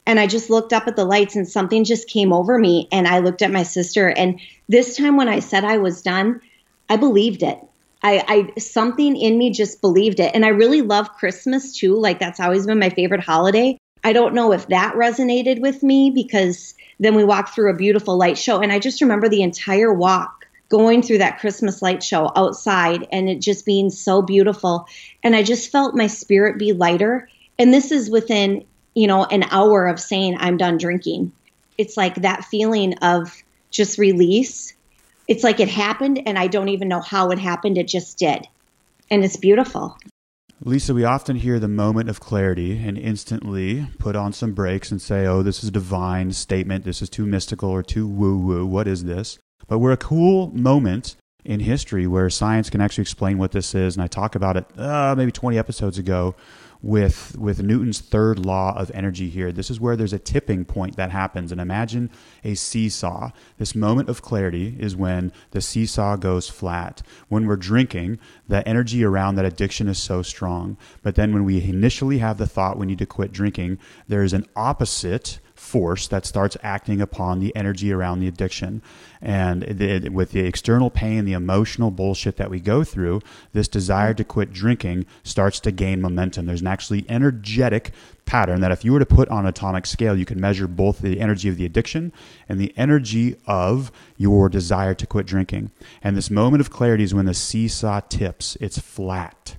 And 0.07 0.19
I 0.19 0.27
just 0.27 0.51
looked 0.51 0.73
up 0.73 0.87
at 0.87 0.97
the 0.97 1.05
lights 1.05 1.37
and 1.37 1.49
something 1.49 1.85
just 1.85 2.09
came 2.09 2.33
over 2.33 2.59
me. 2.59 2.89
And 2.91 3.07
I 3.07 3.21
looked 3.21 3.43
at 3.43 3.51
my 3.51 3.63
sister. 3.63 4.09
And 4.09 4.41
this 4.69 4.97
time 4.97 5.17
when 5.17 5.29
I 5.29 5.41
said 5.41 5.65
I 5.65 5.79
was 5.79 6.03
done, 6.03 6.41
I 6.89 6.97
believed 6.97 7.43
it. 7.43 7.59
I, 8.03 8.25
I 8.57 8.61
something 8.61 9.17
in 9.17 9.37
me 9.37 9.51
just 9.51 9.81
believed 9.81 10.21
it. 10.21 10.35
And 10.35 10.45
I 10.45 10.49
really 10.49 10.83
love 10.83 11.13
Christmas 11.15 11.77
too. 11.77 11.97
Like 11.97 12.19
that's 12.19 12.41
always 12.41 12.67
been 12.67 12.79
my 12.79 12.91
favorite 12.91 13.23
holiday. 13.23 13.79
I 14.03 14.13
don't 14.13 14.35
know 14.35 14.53
if 14.53 14.69
that 14.69 14.95
resonated 14.95 15.61
with 15.61 15.83
me 15.83 16.11
because 16.11 16.75
then 16.99 17.15
we 17.15 17.25
walked 17.25 17.55
through 17.55 17.71
a 17.71 17.77
beautiful 17.77 18.17
light 18.17 18.39
show. 18.39 18.61
And 18.61 18.73
I 18.73 18.79
just 18.79 19.03
remember 19.03 19.29
the 19.29 19.43
entire 19.43 19.93
walk 19.93 20.47
going 20.71 21.03
through 21.03 21.19
that 21.19 21.41
Christmas 21.41 21.83
light 21.83 22.03
show 22.03 22.31
outside 22.37 23.07
and 23.13 23.29
it 23.29 23.41
just 23.41 23.67
being 23.67 23.91
so 23.91 24.23
beautiful. 24.23 24.87
And 25.23 25.37
I 25.37 25.43
just 25.43 25.71
felt 25.71 25.97
my 25.97 26.07
spirit 26.07 26.59
be 26.59 26.73
lighter. 26.73 27.29
And 27.59 27.75
this 27.75 27.93
is 27.93 28.09
within, 28.09 28.65
you 28.95 29.07
know, 29.07 29.25
an 29.25 29.43
hour 29.51 29.87
of 29.87 30.01
saying 30.01 30.37
I'm 30.39 30.57
done 30.57 30.79
drinking. 30.79 31.33
It's 31.77 31.97
like 31.97 32.15
that 32.17 32.45
feeling 32.45 32.95
of 32.99 33.43
just 33.71 33.99
release. 33.99 34.75
It's 35.31 35.45
like 35.45 35.61
it 35.61 35.69
happened 35.69 36.21
and 36.27 36.37
I 36.37 36.49
don't 36.49 36.71
even 36.71 36.89
know 36.89 37.01
how 37.01 37.31
it 37.31 37.39
happened. 37.39 37.79
It 37.79 37.87
just 37.87 38.19
did. 38.19 38.49
And 39.13 39.25
it's 39.25 39.37
beautiful. 39.37 39.97
Lisa, 40.65 40.93
we 40.93 41.05
often 41.05 41.37
hear 41.37 41.61
the 41.61 41.69
moment 41.69 42.11
of 42.11 42.19
clarity 42.19 42.85
and 42.85 42.99
instantly 42.99 43.87
put 44.01 44.17
on 44.17 44.33
some 44.33 44.55
brakes 44.55 44.91
and 44.91 45.01
say, 45.01 45.27
oh, 45.27 45.45
this 45.45 45.63
is 45.63 45.69
a 45.69 45.73
divine 45.73 46.33
statement. 46.33 46.85
This 46.85 47.01
is 47.01 47.09
too 47.09 47.27
mystical 47.27 47.71
or 47.71 47.85
too 47.85 48.09
woo 48.09 48.39
woo. 48.39 48.67
What 48.67 48.89
is 48.89 49.05
this? 49.05 49.39
But 49.69 49.79
we're 49.79 49.93
a 49.93 49.97
cool 49.97 50.49
moment 50.49 51.15
in 51.45 51.61
history 51.61 52.09
where 52.09 52.29
science 52.29 52.69
can 52.69 52.81
actually 52.81 53.03
explain 53.03 53.39
what 53.39 53.53
this 53.53 53.73
is. 53.73 53.95
And 53.95 54.03
I 54.03 54.09
talk 54.09 54.35
about 54.35 54.57
it 54.57 54.67
uh, 54.77 55.15
maybe 55.17 55.31
20 55.31 55.57
episodes 55.57 55.97
ago 55.97 56.35
with 56.83 57.37
with 57.39 57.63
Newton's 57.63 58.01
third 58.01 58.39
law 58.39 58.77
of 58.77 58.91
energy 58.95 59.29
here. 59.29 59.53
This 59.53 59.71
is 59.71 59.81
where 59.81 59.97
there's 59.97 60.13
a 60.13 60.19
tipping 60.19 60.65
point 60.65 60.97
that 60.97 61.11
happens. 61.11 61.53
And 61.53 61.61
imagine 61.61 62.11
a 62.45 62.55
seesaw. 62.55 63.31
This 63.59 63.75
moment 63.75 64.09
of 64.09 64.23
clarity 64.23 64.77
is 64.79 64.97
when 64.97 65.33
the 65.51 65.61
seesaw 65.61 66.17
goes 66.17 66.49
flat. 66.49 67.03
When 67.29 67.47
we're 67.47 67.57
drinking, 67.57 68.19
the 68.49 68.67
energy 68.67 69.05
around 69.05 69.35
that 69.35 69.45
addiction 69.45 69.89
is 69.89 69.99
so 69.99 70.23
strong. 70.23 70.77
But 71.03 71.15
then 71.15 71.33
when 71.33 71.45
we 71.45 71.63
initially 71.63 72.19
have 72.19 72.39
the 72.39 72.47
thought 72.47 72.79
we 72.79 72.87
need 72.87 72.99
to 72.99 73.07
quit 73.07 73.33
drinking, 73.33 73.79
there's 74.09 74.33
an 74.33 74.47
opposite 74.57 75.39
force 75.61 76.09
that 76.09 76.25
starts 76.25 76.57
acting 76.63 77.01
upon 77.03 77.39
the 77.39 77.55
energy 77.55 77.93
around 77.93 78.19
the 78.19 78.27
addiction. 78.27 78.81
And 79.21 79.63
it, 79.63 80.11
with 80.11 80.33
the 80.33 80.41
external 80.41 80.91
pain, 80.91 81.27
the 81.27 81.35
emotional 81.35 81.91
bullshit 81.91 82.39
that 82.39 82.51
we 82.51 82.61
go 82.61 82.83
through, 82.83 83.21
this 83.53 83.69
desire 83.69 84.15
to 84.15 84.25
quit 84.25 84.53
drinking 84.53 85.05
starts 85.23 85.61
to 85.61 85.71
gain 85.71 86.01
momentum. 86.01 86.47
There's 86.47 86.63
an 86.63 86.67
actually 86.67 87.05
energetic 87.09 87.93
pattern 88.25 88.63
that 88.63 88.73
if 88.73 88.85
you 88.85 88.93
were 88.93 88.99
to 88.99 89.07
put 89.07 89.29
on 89.29 89.41
an 89.41 89.51
atomic 89.51 89.85
scale, 89.85 90.17
you 90.17 90.25
can 90.25 90.41
measure 90.41 90.67
both 90.67 91.01
the 91.01 91.21
energy 91.21 91.49
of 91.49 91.57
the 91.57 91.67
addiction 91.67 92.13
and 92.49 92.59
the 92.59 92.73
energy 92.77 93.37
of 93.47 93.93
your 94.17 94.49
desire 94.49 94.95
to 94.95 95.07
quit 95.07 95.27
drinking. 95.27 95.71
And 96.03 96.17
this 96.17 96.31
moment 96.31 96.63
of 96.63 96.71
clarity 96.71 97.05
is 97.05 97.15
when 97.15 97.27
the 97.27 97.35
seesaw 97.35 98.01
tips, 98.01 98.57
it's 98.61 98.79
flat 98.79 99.57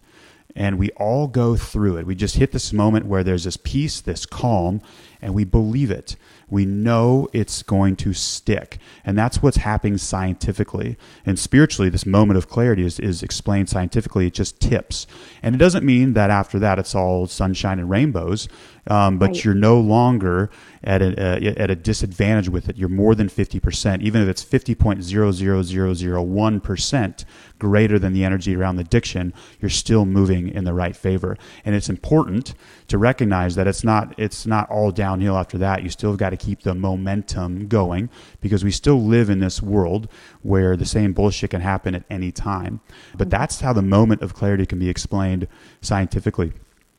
and 0.55 0.77
we 0.77 0.89
all 0.91 1.27
go 1.27 1.55
through 1.55 1.97
it. 1.97 2.05
We 2.05 2.15
just 2.15 2.35
hit 2.35 2.51
this 2.51 2.73
moment 2.73 3.05
where 3.05 3.23
there's 3.23 3.45
this 3.45 3.57
peace, 3.57 4.01
this 4.01 4.25
calm, 4.25 4.81
and 5.21 5.33
we 5.33 5.43
believe 5.43 5.91
it. 5.91 6.15
We 6.49 6.65
know 6.65 7.29
it's 7.31 7.63
going 7.63 7.95
to 7.97 8.13
stick. 8.13 8.77
And 9.05 9.17
that's 9.17 9.41
what's 9.41 9.57
happening 9.57 9.97
scientifically. 9.97 10.97
And 11.25 11.39
spiritually, 11.39 11.89
this 11.89 12.05
moment 12.05 12.37
of 12.37 12.49
clarity 12.49 12.85
is, 12.85 12.99
is 12.99 13.23
explained 13.23 13.69
scientifically. 13.69 14.27
It 14.27 14.33
just 14.33 14.59
tips. 14.59 15.07
And 15.41 15.55
it 15.55 15.59
doesn't 15.59 15.85
mean 15.85 16.11
that 16.13 16.29
after 16.29 16.59
that 16.59 16.77
it's 16.77 16.93
all 16.93 17.27
sunshine 17.27 17.79
and 17.79 17.89
rainbows, 17.89 18.49
um, 18.87 19.17
but 19.17 19.27
right. 19.27 19.45
you're 19.45 19.53
no 19.53 19.79
longer 19.79 20.49
at 20.83 21.01
a, 21.01 21.15
uh, 21.17 21.39
at 21.57 21.69
a 21.69 21.75
disadvantage 21.75 22.49
with 22.49 22.67
it. 22.67 22.75
You're 22.77 22.89
more 22.89 23.15
than 23.15 23.29
50%, 23.29 24.01
even 24.01 24.21
if 24.21 24.27
it's 24.27 24.43
50.00001% 24.43 27.25
greater 27.59 27.97
than 27.99 28.13
the 28.13 28.25
energy 28.25 28.55
around 28.55 28.77
the 28.77 28.81
addiction, 28.81 29.31
you're 29.59 29.69
still 29.69 30.05
moving 30.05 30.49
in 30.49 30.63
the 30.63 30.73
right 30.73 30.95
favor. 30.95 31.37
And 31.63 31.75
it's 31.75 31.89
important 31.89 32.55
to 32.87 32.97
recognize 32.97 33.53
that 33.55 33.67
it's 33.67 33.83
not, 33.83 34.15
it's 34.17 34.47
not 34.47 34.67
all 34.69 34.91
downhill 35.11 35.37
after 35.37 35.57
that. 35.57 35.83
You 35.83 35.89
still 35.89 36.15
got 36.15 36.29
to 36.29 36.37
keep 36.37 36.61
the 36.61 36.73
momentum 36.73 37.67
going 37.67 38.09
because 38.39 38.63
we 38.63 38.71
still 38.71 39.01
live 39.01 39.29
in 39.29 39.39
this 39.39 39.61
world 39.61 40.07
where 40.41 40.77
the 40.77 40.85
same 40.85 41.13
bullshit 41.13 41.49
can 41.49 41.61
happen 41.61 41.95
at 41.95 42.03
any 42.09 42.31
time. 42.31 42.79
But 43.17 43.29
that's 43.29 43.59
how 43.59 43.73
the 43.73 43.81
moment 43.81 44.21
of 44.21 44.33
clarity 44.33 44.65
can 44.65 44.79
be 44.79 44.89
explained 44.89 45.47
scientifically. 45.81 46.53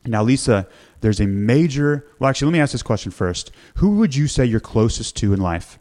Now, 0.05 0.21
Lisa, 0.21 0.67
there's 1.01 1.19
a 1.19 1.25
major, 1.25 2.05
well, 2.19 2.29
actually, 2.29 2.47
let 2.47 2.53
me 2.53 2.59
ask 2.59 2.73
this 2.73 2.83
question 2.83 3.11
first. 3.11 3.51
Who 3.75 3.95
would 3.97 4.15
you 4.15 4.27
say 4.27 4.45
you're 4.45 4.59
closest 4.59 5.15
to 5.17 5.33
in 5.33 5.39
life? 5.39 5.79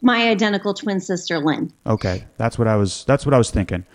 My 0.00 0.28
identical 0.28 0.74
twin 0.74 1.00
sister, 1.00 1.38
Lynn. 1.38 1.72
Okay. 1.86 2.24
That's 2.36 2.58
what 2.58 2.66
I 2.66 2.76
was, 2.76 3.04
that's 3.04 3.24
what 3.24 3.32
I 3.34 3.38
was 3.38 3.50
thinking. 3.50 3.86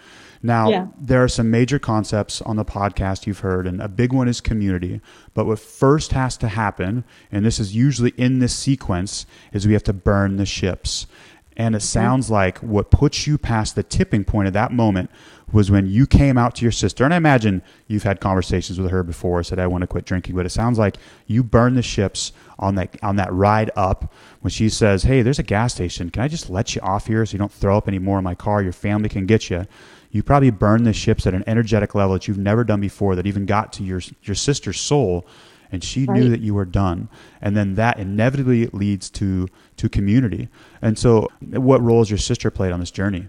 Now, 0.44 0.70
yeah. 0.70 0.88
there 1.00 1.24
are 1.24 1.28
some 1.28 1.50
major 1.50 1.80
concepts 1.80 2.42
on 2.42 2.56
the 2.56 2.66
podcast 2.66 3.26
you've 3.26 3.40
heard, 3.40 3.68
and 3.68 3.82
a 3.82 3.88
big 3.88 4.14
one 4.14 4.28
is 4.28 4.42
community. 4.42 5.02
But 5.34 5.46
what 5.46 5.60
first 5.60 6.12
has 6.12 6.38
to 6.38 6.48
happen, 6.48 7.04
and 7.32 7.46
this 7.46 7.60
is 7.60 7.76
usually 7.76 8.12
in 8.18 8.40
this 8.40 8.56
sequence, 8.56 9.26
is 9.54 9.68
we 9.68 9.74
have 9.74 9.84
to 9.84 9.94
burn 9.94 10.38
the 10.38 10.46
ships. 10.46 11.08
And 11.56 11.74
it 11.74 11.80
mm-hmm. 11.80 11.86
sounds 11.86 12.30
like 12.30 12.60
what 12.60 12.92
puts 12.92 13.26
you 13.26 13.38
past 13.38 13.76
the 13.76 13.84
tipping 13.84 14.24
point 14.24 14.48
at 14.48 14.54
that 14.54 14.72
moment 14.72 15.10
was 15.52 15.72
when 15.72 15.88
you 15.88 16.06
came 16.06 16.38
out 16.38 16.56
to 16.56 16.62
your 16.62 16.72
sister. 16.72 17.04
And 17.04 17.14
I 17.14 17.18
imagine 17.18 17.64
you've 17.88 18.04
had 18.04 18.20
conversations 18.20 18.80
with 18.80 18.92
her 18.92 19.02
before, 19.02 19.42
said, 19.44 19.58
I 19.58 19.68
want 19.68 19.82
to 19.82 19.88
quit 19.88 20.06
drinking. 20.06 20.36
But 20.36 20.46
it 20.46 20.50
sounds 20.50 20.78
like 20.78 20.98
you 21.26 21.44
burned 21.44 21.78
the 21.78 21.82
ships 21.82 22.32
on 22.60 22.76
that, 22.76 22.98
on 23.04 23.16
that 23.18 23.32
ride 23.32 23.72
up 23.76 24.14
when 24.42 24.52
she 24.52 24.70
says, 24.70 25.04
Hey, 25.04 25.22
there's 25.22 25.40
a 25.40 25.44
gas 25.44 25.74
station. 25.74 26.10
Can 26.10 26.24
I 26.24 26.28
just 26.28 26.50
let 26.50 26.76
you 26.76 26.82
off 26.82 27.08
here 27.08 27.26
so 27.26 27.34
you 27.34 27.40
don't 27.40 27.52
throw 27.52 27.78
up 27.78 27.88
anymore 27.88 28.18
in 28.18 28.24
my 28.24 28.36
car? 28.36 28.62
Your 28.62 28.74
family 28.74 29.10
can 29.10 29.26
get 29.26 29.50
you. 29.50 29.66
You 30.12 30.24
probably 30.24 30.50
burned 30.50 30.86
the 30.86 30.94
ships 30.94 31.28
at 31.28 31.34
an 31.34 31.44
energetic 31.48 31.94
level 31.94 32.14
that 32.14 32.28
you've 32.28 32.38
never 32.38 32.64
done 32.64 32.82
before, 32.82 33.16
that 33.16 33.28
even 33.28 33.46
got 33.46 33.74
to 33.74 33.84
your, 33.84 34.02
your 34.24 34.36
sister's 34.36 34.80
soul 34.80 35.28
and 35.72 35.84
she 35.84 36.06
right. 36.06 36.18
knew 36.18 36.30
that 36.30 36.40
you 36.40 36.54
were 36.54 36.66
done 36.66 37.10
and 37.42 37.56
then 37.56 37.76
that 37.76 38.00
inevitably 38.00 38.68
leads 38.68 39.10
to 39.10 39.48
to 39.76 39.90
community 39.90 40.50
and 40.82 40.98
so 40.98 41.28
what 41.42 41.82
role 41.82 42.00
has 42.00 42.10
your 42.10 42.18
sister 42.18 42.50
played 42.50 42.72
on 42.72 42.80
this 42.80 42.92
journey 42.92 43.28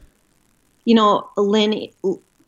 you 0.85 0.95
know 0.95 1.29
lynn 1.37 1.89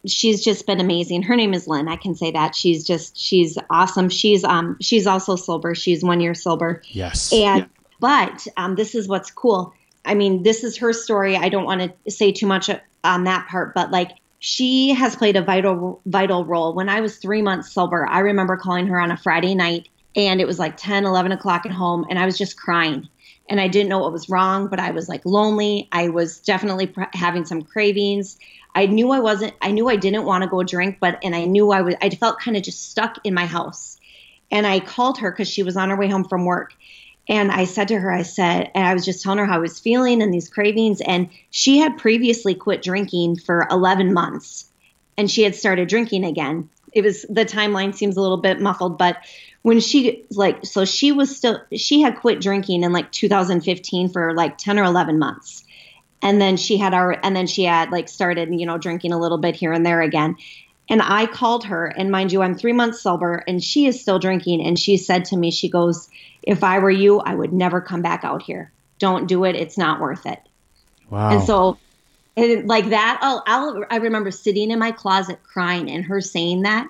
she's 0.07 0.43
just 0.43 0.67
been 0.67 0.81
amazing 0.81 1.23
her 1.23 1.37
name 1.37 1.53
is 1.55 1.67
lynn 1.67 1.89
i 1.89 1.97
can 1.97 2.15
say 2.15 2.31
that 2.31 2.55
she's 2.55 2.87
just 2.87 3.19
she's 3.19 3.59
awesome 3.69 4.09
she's 4.09 4.45
um 4.45 4.77
she's 4.81 5.07
also 5.07 5.37
sober 5.37 5.75
she's 5.75 6.03
one 6.03 6.21
year 6.21 6.35
sober 6.35 6.83
yes 6.89 7.33
and 7.33 7.61
yeah. 7.61 7.67
but 8.01 8.47
um 8.57 8.75
this 8.77 8.95
is 8.95 9.09
what's 9.09 9.31
cool 9.31 9.73
i 10.05 10.15
mean 10.15 10.43
this 10.43 10.65
is 10.65 10.77
her 10.77 10.93
story 10.93 11.37
i 11.37 11.49
don't 11.49 11.65
want 11.65 11.81
to 12.05 12.11
say 12.11 12.33
too 12.33 12.47
much 12.47 12.71
on 13.05 13.25
that 13.25 13.47
part 13.49 13.75
but 13.75 13.91
like 13.91 14.13
she 14.41 14.89
has 14.95 15.15
played 15.15 15.37
a 15.37 15.43
vital 15.43 16.01
vital 16.07 16.45
role. 16.45 16.75
When 16.75 16.89
I 16.89 17.01
was 17.03 17.19
three 17.19 17.43
months 17.43 17.71
sober, 17.71 18.07
I 18.09 18.21
remember 18.21 18.57
calling 18.57 18.87
her 18.89 18.99
on 18.99 19.11
a 19.11 19.17
Friday 19.17 19.55
night 19.55 19.89
and 20.17 20.41
it 20.41 20.47
was 20.47 20.59
like 20.59 20.77
10, 20.77 21.05
11 21.05 21.31
o'clock 21.31 21.67
at 21.67 21.73
home 21.73 22.07
and 22.11 22.19
I 22.19 22.25
was 22.25 22.37
just 22.37 22.59
crying. 22.59 23.09
And 23.49 23.61
I 23.61 23.69
didn't 23.69 23.89
know 23.89 23.99
what 23.99 24.13
was 24.13 24.29
wrong, 24.29 24.69
but 24.69 24.81
I 24.81 24.93
was 24.93 25.09
like 25.09 25.27
lonely. 25.27 25.89
I 25.93 26.09
was 26.09 26.39
definitely 26.39 26.87
pr- 26.87 27.03
having 27.13 27.45
some 27.45 27.63
cravings. 27.63 28.39
I 28.75 28.87
knew 28.87 29.11
I 29.11 29.21
wasn't, 29.21 29.55
I 29.61 29.71
knew 29.71 29.89
I 29.89 29.97
didn't 29.97 30.25
want 30.25 30.43
to 30.43 30.51
go 30.51 30.63
drink, 30.63 30.99
but, 31.01 31.19
and 31.23 31.35
I 31.35 31.45
knew 31.45 31.71
I 31.73 31.83
was, 31.83 31.95
I 32.01 32.11
felt 32.11 32.41
kind 32.41 32.57
of 32.57 32.63
just 32.63 32.91
stuck 32.91 33.19
in 33.25 33.35
my 33.35 33.47
house. 33.47 33.99
And 34.51 34.67
I 34.67 34.81
called 34.81 35.19
her 35.19 35.31
because 35.31 35.49
she 35.49 35.63
was 35.63 35.77
on 35.77 35.91
her 35.91 35.97
way 35.97 36.09
home 36.09 36.25
from 36.25 36.45
work. 36.45 36.75
And 37.29 37.53
I 37.53 37.65
said 37.65 37.89
to 37.89 37.99
her, 37.99 38.11
I 38.11 38.23
said, 38.23 38.71
and 38.75 38.85
I 38.85 38.95
was 38.95 39.05
just 39.05 39.23
telling 39.23 39.39
her 39.39 39.47
how 39.47 39.57
I 39.57 39.59
was 39.59 39.79
feeling 39.79 40.23
and 40.23 40.35
these 40.35 40.49
cravings. 40.49 41.01
And 41.01 41.29
she 41.51 41.79
had 41.79 41.99
previously 41.99 42.55
quit 42.55 42.83
drinking 42.83 43.37
for 43.37 43.69
11 43.71 44.13
months 44.13 44.71
and 45.17 45.31
she 45.31 45.43
had 45.43 45.55
started 45.55 45.89
drinking 45.89 46.25
again. 46.25 46.69
It 46.93 47.05
was 47.05 47.23
the 47.29 47.45
timeline 47.45 47.95
seems 47.95 48.17
a 48.17 48.21
little 48.21 48.39
bit 48.39 48.61
muffled, 48.61 48.99
but 48.99 49.19
when 49.63 49.79
she 49.79 50.25
like, 50.31 50.65
so 50.65 50.85
she 50.85 51.13
was 51.13 51.37
still, 51.37 51.61
she 51.77 52.01
had 52.01 52.17
quit 52.17 52.41
drinking 52.41 52.83
in 52.83 52.93
like 52.93 53.13
2015 53.13 54.09
for 54.09 54.35
like 54.35 54.59
10 54.59 54.79
or 54.79 54.85
11 54.85 55.19
months. 55.19 55.65
And 56.23 56.41
then 56.41 56.57
she 56.57 56.77
had 56.77 56.93
our, 56.93 57.19
and 57.23 57.35
then 57.35 57.47
she 57.47 57.65
had 57.65 57.91
like 57.91 58.09
started, 58.09 58.53
you 58.53 58.67
know, 58.67 58.79
drinking 58.79 59.13
a 59.13 59.19
little 59.19 59.39
bit 59.39 59.57
here 59.57 59.73
and 59.73 59.85
there 59.87 60.03
again. 60.03 60.37
And 60.91 61.01
I 61.03 61.27
called 61.27 61.65
her, 61.67 61.87
and 61.87 62.11
mind 62.11 62.33
you, 62.33 62.43
I'm 62.43 62.57
three 62.57 62.73
months 62.73 63.01
sober, 63.01 63.45
and 63.47 63.63
she 63.63 63.87
is 63.87 64.01
still 64.01 64.19
drinking. 64.19 64.61
And 64.67 64.77
she 64.77 64.97
said 64.97 65.25
to 65.27 65.37
me, 65.37 65.53
she 65.53 65.69
goes, 65.69 66.09
If 66.43 66.65
I 66.65 66.81
were 66.81 66.91
you, 66.91 67.21
I 67.21 67.35
would 67.37 67.53
never 67.53 67.81
come 67.81 68.03
back 68.03 68.25
out 68.25 68.43
here. 68.43 68.73
Don't 68.99 69.29
do 69.29 69.45
it. 69.45 69.55
It's 69.55 69.79
not 69.79 70.01
worth 70.01 70.27
it. 70.27 70.41
Wow. 71.09 71.31
And 71.31 71.43
so, 71.43 71.79
and 72.37 72.69
like 72.69 72.91
that, 72.91 73.19
I'll, 73.23 73.43
I'll, 73.47 73.85
I 73.89 73.97
remember 73.97 74.33
sitting 74.33 74.73
in 74.73 74.81
my 74.81 74.91
closet 74.91 75.41
crying 75.45 75.89
and 75.89 76.05
her 76.05 76.21
saying 76.21 76.63
that. 76.63 76.89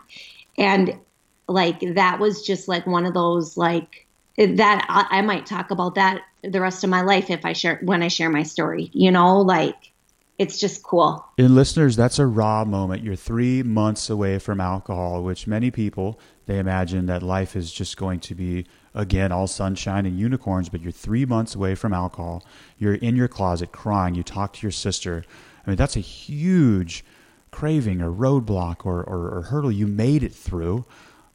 And 0.57 0.99
like, 1.47 1.81
that 1.95 2.19
was 2.19 2.45
just 2.45 2.69
like 2.69 2.87
one 2.87 3.05
of 3.05 3.13
those, 3.13 3.59
like, 3.59 4.07
that 4.47 4.87
I, 4.89 5.19
I 5.19 5.23
might 5.23 5.47
talk 5.47 5.71
about 5.71 5.95
that 5.97 6.23
the 6.43 6.61
rest 6.61 6.85
of 6.85 6.91
my 6.91 7.03
life 7.03 7.31
if 7.31 7.45
I 7.45 7.53
share, 7.53 7.81
when 7.83 8.03
I 8.03 8.09
share 8.09 8.31
my 8.31 8.43
story, 8.43 8.91
you 8.93 9.11
know, 9.11 9.41
like, 9.41 9.93
it's 10.39 10.59
just 10.59 10.83
cool. 10.83 11.23
And 11.37 11.55
listeners, 11.55 11.97
that's 11.97 12.19
a 12.19 12.27
raw 12.27 12.65
moment. 12.65 13.03
You're 13.03 13.15
three 13.15 13.63
months 13.63 14.09
away 14.09 14.39
from 14.39 14.59
alcohol, 14.59 15.23
which 15.23 15.47
many 15.47 15.71
people 15.71 16.19
they 16.47 16.59
imagine 16.59 17.05
that 17.07 17.23
life 17.23 17.55
is 17.55 17.71
just 17.71 17.99
going 17.99 18.21
to 18.21 18.35
be 18.35 18.65
again, 18.95 19.31
all 19.33 19.47
sunshine 19.47 20.07
and 20.07 20.19
unicorns, 20.19 20.69
but 20.69 20.81
you're 20.81 20.93
three 20.93 21.25
months 21.25 21.55
away 21.55 21.75
from 21.75 21.93
alcohol. 21.93 22.43
You're 22.79 22.95
in 22.95 23.17
your 23.17 23.29
closet 23.29 23.71
crying. 23.71 24.15
You 24.15 24.23
talk 24.23 24.55
to 24.55 24.63
your 24.63 24.73
sister. 24.73 25.25
I 25.65 25.71
mean, 25.71 25.77
that's 25.77 25.97
a 25.97 26.01
huge 26.01 27.05
craving 27.51 28.01
or 28.01 28.11
roadblock 28.11 28.87
or, 28.87 29.03
or, 29.03 29.29
or 29.29 29.43
hurdle 29.43 29.73
you 29.73 29.87
made 29.87 30.23
it 30.23 30.33
through 30.33 30.85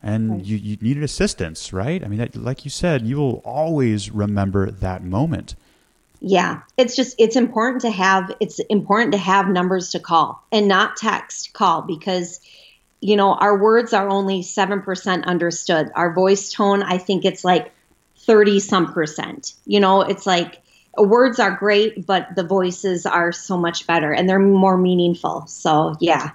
and 0.06 0.30
right. 0.30 0.46
you, 0.46 0.58
you 0.58 0.78
needed 0.82 1.04
assistance, 1.04 1.74
right? 1.74 2.04
I 2.04 2.08
mean, 2.08 2.20
that, 2.20 2.36
like 2.36 2.64
you 2.64 2.70
said, 2.70 3.08
you 3.08 3.18
will 3.18 3.42
always 3.44 4.12
remember 4.12 4.70
that 4.70 5.04
moment. 5.04 5.56
Yeah, 6.22 6.62
it's 6.78 6.96
just 6.96 7.16
it's 7.20 7.36
important 7.36 7.82
to 7.82 7.92
have 7.92 8.32
it's 8.40 8.60
important 8.60 9.12
to 9.14 9.18
have 9.18 9.50
numbers 9.50 9.90
to 9.92 10.00
call 10.00 10.44
and 10.52 10.68
not 10.68 10.96
text 10.96 11.54
call 11.54 11.82
because 11.82 12.40
you 13.02 13.16
know 13.16 13.34
our 13.34 13.58
words 13.58 13.94
are 13.94 14.08
only 14.08 14.42
7% 14.42 15.26
understood. 15.26 15.92
Our 15.96 16.14
voice 16.14 16.52
tone, 16.52 16.84
I 16.84 17.00
think 17.00 17.26
it's 17.26 17.44
like 17.44 17.74
30 18.20 18.60
some 18.60 18.94
percent. 18.94 19.54
You 19.66 19.80
know, 19.80 20.02
it's 20.02 20.26
like 20.26 20.62
words 20.98 21.40
are 21.40 21.52
great, 21.52 22.06
but 22.06 22.36
the 22.36 22.44
voices 22.44 23.06
are 23.08 23.32
so 23.32 23.58
much 23.58 23.86
better 23.88 24.14
and 24.14 24.30
they're 24.30 24.40
more 24.40 24.78
meaningful. 24.78 25.48
So, 25.48 25.96
yeah. 26.00 26.32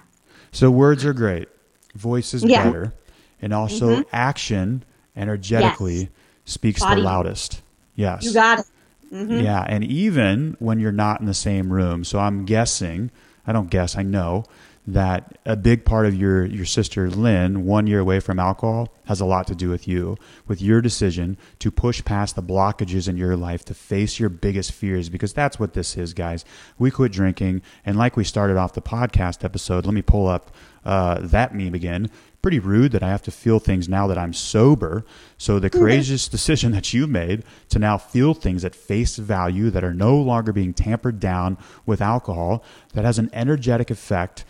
So 0.51 0.69
words 0.69 1.05
are 1.05 1.13
great. 1.13 1.47
Voice 1.95 2.33
is 2.33 2.43
yeah. 2.43 2.65
better 2.65 2.93
and 3.41 3.53
also 3.53 3.97
mm-hmm. 3.97 4.09
action 4.11 4.83
energetically 5.15 5.95
yes. 5.95 6.09
speaks 6.45 6.79
Body. 6.81 7.01
the 7.01 7.05
loudest. 7.05 7.61
Yes. 7.95 8.23
You 8.23 8.33
got 8.33 8.59
it. 8.59 8.65
Mm-hmm. 9.11 9.41
Yeah, 9.41 9.65
and 9.67 9.83
even 9.83 10.55
when 10.59 10.79
you're 10.79 10.93
not 10.93 11.19
in 11.19 11.25
the 11.25 11.33
same 11.33 11.73
room. 11.73 12.05
So 12.05 12.19
I'm 12.19 12.45
guessing, 12.45 13.11
I 13.45 13.51
don't 13.51 13.69
guess, 13.69 13.97
I 13.97 14.03
know 14.03 14.45
that 14.87 15.37
a 15.45 15.55
big 15.55 15.85
part 15.85 16.07
of 16.07 16.15
your 16.15 16.45
your 16.45 16.65
sister 16.65 17.09
Lynn, 17.09 17.65
one 17.65 17.87
year 17.87 17.99
away 17.99 18.19
from 18.19 18.39
alcohol, 18.39 18.87
has 19.05 19.21
a 19.21 19.25
lot 19.25 19.47
to 19.47 19.55
do 19.55 19.69
with 19.69 19.87
you, 19.87 20.17
with 20.47 20.61
your 20.61 20.81
decision 20.81 21.37
to 21.59 21.69
push 21.69 22.03
past 22.03 22.35
the 22.35 22.41
blockages 22.41 23.07
in 23.07 23.17
your 23.17 23.35
life 23.35 23.63
to 23.65 23.73
face 23.73 24.19
your 24.19 24.29
biggest 24.29 24.71
fears, 24.71 25.09
because 25.09 25.33
that's 25.33 25.59
what 25.59 25.73
this 25.73 25.97
is, 25.97 26.13
guys. 26.13 26.45
We 26.79 26.89
quit 26.89 27.11
drinking, 27.11 27.61
and 27.85 27.97
like 27.97 28.15
we 28.15 28.23
started 28.23 28.57
off 28.57 28.73
the 28.73 28.81
podcast 28.81 29.43
episode, 29.43 29.85
let 29.85 29.93
me 29.93 30.01
pull 30.01 30.27
up 30.27 30.51
uh, 30.83 31.19
that 31.21 31.53
meme 31.53 31.75
again 31.75 32.09
pretty 32.41 32.59
rude 32.59 32.91
that 32.91 33.03
I 33.03 33.09
have 33.09 33.21
to 33.23 33.31
feel 33.31 33.59
things 33.59 33.87
now 33.87 34.07
that 34.07 34.17
I'm 34.17 34.33
sober. 34.33 35.05
So 35.37 35.59
the 35.59 35.69
courageous 35.69 36.27
decision 36.27 36.71
that 36.71 36.93
you 36.93 37.07
made 37.07 37.43
to 37.69 37.79
now 37.79 37.97
feel 37.97 38.33
things 38.33 38.65
at 38.65 38.75
face 38.75 39.17
value 39.17 39.69
that 39.69 39.83
are 39.83 39.93
no 39.93 40.17
longer 40.17 40.51
being 40.51 40.73
tampered 40.73 41.19
down 41.19 41.57
with 41.85 42.01
alcohol 42.01 42.63
that 42.93 43.05
has 43.05 43.19
an 43.19 43.29
energetic 43.33 43.91
effect 43.91 44.43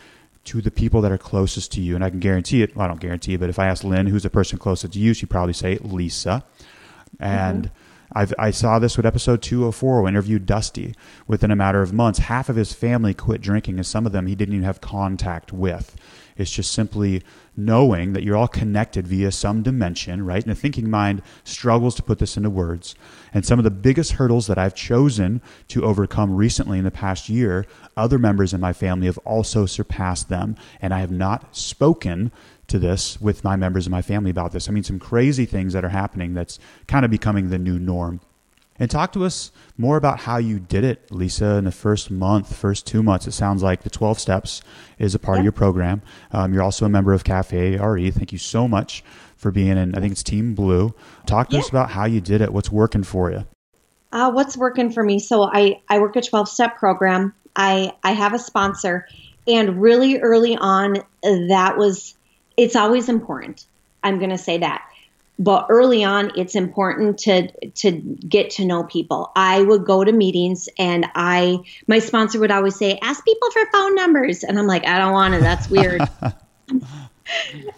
to 0.44 0.62
the 0.62 0.72
people 0.72 1.02
that 1.02 1.12
are 1.12 1.18
closest 1.18 1.72
to 1.74 1.82
you. 1.82 1.96
And 1.96 2.04
I 2.04 2.10
can 2.10 2.20
guarantee 2.20 2.64
it. 2.64 2.76
Well, 2.76 2.86
I 2.86 2.88
don't 2.88 3.00
guarantee 3.00 3.36
it, 3.36 3.40
but 3.40 3.50
if 3.50 3.60
I 3.60 3.68
ask 3.68 3.84
Lynn, 3.84 4.08
who's 4.08 4.24
the 4.24 4.30
person 4.30 4.58
closest 4.58 4.94
to 4.94 5.00
you, 5.00 5.14
she'd 5.14 5.30
probably 5.30 5.54
say 5.54 5.78
Lisa. 5.82 6.44
And 7.20 7.66
mm-hmm. 7.66 7.76
I've, 8.14 8.34
i 8.38 8.52
saw 8.52 8.80
this 8.80 8.98
with 8.98 9.06
episode 9.06 9.42
204, 9.42 10.02
who 10.02 10.08
interviewed 10.08 10.46
Dusty. 10.46 10.96
Within 11.28 11.52
a 11.52 11.56
matter 11.56 11.82
of 11.82 11.94
months, 11.94 12.20
half 12.20 12.50
of 12.50 12.56
his 12.56 12.74
family 12.74 13.14
quit 13.14 13.42
drinking, 13.42 13.78
and 13.78 13.86
some 13.86 14.06
of 14.06 14.12
them 14.12 14.28
he 14.28 14.36
didn't 14.36 14.56
even 14.56 14.66
have 14.66 14.82
contact 14.82 15.54
with. 15.54 15.96
It's 16.42 16.52
just 16.52 16.72
simply 16.72 17.24
knowing 17.56 18.14
that 18.14 18.24
you're 18.24 18.36
all 18.36 18.48
connected 18.48 19.08
via 19.08 19.32
some 19.32 19.62
dimension, 19.62 20.26
right? 20.26 20.44
And 20.44 20.52
the 20.52 20.60
thinking 20.60 20.90
mind 20.90 21.22
struggles 21.44 21.96
to 21.96 22.04
put 22.04 22.20
this 22.20 22.38
into 22.38 22.50
words. 22.50 22.96
And 23.34 23.46
some 23.46 23.60
of 23.60 23.64
the 23.64 23.72
biggest 23.72 24.14
hurdles 24.14 24.48
that 24.48 24.58
I've 24.58 24.76
chosen 24.76 25.42
to 25.70 25.84
overcome 25.84 26.36
recently 26.36 26.78
in 26.78 26.84
the 26.84 26.92
past 26.92 27.30
year, 27.30 27.66
other 27.96 28.18
members 28.18 28.54
in 28.54 28.62
my 28.62 28.74
family 28.74 29.06
have 29.06 29.20
also 29.20 29.66
surpassed 29.66 30.30
them. 30.30 30.56
And 30.82 30.94
I 30.94 31.00
have 31.00 31.12
not 31.12 31.56
spoken 31.56 32.32
to 32.68 32.80
this 32.80 33.20
with 33.20 33.44
my 33.44 33.56
members 33.56 33.86
of 33.86 33.92
my 33.92 34.02
family 34.02 34.32
about 34.32 34.54
this. 34.54 34.68
I 34.68 34.72
mean, 34.72 34.84
some 34.84 35.00
crazy 35.00 35.46
things 35.46 35.74
that 35.74 35.86
are 35.86 35.90
happening 35.90 36.34
that's 36.34 36.58
kind 36.88 37.06
of 37.06 37.12
becoming 37.12 37.50
the 37.50 37.60
new 37.60 37.78
norm. 37.78 38.22
And 38.82 38.90
talk 38.90 39.12
to 39.12 39.24
us 39.26 39.52
more 39.78 39.96
about 39.96 40.22
how 40.22 40.38
you 40.38 40.60
did 40.60 40.84
it, 40.84 41.12
Lisa, 41.12 41.58
in 41.58 41.66
the 41.66 41.72
first 41.72 42.10
month, 42.10 42.56
first 42.56 42.88
two 42.88 43.04
months. 43.04 43.28
It 43.28 43.34
sounds 43.34 43.62
like 43.62 43.84
the 43.84 43.92
12 43.92 44.20
steps 44.20 44.64
is 44.98 45.14
a 45.14 45.20
part 45.20 45.38
of 45.38 45.44
your 45.44 45.52
program. 45.52 46.02
Um, 46.32 46.52
you're 46.52 46.64
also 46.64 46.88
a 46.88 46.90
member 46.90 47.14
of 47.14 47.24
Cafe 47.24 47.78
RE. 47.78 48.10
Thank 48.10 48.32
you 48.32 48.40
so 48.40 48.68
much 48.68 49.04
for 49.38 49.52
being 49.52 49.78
in, 49.78 49.94
I 49.94 50.00
think 50.00 50.14
it's 50.14 50.24
Team 50.24 50.56
Blue. 50.56 50.96
Talk 51.28 51.50
to 51.50 51.58
yeah. 51.58 51.60
us 51.60 51.70
about 51.70 51.92
how 51.92 52.06
you 52.06 52.22
did 52.22 52.42
it. 52.42 52.52
What's 52.52 52.72
working 52.72 53.04
for 53.04 53.30
you? 53.30 53.46
Uh, 54.12 54.32
what's 54.32 54.58
working 54.58 54.90
for 54.90 55.04
me? 55.04 55.20
So 55.20 55.44
I, 55.44 55.80
I 55.88 56.00
work 56.00 56.16
a 56.16 56.22
12 56.24 56.50
step 56.50 56.80
program. 56.80 57.36
I, 57.56 57.94
I 58.04 58.14
have 58.14 58.34
a 58.34 58.40
sponsor. 58.40 59.08
And 59.48 59.80
really 59.80 60.18
early 60.22 60.58
on, 60.58 60.98
that 61.22 61.78
was, 61.78 62.16
it's 62.58 62.76
always 62.76 63.10
important. 63.10 63.68
I'm 64.04 64.18
going 64.18 64.32
to 64.32 64.40
say 64.40 64.58
that 64.58 64.91
but 65.42 65.66
early 65.70 66.04
on 66.04 66.32
it's 66.38 66.54
important 66.54 67.18
to 67.18 67.52
to 67.72 67.92
get 67.92 68.52
to 68.52 68.66
know 68.66 68.84
people. 68.84 69.32
I 69.36 69.60
would 69.62 69.86
go 69.86 70.04
to 70.04 70.12
meetings 70.12 70.70
and 70.78 71.08
i 71.16 71.58
my 71.88 71.98
sponsor 71.98 72.40
would 72.40 72.52
always 72.52 72.76
say 72.76 73.00
ask 73.02 73.26
people 73.26 73.50
for 73.52 73.66
phone 73.72 73.96
numbers. 73.96 74.44
And 74.44 74.60
i'm 74.60 74.68
like 74.68 74.86
i 74.86 75.00
don't 75.00 75.14
want 75.14 75.34
to 75.34 75.42
that's 75.42 75.70
weird. 75.70 76.08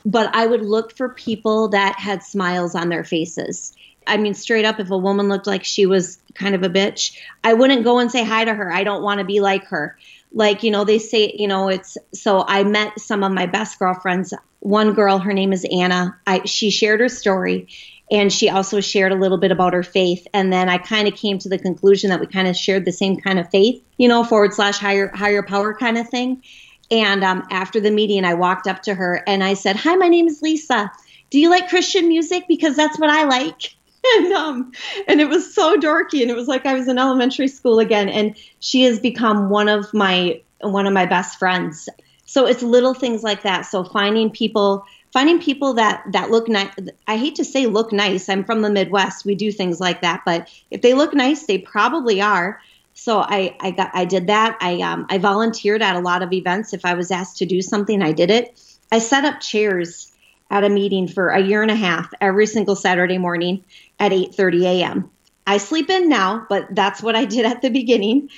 But 0.06 0.36
i 0.36 0.46
would 0.46 0.62
look 0.62 0.96
for 0.98 1.10
people 1.10 1.70
that 1.70 1.98
had 2.00 2.24
smiles 2.24 2.76
on 2.76 2.90
their 2.90 3.04
faces. 3.04 3.74
I 4.08 4.18
mean 4.18 4.34
straight 4.34 4.66
up 4.66 4.80
if 4.80 4.92
a 4.92 4.98
woman 4.98 5.30
looked 5.30 5.48
like 5.48 5.64
she 5.64 5.86
was 5.86 6.20
kind 6.34 6.56
of 6.56 6.64
a 6.64 6.70
bitch 6.70 7.16
i 7.44 7.54
wouldn't 7.54 7.84
go 7.84 8.00
and 8.00 8.12
say 8.12 8.24
hi 8.26 8.44
to 8.44 8.54
her. 8.54 8.72
I 8.74 8.84
don't 8.84 9.04
want 9.04 9.20
to 9.20 9.26
be 9.26 9.40
like 9.40 9.66
her 9.66 9.98
like 10.34 10.64
you 10.64 10.72
know 10.72 10.84
they 10.84 11.00
say 11.00 11.34
you 11.38 11.48
know 11.48 11.70
it's 11.70 11.98
so 12.14 12.44
i 12.48 12.64
met 12.64 13.00
some 13.00 13.24
of 13.24 13.32
my 13.32 13.46
best 13.46 13.80
girlfriends. 13.80 14.34
One 14.60 14.94
girl 14.94 15.20
her 15.20 15.34
name 15.34 15.54
is 15.54 15.66
anna. 15.72 16.18
I 16.26 16.46
she 16.46 16.70
shared 16.72 17.00
her 17.00 17.10
story 17.10 17.68
and 18.12 18.32
she 18.32 18.50
also 18.50 18.80
shared 18.82 19.12
a 19.12 19.16
little 19.16 19.38
bit 19.38 19.52
about 19.52 19.74
her 19.74 19.84
faith. 19.84 20.28
And 20.34 20.52
then 20.52 20.70
i 20.70 20.78
kind 20.78 21.08
of 21.08 21.16
came 21.16 21.38
to 21.40 21.50
the 21.50 21.60
conclusion 21.60 22.10
that 22.10 22.20
we 22.20 22.28
kind 22.28 22.48
of 22.48 22.56
shared 22.56 22.86
the 22.86 22.92
same 22.92 23.18
kind 23.18 23.40
of 23.40 23.50
faith 23.50 23.84
you 23.98 24.08
know 24.08 24.24
forward 24.24 24.54
slash 24.54 24.78
higher 24.78 25.10
higher 25.14 25.44
power 25.44 25.74
kind 25.74 25.98
of 25.98 26.10
thing. 26.10 26.44
And 26.92 27.24
um, 27.24 27.44
after 27.52 27.80
the 27.80 27.92
meeting 27.92 28.26
i 28.26 28.34
walked 28.34 28.68
up 28.68 28.84
to 28.84 28.96
her 28.96 29.24
and 29.28 29.44
i 29.44 29.54
said 29.54 29.76
hi 29.76 29.96
my 29.96 30.08
name 30.08 30.28
is 30.28 30.42
lisa. 30.42 30.92
Do 31.30 31.40
you 31.40 31.50
like 31.50 31.70
christian 31.70 32.08
music? 32.08 32.46
Because 32.48 32.76
that's 32.76 33.00
what 33.00 33.10
i 33.10 33.26
like 33.26 33.76
and 34.16 34.34
um 34.34 34.72
and 35.08 35.22
it 35.22 35.30
was 35.30 35.54
so 35.54 35.78
dorky 35.78 36.22
and 36.22 36.30
it 36.30 36.36
was 36.36 36.48
like 36.48 36.66
I 36.66 36.74
was 36.74 36.88
in 36.88 36.98
elementary 36.98 37.48
school 37.48 37.80
again 37.80 38.10
and 38.10 38.36
she 38.60 38.84
has 38.84 39.00
become 39.00 39.50
one 39.50 39.70
of 39.70 39.94
my 39.94 40.42
one 40.62 40.88
of 40.88 40.94
my 40.94 41.06
best 41.06 41.40
friends. 41.40 41.90
So 42.26 42.46
it's 42.46 42.64
little 42.64 42.94
things 42.94 43.24
like 43.24 43.44
that. 43.44 43.62
So 43.64 43.84
finding 43.84 44.30
people 44.30 44.86
finding 45.12 45.40
people 45.40 45.76
that 45.76 46.04
that 46.12 46.32
look 46.32 46.48
nice 46.48 46.74
I 47.08 47.18
hate 47.18 47.36
to 47.36 47.46
say 47.46 47.68
look 47.68 47.92
nice. 47.92 48.30
I'm 48.30 48.44
from 48.44 48.62
the 48.62 48.70
Midwest. 48.70 49.26
We 49.26 49.36
do 49.36 49.52
things 49.52 49.80
like 49.80 50.02
that, 50.02 50.24
but 50.26 50.50
if 50.72 50.82
they 50.82 50.94
look 50.94 51.14
nice, 51.14 51.46
they 51.46 51.60
probably 51.60 52.22
are. 52.22 52.60
So 52.94 53.20
I 53.20 53.56
I 53.60 53.72
got 53.72 53.92
I 53.94 54.06
did 54.06 54.28
that. 54.28 54.58
I 54.60 54.82
um 54.82 55.06
I 55.10 55.18
volunteered 55.18 55.82
at 55.82 55.96
a 55.96 56.00
lot 56.00 56.24
of 56.24 56.34
events 56.34 56.74
if 56.74 56.86
I 56.86 56.94
was 56.96 57.12
asked 57.12 57.38
to 57.38 57.46
do 57.46 57.62
something, 57.62 58.02
I 58.02 58.12
did 58.12 58.32
it. 58.32 58.60
I 58.92 59.00
set 59.00 59.26
up 59.26 59.40
chairs 59.40 60.13
at 60.54 60.64
a 60.64 60.70
meeting 60.70 61.08
for 61.08 61.30
a 61.30 61.42
year 61.42 61.64
and 61.64 61.72
a 61.72 61.76
half 61.76 62.14
every 62.22 62.46
single 62.46 62.76
Saturday 62.76 63.18
morning 63.18 63.64
at 64.00 64.12
8:30 64.12 64.64
a.m. 64.66 65.10
I 65.48 65.58
sleep 65.58 65.90
in 65.90 66.08
now, 66.08 66.46
but 66.48 66.68
that's 66.70 67.02
what 67.02 67.16
I 67.16 67.26
did 67.26 67.46
at 67.46 67.64
the 67.64 67.70
beginning. 67.70 68.30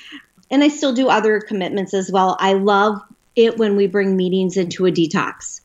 And 0.50 0.64
I 0.64 0.70
still 0.70 0.94
do 0.94 1.10
other 1.10 1.42
commitments 1.42 1.94
as 1.94 2.10
well. 2.10 2.38
I 2.40 2.54
love 2.54 3.02
it 3.36 3.58
when 3.58 3.76
we 3.76 3.88
bring 3.88 4.16
meetings 4.16 4.56
into 4.56 4.86
a 4.86 4.92
detox. 4.92 5.60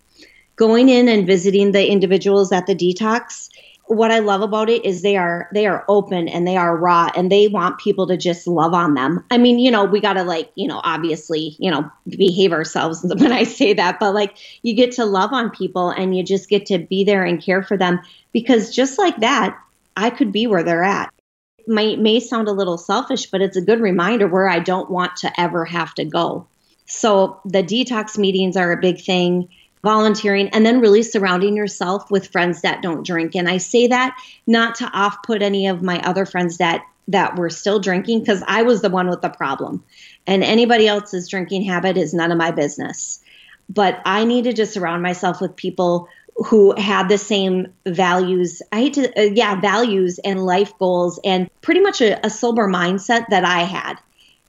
Going 0.56 0.88
in 0.88 1.08
and 1.08 1.24
visiting 1.24 1.70
the 1.70 1.88
individuals 1.88 2.50
at 2.50 2.66
the 2.66 2.74
detox 2.74 3.48
what 3.90 4.12
I 4.12 4.20
love 4.20 4.40
about 4.40 4.70
it 4.70 4.84
is 4.84 5.02
they 5.02 5.16
are 5.16 5.48
they 5.52 5.66
are 5.66 5.84
open 5.88 6.28
and 6.28 6.46
they 6.46 6.56
are 6.56 6.76
raw 6.76 7.10
and 7.16 7.30
they 7.30 7.48
want 7.48 7.80
people 7.80 8.06
to 8.06 8.16
just 8.16 8.46
love 8.46 8.72
on 8.72 8.94
them. 8.94 9.24
I 9.32 9.36
mean, 9.36 9.58
you 9.58 9.68
know, 9.72 9.84
we 9.84 9.98
got 9.98 10.12
to 10.12 10.22
like, 10.22 10.52
you 10.54 10.68
know, 10.68 10.80
obviously, 10.84 11.56
you 11.58 11.72
know, 11.72 11.90
behave 12.08 12.52
ourselves 12.52 13.00
when 13.04 13.32
I 13.32 13.42
say 13.42 13.72
that, 13.72 13.98
but 13.98 14.14
like 14.14 14.36
you 14.62 14.74
get 14.74 14.92
to 14.92 15.04
love 15.04 15.32
on 15.32 15.50
people 15.50 15.90
and 15.90 16.16
you 16.16 16.22
just 16.22 16.48
get 16.48 16.66
to 16.66 16.78
be 16.78 17.02
there 17.02 17.24
and 17.24 17.42
care 17.42 17.64
for 17.64 17.76
them 17.76 17.98
because 18.32 18.72
just 18.72 18.96
like 18.96 19.16
that, 19.18 19.58
I 19.96 20.10
could 20.10 20.30
be 20.30 20.46
where 20.46 20.62
they're 20.62 20.84
at. 20.84 21.12
It 21.58 21.66
may 21.66 21.96
may 21.96 22.20
sound 22.20 22.46
a 22.46 22.52
little 22.52 22.78
selfish, 22.78 23.26
but 23.26 23.42
it's 23.42 23.56
a 23.56 23.60
good 23.60 23.80
reminder 23.80 24.28
where 24.28 24.48
I 24.48 24.60
don't 24.60 24.88
want 24.88 25.16
to 25.16 25.40
ever 25.40 25.64
have 25.64 25.94
to 25.94 26.04
go. 26.04 26.46
So 26.86 27.40
the 27.44 27.64
detox 27.64 28.16
meetings 28.16 28.56
are 28.56 28.70
a 28.70 28.80
big 28.80 29.00
thing 29.00 29.48
volunteering, 29.82 30.48
and 30.50 30.64
then 30.64 30.80
really 30.80 31.02
surrounding 31.02 31.56
yourself 31.56 32.10
with 32.10 32.28
friends 32.28 32.62
that 32.62 32.82
don't 32.82 33.06
drink. 33.06 33.34
And 33.34 33.48
I 33.48 33.58
say 33.58 33.86
that 33.88 34.16
not 34.46 34.76
to 34.76 34.86
off 34.86 35.22
put 35.22 35.42
any 35.42 35.66
of 35.66 35.82
my 35.82 36.00
other 36.00 36.26
friends 36.26 36.58
that 36.58 36.84
that 37.08 37.36
were 37.36 37.50
still 37.50 37.80
drinking 37.80 38.20
because 38.20 38.42
I 38.46 38.62
was 38.62 38.82
the 38.82 38.90
one 38.90 39.08
with 39.08 39.20
the 39.20 39.30
problem. 39.30 39.82
And 40.26 40.44
anybody 40.44 40.86
else's 40.86 41.28
drinking 41.28 41.64
habit 41.64 41.96
is 41.96 42.14
none 42.14 42.30
of 42.30 42.38
my 42.38 42.52
business. 42.52 43.20
But 43.68 44.00
I 44.04 44.24
needed 44.24 44.56
to 44.56 44.66
surround 44.66 45.02
myself 45.02 45.40
with 45.40 45.56
people 45.56 46.08
who 46.36 46.74
had 46.78 47.08
the 47.08 47.18
same 47.18 47.72
values. 47.84 48.62
I 48.70 48.80
hate 48.80 48.94
to, 48.94 49.20
uh, 49.20 49.22
yeah, 49.34 49.60
values 49.60 50.20
and 50.24 50.44
life 50.44 50.76
goals 50.78 51.18
and 51.24 51.50
pretty 51.62 51.80
much 51.80 52.00
a, 52.00 52.24
a 52.24 52.30
sober 52.30 52.68
mindset 52.68 53.26
that 53.30 53.44
I 53.44 53.62
had 53.62 53.98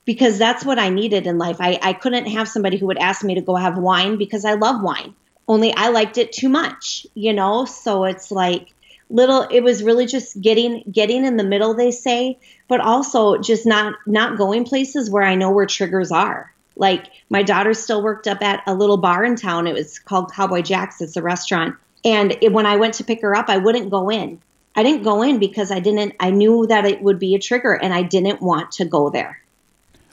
because 0.04 0.38
that's 0.38 0.64
what 0.64 0.78
I 0.78 0.88
needed 0.88 1.26
in 1.26 1.38
life. 1.38 1.56
I, 1.60 1.78
I 1.82 1.92
couldn't 1.92 2.26
have 2.26 2.48
somebody 2.48 2.76
who 2.76 2.86
would 2.86 2.98
ask 2.98 3.24
me 3.24 3.34
to 3.34 3.40
go 3.40 3.56
have 3.56 3.76
wine 3.76 4.18
because 4.18 4.44
I 4.44 4.54
love 4.54 4.82
wine 4.82 5.14
only 5.48 5.74
I 5.74 5.88
liked 5.88 6.18
it 6.18 6.32
too 6.32 6.48
much, 6.48 7.06
you 7.14 7.32
know? 7.32 7.64
So 7.64 8.04
it's 8.04 8.30
like 8.30 8.72
little 9.10 9.42
it 9.50 9.60
was 9.60 9.82
really 9.82 10.06
just 10.06 10.40
getting 10.40 10.82
getting 10.90 11.24
in 11.24 11.36
the 11.36 11.44
middle 11.44 11.74
they 11.74 11.90
say 11.90 12.38
but 12.66 12.80
also 12.80 13.36
just 13.36 13.66
not 13.66 13.94
not 14.06 14.38
going 14.38 14.64
places 14.64 15.10
where 15.10 15.22
i 15.22 15.34
know 15.34 15.50
where 15.50 15.66
triggers 15.66 16.10
are. 16.10 16.50
Like 16.76 17.06
my 17.28 17.42
daughter 17.42 17.74
still 17.74 18.02
worked 18.02 18.26
up 18.26 18.42
at 18.42 18.62
a 18.66 18.74
little 18.74 18.96
bar 18.96 19.24
in 19.24 19.36
town. 19.36 19.66
It 19.66 19.74
was 19.74 19.98
called 19.98 20.32
cowboy 20.32 20.62
jack's. 20.62 21.02
It's 21.02 21.18
a 21.18 21.22
restaurant. 21.22 21.76
And 22.04 22.36
it, 22.40 22.52
when 22.52 22.66
i 22.66 22.76
went 22.76 22.94
to 22.94 23.04
pick 23.04 23.20
her 23.22 23.34
up 23.34 23.48
i 23.48 23.58
wouldn't 23.58 23.90
go 23.90 24.10
in. 24.10 24.40
I 24.74 24.82
didn't 24.82 25.02
go 25.02 25.22
in 25.22 25.38
because 25.38 25.70
i 25.70 25.80
didn't 25.80 26.14
i 26.18 26.30
knew 26.30 26.66
that 26.66 26.86
it 26.86 27.02
would 27.02 27.18
be 27.18 27.34
a 27.34 27.38
trigger 27.38 27.74
and 27.74 27.92
i 27.92 28.02
didn't 28.02 28.40
want 28.40 28.72
to 28.72 28.84
go 28.86 29.10
there. 29.10 29.40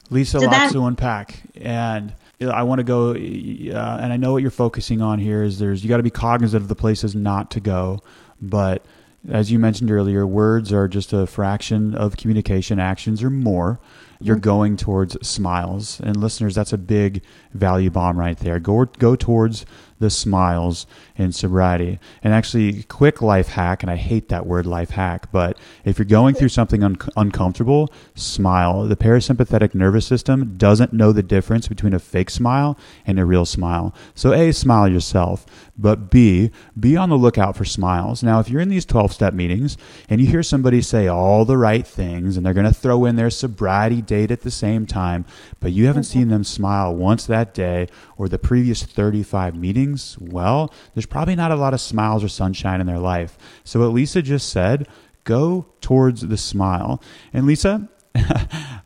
Lisa 0.09 0.39
Did 0.39 0.47
lots 0.47 0.57
that, 0.57 0.71
to 0.73 0.85
unpack. 0.85 1.41
And 1.55 2.13
I 2.41 2.63
want 2.63 2.79
to 2.79 2.83
go, 2.83 3.11
uh, 3.11 3.99
and 4.01 4.13
I 4.13 4.17
know 4.17 4.31
what 4.31 4.41
you're 4.41 4.51
focusing 4.51 5.01
on 5.01 5.19
here 5.19 5.43
is 5.43 5.59
there's 5.59 5.83
you 5.83 5.89
got 5.89 5.97
to 5.97 6.03
be 6.03 6.09
cognizant 6.09 6.61
of 6.61 6.69
the 6.69 6.75
places 6.75 7.15
not 7.15 7.51
to 7.51 7.59
go, 7.59 7.99
but 8.41 8.85
as 9.27 9.51
you 9.51 9.59
mentioned 9.59 9.91
earlier, 9.91 10.25
words 10.25 10.71
are 10.71 10.87
just 10.87 11.11
a 11.11 11.27
fraction 11.27 11.93
of 11.93 12.15
communication. 12.15 12.79
Actions 12.79 13.21
are 13.21 13.29
more. 13.29 13.79
You're 14.21 14.37
mm-hmm. 14.37 14.43
going 14.43 14.77
towards 14.77 15.27
smiles, 15.27 15.99
and 15.99 16.17
listeners, 16.17 16.55
that's 16.55 16.71
a 16.71 16.77
big 16.77 17.21
value 17.53 17.89
bomb 17.89 18.17
right 18.17 18.37
there. 18.37 18.59
Go 18.59 18.85
go 18.85 19.15
towards 19.15 19.65
the 19.99 20.09
smiles 20.09 20.87
in 21.19 21.31
sobriety. 21.31 21.99
And 22.23 22.33
actually, 22.33 22.83
quick 22.83 23.21
life 23.21 23.49
hack, 23.49 23.83
and 23.83 23.91
I 23.91 23.97
hate 23.97 24.29
that 24.29 24.45
word 24.45 24.65
life 24.65 24.91
hack, 24.91 25.31
but 25.31 25.57
if 25.83 25.99
you're 25.99 26.05
going 26.05 26.33
through 26.33 26.49
something 26.49 26.83
un- 26.83 26.97
uncomfortable, 27.17 27.91
smile. 28.15 28.85
The 28.85 28.95
parasympathetic 28.95 29.75
nervous 29.75 30.05
system 30.05 30.57
doesn't 30.57 30.93
know 30.93 31.11
the 31.11 31.23
difference 31.23 31.67
between 31.67 31.93
a 31.93 31.99
fake 31.99 32.29
smile 32.29 32.77
and 33.05 33.19
a 33.19 33.25
real 33.25 33.45
smile. 33.45 33.93
So, 34.15 34.33
A, 34.33 34.51
smile 34.53 34.87
yourself, 34.87 35.45
but 35.77 36.09
B, 36.09 36.51
be 36.79 36.95
on 36.95 37.09
the 37.09 37.17
lookout 37.17 37.55
for 37.55 37.65
smiles. 37.65 38.23
Now, 38.23 38.39
if 38.39 38.49
you're 38.49 38.61
in 38.61 38.69
these 38.69 38.85
12 38.85 39.13
step 39.13 39.33
meetings 39.33 39.77
and 40.09 40.21
you 40.21 40.27
hear 40.27 40.43
somebody 40.43 40.81
say 40.81 41.07
all 41.07 41.45
the 41.45 41.57
right 41.57 41.85
things 41.85 42.37
and 42.37 42.45
they're 42.45 42.53
going 42.53 42.65
to 42.65 42.73
throw 42.73 43.05
in 43.05 43.15
their 43.15 43.29
sobriety 43.29 44.01
date 44.01 44.31
at 44.31 44.41
the 44.41 44.51
same 44.51 44.85
time, 44.85 45.25
but 45.59 45.71
you 45.71 45.85
haven't 45.87 46.03
mm-hmm. 46.03 46.19
seen 46.19 46.29
them 46.29 46.43
smile 46.43 46.95
once 46.95 47.25
that 47.25 47.53
day 47.53 47.87
or 48.17 48.27
the 48.27 48.39
previous 48.39 48.83
35 48.83 49.55
meetings, 49.55 50.17
well, 50.19 50.73
there's 50.93 51.05
probably 51.09 51.35
not 51.35 51.51
a 51.51 51.55
lot 51.55 51.73
of 51.73 51.81
smiles 51.81 52.23
or 52.23 52.29
sunshine 52.29 52.81
in 52.81 52.87
their 52.87 52.99
life. 52.99 53.37
So, 53.63 53.79
what 53.79 53.93
Lisa 53.93 54.21
just 54.21 54.49
said, 54.49 54.87
go 55.23 55.65
towards 55.81 56.27
the 56.27 56.37
smile. 56.37 57.01
And 57.33 57.45
Lisa, 57.45 57.89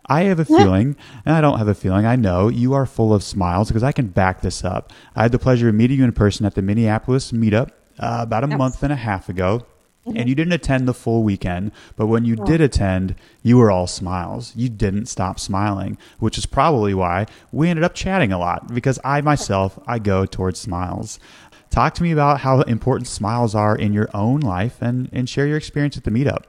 I 0.06 0.24
have 0.24 0.40
a 0.40 0.46
feeling, 0.46 0.96
and 1.26 1.36
I 1.36 1.42
don't 1.42 1.58
have 1.58 1.68
a 1.68 1.76
feeling, 1.76 2.06
I 2.06 2.16
know 2.16 2.50
you 2.50 2.74
are 2.74 2.86
full 2.86 3.14
of 3.14 3.24
smiles 3.24 3.70
because 3.70 3.84
I 3.84 3.92
can 3.92 4.08
back 4.08 4.42
this 4.42 4.64
up. 4.64 4.92
I 5.16 5.24
had 5.24 5.32
the 5.32 5.40
pleasure 5.40 5.70
of 5.70 5.76
meeting 5.76 6.00
you 6.00 6.04
in 6.04 6.12
person 6.12 6.46
at 6.46 6.56
the 6.56 6.62
Minneapolis 6.62 7.32
meetup 7.32 7.70
uh, 8.00 8.20
about 8.22 8.44
a 8.44 8.50
yes. 8.50 8.58
month 8.58 8.84
and 8.84 8.92
a 8.92 8.98
half 8.98 9.30
ago. 9.30 9.66
Mm-hmm. 10.06 10.18
And 10.18 10.28
you 10.28 10.36
didn't 10.36 10.52
attend 10.52 10.86
the 10.86 10.94
full 10.94 11.24
weekend, 11.24 11.72
but 11.96 12.08
when 12.08 12.26
you 12.26 12.36
did 12.36 12.60
attend, 12.60 13.16
you 13.42 13.58
were 13.58 13.72
all 13.72 13.88
smiles. 13.88 14.54
You 14.54 14.68
didn't 14.68 15.06
stop 15.06 15.40
smiling, 15.40 15.98
which 16.20 16.38
is 16.38 16.46
probably 16.46 16.94
why 16.94 17.26
we 17.54 17.70
ended 17.70 17.86
up 17.86 17.96
chatting 17.96 18.34
a 18.34 18.38
lot 18.38 18.74
because 18.74 19.00
I 19.06 19.22
myself, 19.22 19.80
I 19.88 20.00
go 20.00 20.26
towards 20.26 20.60
smiles. 20.60 21.20
Talk 21.74 21.96
to 21.96 22.04
me 22.04 22.12
about 22.12 22.40
how 22.40 22.62
important 22.62 23.08
smiles 23.08 23.56
are 23.56 23.76
in 23.76 23.94
your 23.94 24.08
own 24.14 24.42
life 24.42 24.80
and, 24.80 25.10
and 25.12 25.28
share 25.28 25.48
your 25.48 25.58
experience 25.58 25.98
at 25.98 26.04
the 26.04 26.12
meetup. 26.12 26.44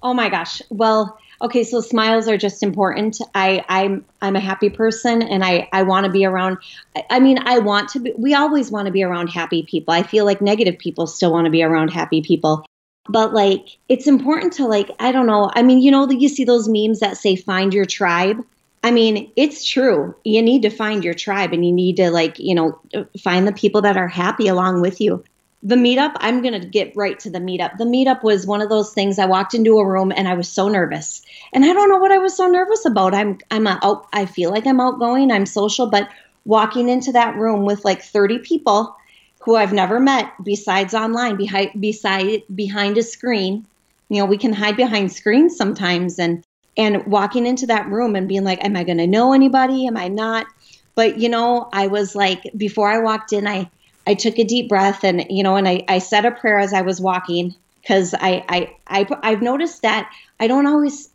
Oh 0.00 0.14
my 0.14 0.28
gosh. 0.28 0.62
Well, 0.70 1.18
okay, 1.42 1.64
so 1.64 1.80
smiles 1.80 2.28
are 2.28 2.38
just 2.38 2.62
important. 2.62 3.18
I, 3.34 3.64
I'm 3.68 4.04
I'm 4.22 4.36
a 4.36 4.40
happy 4.40 4.70
person 4.70 5.22
and 5.22 5.44
I, 5.44 5.68
I 5.72 5.82
want 5.82 6.06
to 6.06 6.12
be 6.12 6.24
around 6.24 6.58
I, 6.94 7.02
I 7.10 7.18
mean, 7.18 7.40
I 7.44 7.58
want 7.58 7.88
to 7.88 7.98
be 7.98 8.14
we 8.16 8.32
always 8.32 8.70
want 8.70 8.86
to 8.86 8.92
be 8.92 9.02
around 9.02 9.26
happy 9.26 9.64
people. 9.64 9.92
I 9.92 10.04
feel 10.04 10.24
like 10.24 10.40
negative 10.40 10.78
people 10.78 11.08
still 11.08 11.32
want 11.32 11.46
to 11.46 11.50
be 11.50 11.64
around 11.64 11.88
happy 11.88 12.22
people 12.22 12.64
but 13.08 13.32
like 13.32 13.78
it's 13.88 14.06
important 14.06 14.52
to 14.52 14.66
like 14.66 14.90
i 15.00 15.10
don't 15.10 15.26
know 15.26 15.50
i 15.54 15.62
mean 15.62 15.80
you 15.80 15.90
know 15.90 16.08
you 16.10 16.28
see 16.28 16.44
those 16.44 16.68
memes 16.68 17.00
that 17.00 17.16
say 17.16 17.34
find 17.34 17.72
your 17.72 17.86
tribe 17.86 18.44
i 18.82 18.90
mean 18.90 19.30
it's 19.36 19.68
true. 19.68 20.14
You 20.24 20.42
need 20.42 20.62
to 20.62 20.70
find 20.70 21.04
your 21.04 21.14
tribe 21.14 21.52
and 21.52 21.64
you 21.64 21.72
need 21.72 21.96
to 21.96 22.10
like 22.10 22.38
you 22.38 22.54
know 22.54 22.78
find 23.20 23.46
the 23.46 23.52
people 23.52 23.82
that 23.82 23.96
are 23.96 24.08
happy 24.08 24.48
along 24.48 24.80
with 24.80 25.00
you. 25.00 25.24
The 25.62 25.76
meetup 25.76 26.12
i'm 26.16 26.42
going 26.42 26.58
to 26.60 26.66
get 26.66 26.96
right 26.96 27.18
to 27.20 27.30
the 27.30 27.38
meetup. 27.38 27.76
The 27.76 27.84
meetup 27.84 28.22
was 28.22 28.46
one 28.46 28.62
of 28.62 28.70
those 28.70 28.92
things 28.92 29.18
i 29.18 29.26
walked 29.26 29.54
into 29.54 29.78
a 29.78 29.86
room 29.86 30.12
and 30.16 30.28
i 30.28 30.34
was 30.34 30.48
so 30.48 30.68
nervous. 30.68 31.22
And 31.52 31.64
i 31.64 31.72
don't 31.72 31.88
know 31.88 31.98
what 31.98 32.12
i 32.12 32.18
was 32.18 32.36
so 32.36 32.46
nervous 32.46 32.84
about. 32.84 33.14
I'm 33.14 33.38
i'm 33.50 33.66
out 33.66 34.06
i 34.12 34.26
feel 34.26 34.50
like 34.50 34.66
i'm 34.66 34.80
outgoing 34.80 35.30
i'm 35.30 35.46
social 35.46 35.86
but 35.86 36.08
walking 36.44 36.88
into 36.88 37.12
that 37.12 37.36
room 37.36 37.64
with 37.64 37.84
like 37.84 38.02
30 38.02 38.38
people 38.38 38.96
who 39.40 39.56
I've 39.56 39.72
never 39.72 39.98
met 39.98 40.32
besides 40.42 40.94
online, 40.94 41.36
behind 41.36 41.80
beside 41.80 42.42
behind 42.54 42.98
a 42.98 43.02
screen. 43.02 43.66
You 44.08 44.18
know, 44.18 44.26
we 44.26 44.38
can 44.38 44.52
hide 44.52 44.76
behind 44.76 45.12
screens 45.12 45.56
sometimes 45.56 46.18
and 46.18 46.44
and 46.76 47.06
walking 47.06 47.46
into 47.46 47.66
that 47.66 47.88
room 47.88 48.16
and 48.16 48.28
being 48.28 48.44
like, 48.44 48.64
Am 48.64 48.76
I 48.76 48.84
gonna 48.84 49.06
know 49.06 49.32
anybody? 49.32 49.86
Am 49.86 49.96
I 49.96 50.08
not? 50.08 50.46
But 50.94 51.18
you 51.18 51.28
know, 51.28 51.68
I 51.72 51.86
was 51.86 52.14
like, 52.14 52.42
before 52.56 52.88
I 52.88 52.98
walked 52.98 53.32
in, 53.32 53.46
I 53.46 53.70
I 54.06 54.14
took 54.14 54.38
a 54.38 54.44
deep 54.44 54.68
breath 54.68 55.04
and 55.04 55.26
you 55.30 55.42
know, 55.42 55.56
and 55.56 55.68
I, 55.68 55.84
I 55.88 55.98
said 55.98 56.24
a 56.24 56.30
prayer 56.30 56.58
as 56.58 56.72
I 56.72 56.82
was 56.82 57.00
walking 57.00 57.54
because 57.80 58.14
I, 58.14 58.44
I 58.48 58.76
I 58.86 59.18
I've 59.22 59.42
noticed 59.42 59.82
that 59.82 60.10
I 60.38 60.46
don't 60.46 60.66
always 60.66 61.10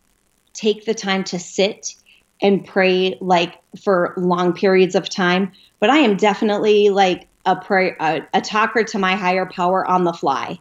take 0.54 0.86
the 0.86 0.94
time 0.94 1.24
to 1.26 1.40
sit 1.40 1.94
and 2.42 2.66
pray 2.66 3.18
like 3.22 3.60
for 3.84 4.14
long 4.18 4.54
periods 4.54 4.96
of 4.96 5.10
time, 5.10 5.52
but 5.80 5.90
I 5.90 5.98
am 5.98 6.18
definitely 6.18 6.90
like 6.90 7.28
a 7.46 7.56
prayer 7.56 7.96
a, 8.00 8.22
a 8.34 8.42
talker 8.42 8.84
to 8.84 9.00
my 9.00 9.16
higher 9.16 9.46
power 9.46 9.86
on 9.86 10.04
the 10.04 10.14
fly 10.14 10.60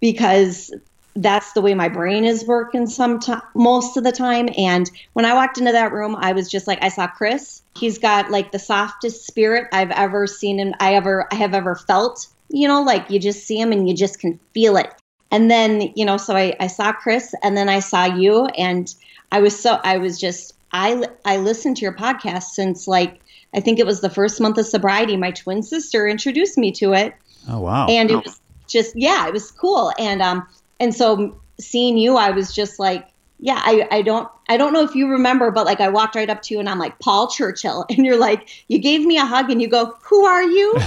because 0.00 0.72
that's 1.16 1.52
the 1.52 1.60
way 1.60 1.74
my 1.74 1.88
brain 1.88 2.24
is 2.24 2.44
working 2.44 2.86
some 2.86 3.18
t- 3.18 3.32
most 3.54 3.96
of 3.96 4.04
the 4.04 4.12
time 4.12 4.48
and 4.56 4.90
when 5.14 5.24
i 5.24 5.34
walked 5.34 5.58
into 5.58 5.72
that 5.72 5.92
room 5.92 6.14
i 6.16 6.32
was 6.32 6.50
just 6.50 6.66
like 6.66 6.82
i 6.82 6.88
saw 6.88 7.06
chris 7.06 7.62
he's 7.76 7.98
got 7.98 8.30
like 8.30 8.52
the 8.52 8.58
softest 8.58 9.26
spirit 9.26 9.66
i've 9.72 9.90
ever 9.92 10.26
seen 10.26 10.60
and 10.60 10.74
i 10.80 10.94
ever 10.94 11.26
i 11.32 11.34
have 11.34 11.54
ever 11.54 11.74
felt 11.74 12.28
you 12.50 12.68
know 12.68 12.82
like 12.82 13.10
you 13.10 13.18
just 13.18 13.46
see 13.46 13.58
him 13.58 13.72
and 13.72 13.88
you 13.88 13.94
just 13.94 14.20
can 14.20 14.38
feel 14.52 14.76
it 14.76 14.92
and 15.30 15.50
then 15.50 15.92
you 15.96 16.04
know 16.04 16.16
so 16.16 16.36
i, 16.36 16.54
I 16.60 16.66
saw 16.66 16.92
chris 16.92 17.34
and 17.42 17.56
then 17.56 17.68
i 17.68 17.80
saw 17.80 18.04
you 18.04 18.46
and 18.58 18.94
i 19.32 19.40
was 19.40 19.58
so 19.58 19.80
i 19.84 19.96
was 19.96 20.20
just 20.20 20.54
i 20.72 21.02
i 21.24 21.38
listened 21.38 21.78
to 21.78 21.82
your 21.82 21.94
podcast 21.94 22.44
since 22.44 22.86
like 22.86 23.20
I 23.54 23.60
think 23.60 23.78
it 23.78 23.86
was 23.86 24.00
the 24.02 24.10
first 24.10 24.40
month 24.40 24.58
of 24.58 24.66
sobriety. 24.66 25.16
My 25.16 25.30
twin 25.30 25.62
sister 25.62 26.06
introduced 26.06 26.58
me 26.58 26.72
to 26.72 26.92
it. 26.92 27.14
Oh 27.48 27.60
wow! 27.60 27.86
And 27.86 28.10
it 28.10 28.22
was 28.22 28.40
just 28.68 28.94
yeah, 28.96 29.26
it 29.26 29.32
was 29.32 29.50
cool. 29.50 29.92
And 29.98 30.20
um 30.20 30.46
and 30.80 30.94
so 30.94 31.38
seeing 31.58 31.96
you, 31.98 32.16
I 32.16 32.30
was 32.30 32.54
just 32.54 32.78
like, 32.78 33.08
yeah, 33.38 33.60
I 33.62 33.86
I 33.90 34.02
don't 34.02 34.28
I 34.48 34.56
don't 34.56 34.72
know 34.72 34.82
if 34.82 34.94
you 34.94 35.08
remember, 35.08 35.50
but 35.50 35.66
like 35.66 35.80
I 35.80 35.88
walked 35.88 36.14
right 36.14 36.30
up 36.30 36.42
to 36.42 36.54
you 36.54 36.60
and 36.60 36.68
I'm 36.68 36.78
like 36.78 36.98
Paul 36.98 37.28
Churchill, 37.28 37.84
and 37.90 38.04
you're 38.04 38.18
like 38.18 38.48
you 38.68 38.78
gave 38.78 39.04
me 39.04 39.18
a 39.18 39.24
hug 39.24 39.50
and 39.50 39.60
you 39.60 39.68
go, 39.68 39.96
who 40.02 40.24
are 40.24 40.42
you? 40.42 40.74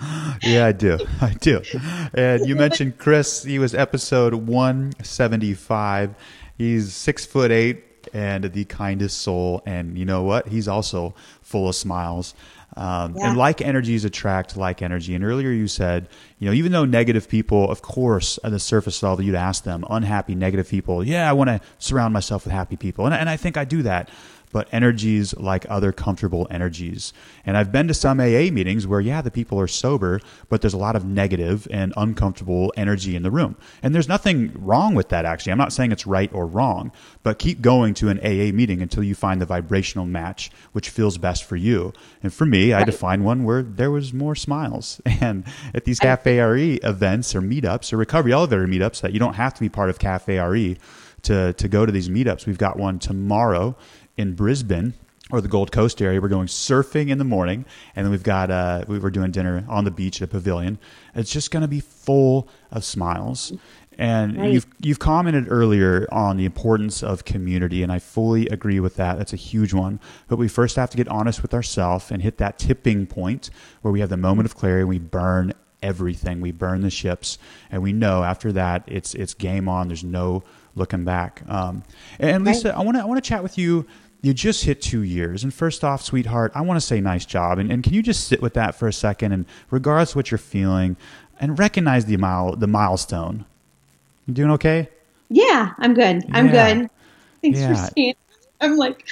yeah, 0.42 0.66
I 0.66 0.72
do. 0.72 0.98
I 1.20 1.34
do. 1.40 1.62
And 2.14 2.46
you 2.46 2.54
mentioned 2.54 2.98
Chris. 2.98 3.42
He 3.42 3.58
was 3.58 3.74
episode 3.74 4.34
175. 4.34 6.14
He's 6.56 6.94
six 6.94 7.24
foot 7.24 7.50
eight, 7.50 7.84
and 8.12 8.44
the 8.44 8.64
kindest 8.64 9.18
soul. 9.18 9.62
And 9.66 9.98
you 9.98 10.04
know 10.04 10.22
what? 10.22 10.48
He's 10.48 10.68
also 10.68 11.14
full 11.48 11.68
of 11.68 11.74
smiles. 11.74 12.34
Um, 12.76 13.16
yeah. 13.16 13.30
And 13.30 13.38
like 13.38 13.60
energies 13.60 14.04
attract 14.04 14.56
like 14.56 14.82
energy. 14.82 15.14
And 15.14 15.24
earlier 15.24 15.50
you 15.50 15.66
said, 15.66 16.06
you 16.38 16.46
know, 16.46 16.52
even 16.52 16.70
though 16.70 16.84
negative 16.84 17.28
people, 17.28 17.68
of 17.68 17.82
course, 17.82 18.38
at 18.44 18.52
the 18.52 18.60
surface 18.60 19.02
level, 19.02 19.24
you'd 19.24 19.34
ask 19.34 19.64
them, 19.64 19.84
unhappy, 19.88 20.34
negative 20.34 20.68
people, 20.68 21.02
yeah, 21.02 21.28
I 21.28 21.32
want 21.32 21.48
to 21.48 21.60
surround 21.78 22.12
myself 22.12 22.44
with 22.44 22.52
happy 22.52 22.76
people. 22.76 23.06
And, 23.06 23.14
and 23.14 23.28
I 23.28 23.36
think 23.36 23.56
I 23.56 23.64
do 23.64 23.82
that 23.82 24.10
but 24.52 24.68
energies 24.72 25.34
like 25.36 25.66
other 25.68 25.92
comfortable 25.92 26.46
energies. 26.50 27.12
And 27.44 27.56
I've 27.56 27.72
been 27.72 27.88
to 27.88 27.94
some 27.94 28.20
AA 28.20 28.50
meetings 28.50 28.86
where, 28.86 29.00
yeah, 29.00 29.22
the 29.22 29.30
people 29.30 29.60
are 29.60 29.66
sober, 29.66 30.20
but 30.48 30.60
there's 30.60 30.74
a 30.74 30.78
lot 30.78 30.96
of 30.96 31.04
negative 31.04 31.66
and 31.70 31.92
uncomfortable 31.96 32.72
energy 32.76 33.16
in 33.16 33.22
the 33.22 33.30
room. 33.30 33.56
And 33.82 33.94
there's 33.94 34.08
nothing 34.08 34.52
wrong 34.54 34.94
with 34.94 35.08
that, 35.10 35.24
actually. 35.24 35.52
I'm 35.52 35.58
not 35.58 35.72
saying 35.72 35.92
it's 35.92 36.06
right 36.06 36.32
or 36.32 36.46
wrong, 36.46 36.92
but 37.22 37.38
keep 37.38 37.60
going 37.60 37.94
to 37.94 38.08
an 38.08 38.18
AA 38.20 38.52
meeting 38.54 38.82
until 38.82 39.02
you 39.02 39.14
find 39.14 39.40
the 39.40 39.46
vibrational 39.46 40.06
match 40.06 40.50
which 40.72 40.90
feels 40.90 41.18
best 41.18 41.44
for 41.44 41.56
you. 41.56 41.92
And 42.22 42.32
for 42.32 42.44
me, 42.44 42.72
I 42.72 42.84
define 42.84 43.24
one 43.24 43.44
where 43.44 43.62
there 43.62 43.90
was 43.90 44.12
more 44.12 44.34
smiles. 44.34 45.00
And 45.20 45.44
at 45.74 45.84
these 45.84 45.98
Cafe 45.98 46.38
RE 46.38 46.74
events 46.76 47.34
or 47.34 47.40
meetups 47.42 47.92
or 47.92 47.96
recovery 47.96 48.32
elevator 48.32 48.68
meetups 48.68 49.00
that 49.00 49.12
you 49.12 49.18
don't 49.18 49.34
have 49.34 49.52
to 49.54 49.60
be 49.60 49.68
part 49.68 49.90
of 49.90 49.98
Cafe 49.98 50.38
RE 50.38 50.78
to, 51.22 51.52
to 51.54 51.68
go 51.68 51.84
to 51.84 51.90
these 51.90 52.08
meetups. 52.08 52.46
We've 52.46 52.56
got 52.56 52.76
one 52.76 53.00
tomorrow 53.00 53.76
in 54.18 54.34
Brisbane 54.34 54.92
or 55.30 55.40
the 55.40 55.48
Gold 55.48 55.72
Coast 55.72 56.02
area. 56.02 56.20
We're 56.20 56.28
going 56.28 56.48
surfing 56.48 57.08
in 57.08 57.18
the 57.18 57.24
morning, 57.24 57.64
and 57.96 58.04
then 58.04 58.10
we've 58.10 58.22
got 58.22 58.50
uh, 58.50 58.84
we 58.86 58.98
were 58.98 59.10
doing 59.10 59.30
dinner 59.30 59.64
on 59.68 59.84
the 59.84 59.90
beach 59.90 60.20
at 60.20 60.28
a 60.28 60.30
pavilion. 60.30 60.78
It's 61.14 61.30
just 61.30 61.50
going 61.50 61.62
to 61.62 61.68
be 61.68 61.80
full 61.80 62.48
of 62.70 62.84
smiles. 62.84 63.52
And 64.00 64.52
you've 64.52 64.66
you've 64.80 65.00
commented 65.00 65.46
earlier 65.50 66.06
on 66.12 66.36
the 66.36 66.44
importance 66.44 67.02
of 67.02 67.24
community, 67.24 67.82
and 67.82 67.90
I 67.90 67.98
fully 67.98 68.46
agree 68.48 68.78
with 68.78 68.94
that. 68.96 69.18
That's 69.18 69.32
a 69.32 69.36
huge 69.36 69.74
one. 69.74 69.98
But 70.28 70.36
we 70.36 70.46
first 70.46 70.76
have 70.76 70.90
to 70.90 70.96
get 70.96 71.08
honest 71.08 71.42
with 71.42 71.52
ourselves 71.52 72.12
and 72.12 72.22
hit 72.22 72.38
that 72.38 72.58
tipping 72.58 73.06
point 73.06 73.50
where 73.82 73.90
we 73.90 73.98
have 73.98 74.08
the 74.08 74.16
moment 74.16 74.46
of 74.46 74.54
clarity. 74.54 74.82
And 74.82 74.88
we 74.88 75.00
burn 75.00 75.52
everything. 75.82 76.40
We 76.40 76.52
burn 76.52 76.82
the 76.82 76.90
ships, 76.90 77.38
and 77.72 77.82
we 77.82 77.92
know 77.92 78.22
after 78.22 78.52
that 78.52 78.84
it's 78.86 79.14
it's 79.16 79.34
game 79.34 79.68
on. 79.68 79.88
There's 79.88 80.04
no 80.04 80.44
looking 80.76 81.04
back. 81.04 81.42
Um, 81.48 81.82
and 82.20 82.44
Lisa, 82.44 82.68
right. 82.68 82.78
I 82.78 82.82
want 82.82 82.96
to 82.96 83.02
I 83.02 83.04
want 83.04 83.22
to 83.22 83.28
chat 83.28 83.42
with 83.42 83.58
you. 83.58 83.84
You 84.20 84.34
just 84.34 84.64
hit 84.64 84.82
two 84.82 85.02
years, 85.02 85.44
and 85.44 85.54
first 85.54 85.84
off, 85.84 86.02
sweetheart, 86.02 86.50
I 86.54 86.60
want 86.62 86.80
to 86.80 86.84
say 86.84 87.00
nice 87.00 87.24
job. 87.24 87.58
And, 87.58 87.70
and 87.70 87.84
can 87.84 87.94
you 87.94 88.02
just 88.02 88.26
sit 88.26 88.42
with 88.42 88.54
that 88.54 88.74
for 88.74 88.88
a 88.88 88.92
second? 88.92 89.30
And 89.32 89.46
regardless 89.70 90.10
of 90.10 90.16
what 90.16 90.30
you're 90.32 90.38
feeling, 90.38 90.96
and 91.40 91.58
recognize 91.58 92.06
the 92.06 92.16
mile 92.16 92.56
the 92.56 92.66
milestone. 92.66 93.44
You 94.26 94.34
doing 94.34 94.50
okay? 94.52 94.88
Yeah, 95.30 95.72
I'm 95.78 95.94
good. 95.94 96.24
I'm 96.32 96.46
yeah. 96.46 96.74
good. 96.74 96.90
Thanks 97.42 97.60
yeah. 97.60 97.74
for 97.74 97.92
seeing. 97.94 98.14
I'm 98.60 98.76
like, 98.76 99.06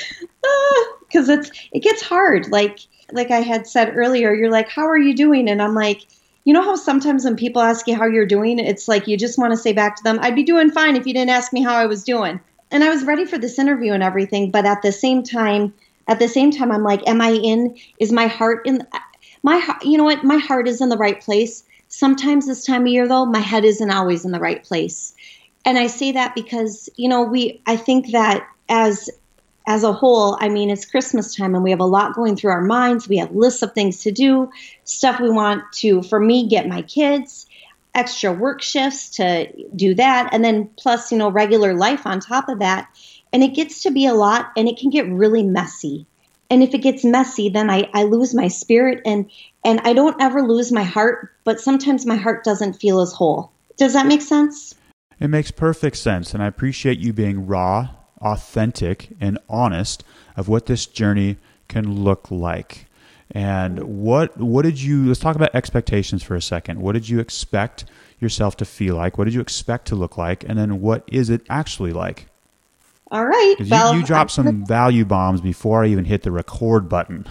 because 1.07 1.31
ah, 1.31 1.35
it's 1.35 1.51
it 1.73 1.81
gets 1.81 2.03
hard. 2.03 2.49
Like 2.49 2.81
like 3.13 3.31
I 3.31 3.41
had 3.41 3.67
said 3.67 3.97
earlier, 3.97 4.35
you're 4.35 4.51
like, 4.51 4.69
how 4.69 4.87
are 4.87 4.99
you 4.99 5.15
doing? 5.15 5.49
And 5.49 5.63
I'm 5.63 5.75
like, 5.75 6.07
you 6.45 6.53
know 6.53 6.63
how 6.63 6.77
sometimes 6.77 7.25
when 7.25 7.37
people 7.37 7.63
ask 7.63 7.87
you 7.87 7.95
how 7.95 8.07
you're 8.07 8.27
doing, 8.27 8.59
it's 8.59 8.89
like 8.89 9.07
you 9.07 9.17
just 9.17 9.39
want 9.39 9.53
to 9.53 9.57
say 9.57 9.73
back 9.73 9.97
to 9.97 10.03
them, 10.03 10.19
I'd 10.21 10.35
be 10.35 10.43
doing 10.43 10.71
fine 10.71 10.97
if 10.97 11.07
you 11.07 11.13
didn't 11.13 11.31
ask 11.31 11.53
me 11.53 11.63
how 11.63 11.77
I 11.77 11.87
was 11.87 12.03
doing. 12.03 12.41
And 12.71 12.83
I 12.83 12.89
was 12.89 13.05
ready 13.05 13.25
for 13.25 13.39
this 13.39 13.59
interview 13.59 13.93
and 13.93 14.03
everything, 14.03 14.51
but 14.51 14.67
at 14.67 14.83
the 14.83 14.93
same 14.93 15.23
time, 15.23 15.73
at 16.09 16.19
the 16.19 16.29
same 16.29 16.51
time, 16.51 16.71
I'm 16.71 16.83
like, 16.83 17.07
am 17.09 17.21
I 17.21 17.31
in? 17.31 17.77
Is 17.99 18.13
my 18.13 18.27
heart 18.27 18.67
in? 18.67 18.87
My 19.43 19.59
heart, 19.59 19.85
you 19.85 19.97
know 19.97 20.05
what? 20.05 20.25
My 20.25 20.39
heart 20.39 20.69
is 20.69 20.81
in 20.81 20.89
the 20.89 20.97
right 20.97 21.21
place. 21.21 21.65
Sometimes 21.89 22.47
this 22.47 22.65
time 22.65 22.83
of 22.83 22.89
year, 22.89 23.07
though, 23.07 23.25
my 23.25 23.39
head 23.41 23.65
isn't 23.65 23.91
always 23.91 24.25
in 24.25 24.33
the 24.33 24.41
right 24.41 24.63
place. 24.63 25.15
And 25.65 25.79
I 25.79 25.87
say 25.87 26.13
that 26.13 26.35
because, 26.35 26.89
you 26.97 27.09
know, 27.09 27.23
we, 27.23 27.61
I 27.67 27.77
think 27.77 28.13
that 28.13 28.47
as 28.69 29.11
as 29.69 29.83
a 29.83 29.93
whole, 29.93 30.37
I 30.41 30.49
mean, 30.49 30.71
it's 30.71 30.87
Christmas 30.87 31.35
time 31.35 31.55
and 31.55 31.65
we 31.65 31.71
have 31.71 31.81
a 31.81 31.85
lot 31.85 32.15
going 32.15 32.37
through 32.37 32.53
our 32.53 32.63
minds. 32.63 33.09
We 33.09 33.17
have 33.17 33.33
lists 33.33 33.63
of 33.63 33.73
things 33.73 34.01
to 34.03 34.13
do, 34.13 34.49
stuff 34.85 35.19
we 35.21 35.29
want 35.29 35.65
to, 35.75 36.03
for 36.03 36.21
me, 36.21 36.49
get 36.49 36.69
my 36.69 36.83
kids, 36.83 37.47
extra 37.97 38.33
work 38.33 38.63
shifts 38.63 39.09
to 39.17 39.51
do 39.75 39.95
that, 39.95 40.29
and 40.33 40.45
then 40.45 40.71
plus, 40.77 41.11
you 41.11 41.19
know, 41.19 41.31
regular 41.31 41.75
life 41.75 42.07
on 42.07 42.21
top 42.21 42.49
of 42.49 42.61
that. 42.61 42.89
And 43.33 43.43
it 43.43 43.55
gets 43.55 43.83
to 43.83 43.91
be 43.91 44.07
a 44.07 44.15
lot 44.15 44.53
and 44.57 44.69
it 44.69 44.79
can 44.79 44.91
get 44.91 45.09
really 45.09 45.43
messy. 45.43 46.07
And 46.49 46.63
if 46.63 46.75
it 46.75 46.79
gets 46.79 47.05
messy, 47.05 47.49
then 47.49 47.69
I, 47.69 47.91
I 47.93 48.05
lose 48.05 48.35
my 48.35 48.49
spirit 48.49 49.03
and 49.05 49.31
and 49.65 49.81
I 49.81 49.95
don't 49.95 50.21
ever 50.23 50.43
lose 50.43 50.71
my 50.71 50.85
heart, 50.85 51.33
but 51.43 51.61
sometimes 51.61 52.07
my 52.07 52.15
heart 52.15 52.45
doesn't 52.45 52.75
feel 52.75 53.01
as 53.01 53.13
whole. 53.13 53.51
Does 53.77 53.95
that 53.95 54.07
make 54.07 54.23
sense? 54.23 54.75
It 55.19 55.29
makes 55.29 55.51
perfect 55.51 55.97
sense. 55.97 56.35
And 56.35 56.43
I 56.43 56.47
appreciate 56.47 57.01
you 57.01 57.13
being 57.13 57.47
raw 57.47 57.89
authentic 58.21 59.09
and 59.21 59.39
honest 59.49 60.05
of 60.37 60.49
what 60.49 60.67
this 60.67 60.87
journey 60.87 61.37
can 61.69 62.05
look 62.05 62.31
like. 62.31 62.86
And 63.33 63.83
what 63.83 64.37
what 64.39 64.63
did 64.63 64.81
you 64.81 65.07
let's 65.07 65.21
talk 65.21 65.37
about 65.37 65.55
expectations 65.55 66.23
for 66.23 66.35
a 66.37 66.43
second. 66.43 66.81
What 66.81 66.93
did 66.93 67.09
you 67.09 67.19
expect 67.19 67.85
yourself 68.21 68.57
to 68.59 68.65
feel 68.65 68.97
like? 68.97 69.19
What 69.19 69.25
did 69.25 69.35
you 69.35 69.41
expect 69.41 69.89
to 69.89 69.95
look 69.95 70.17
like? 70.17 70.45
And 70.49 70.59
then 70.59 70.81
what 70.81 71.05
is 71.09 71.29
it 71.29 71.43
actually 71.49 71.93
like? 71.93 72.29
All 73.11 73.27
right. 73.27 73.57
Well, 73.69 73.95
you, 73.95 74.01
you 74.01 74.07
dropped 74.07 74.33
some 74.33 74.65
value 74.67 75.05
bombs 75.05 75.41
before 75.41 75.85
I 75.85 75.89
even 75.89 76.05
hit 76.05 76.23
the 76.23 76.33
record 76.33 76.89
button. 76.89 77.27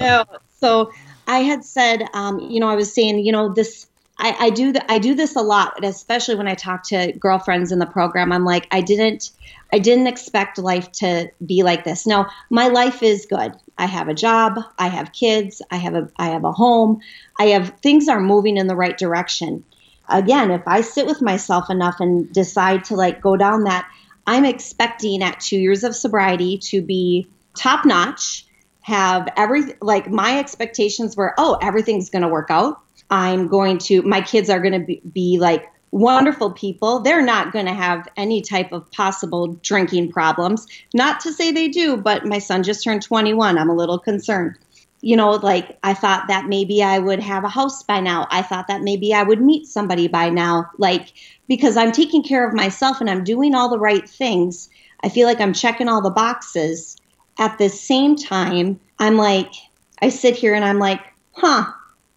so 0.60 0.92
I 1.26 1.38
had 1.38 1.64
said, 1.64 2.08
um, 2.12 2.38
you 2.40 2.60
know, 2.60 2.68
I 2.68 2.74
was 2.74 2.92
saying, 2.92 3.20
you 3.20 3.32
know, 3.32 3.52
this 3.52 3.86
I, 4.18 4.46
I 4.46 4.50
do 4.50 4.72
th- 4.72 4.84
I 4.88 4.98
do 4.98 5.14
this 5.14 5.34
a 5.36 5.42
lot, 5.42 5.84
especially 5.84 6.36
when 6.36 6.46
I 6.46 6.54
talk 6.54 6.84
to 6.84 7.12
girlfriends 7.12 7.72
in 7.72 7.78
the 7.78 7.86
program. 7.86 8.32
I'm 8.32 8.44
like, 8.44 8.68
I 8.70 8.80
didn't 8.80 9.30
I 9.72 9.80
didn't 9.80 10.06
expect 10.06 10.58
life 10.58 10.90
to 10.92 11.30
be 11.44 11.64
like 11.64 11.84
this. 11.84 12.06
No, 12.06 12.26
my 12.48 12.68
life 12.68 13.02
is 13.02 13.26
good. 13.26 13.52
I 13.76 13.86
have 13.86 14.08
a 14.08 14.14
job, 14.14 14.60
I 14.78 14.86
have 14.86 15.12
kids, 15.12 15.60
I 15.70 15.76
have 15.76 15.94
a 15.94 16.08
I 16.16 16.28
have 16.28 16.44
a 16.44 16.52
home, 16.52 17.00
I 17.38 17.46
have 17.46 17.70
things 17.82 18.08
are 18.08 18.20
moving 18.20 18.56
in 18.56 18.68
the 18.68 18.76
right 18.76 18.96
direction. 18.96 19.64
Again, 20.08 20.50
if 20.50 20.62
I 20.66 20.82
sit 20.82 21.06
with 21.06 21.20
myself 21.20 21.68
enough 21.70 21.96
and 21.98 22.32
decide 22.32 22.84
to 22.84 22.94
like 22.94 23.20
go 23.20 23.36
down 23.36 23.64
that, 23.64 23.88
I'm 24.26 24.44
expecting 24.44 25.22
at 25.22 25.40
two 25.40 25.58
years 25.58 25.82
of 25.82 25.96
sobriety 25.96 26.58
to 26.58 26.82
be 26.82 27.26
top 27.56 27.84
notch, 27.84 28.46
have 28.82 29.28
every 29.36 29.74
like 29.80 30.08
my 30.08 30.38
expectations 30.38 31.16
were, 31.16 31.34
oh, 31.36 31.58
everything's 31.60 32.10
gonna 32.10 32.28
work 32.28 32.50
out 32.50 32.83
I'm 33.10 33.48
going 33.48 33.78
to, 33.78 34.02
my 34.02 34.20
kids 34.20 34.50
are 34.50 34.60
going 34.60 34.72
to 34.72 34.86
be, 34.86 35.02
be 35.12 35.38
like 35.38 35.70
wonderful 35.94 36.50
people. 36.50 36.98
They're 36.98 37.24
not 37.24 37.52
going 37.52 37.66
to 37.66 37.72
have 37.72 38.08
any 38.16 38.40
type 38.40 38.72
of 38.72 38.90
possible 38.90 39.54
drinking 39.62 40.10
problems. 40.10 40.66
Not 40.92 41.20
to 41.20 41.32
say 41.32 41.52
they 41.52 41.68
do, 41.68 41.96
but 41.96 42.26
my 42.26 42.40
son 42.40 42.64
just 42.64 42.82
turned 42.82 43.02
21. 43.02 43.56
I'm 43.56 43.70
a 43.70 43.74
little 43.74 43.98
concerned. 43.98 44.58
You 45.02 45.16
know, 45.16 45.32
like 45.32 45.78
I 45.84 45.94
thought 45.94 46.26
that 46.28 46.46
maybe 46.46 46.82
I 46.82 46.98
would 46.98 47.20
have 47.20 47.44
a 47.44 47.48
house 47.48 47.82
by 47.82 48.00
now. 48.00 48.26
I 48.30 48.42
thought 48.42 48.66
that 48.68 48.82
maybe 48.82 49.14
I 49.14 49.22
would 49.22 49.40
meet 49.40 49.66
somebody 49.66 50.08
by 50.08 50.30
now. 50.30 50.70
Like, 50.78 51.12
because 51.46 51.76
I'm 51.76 51.92
taking 51.92 52.22
care 52.22 52.46
of 52.48 52.54
myself 52.54 53.00
and 53.00 53.08
I'm 53.08 53.22
doing 53.22 53.54
all 53.54 53.68
the 53.68 53.78
right 53.78 54.08
things. 54.08 54.70
I 55.02 55.10
feel 55.10 55.28
like 55.28 55.40
I'm 55.40 55.52
checking 55.52 55.88
all 55.88 56.02
the 56.02 56.10
boxes. 56.10 56.96
At 57.38 57.58
the 57.58 57.68
same 57.68 58.16
time, 58.16 58.80
I'm 58.98 59.16
like, 59.16 59.52
I 60.00 60.08
sit 60.08 60.34
here 60.34 60.54
and 60.54 60.64
I'm 60.64 60.78
like, 60.78 61.00
huh, 61.32 61.70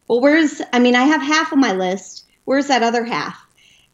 well, 0.07 0.21
where's, 0.21 0.61
I 0.71 0.79
mean, 0.79 0.95
I 0.95 1.03
have 1.03 1.21
half 1.21 1.51
of 1.51 1.57
my 1.57 1.73
list. 1.73 2.25
Where's 2.45 2.67
that 2.67 2.83
other 2.83 3.03
half? 3.03 3.37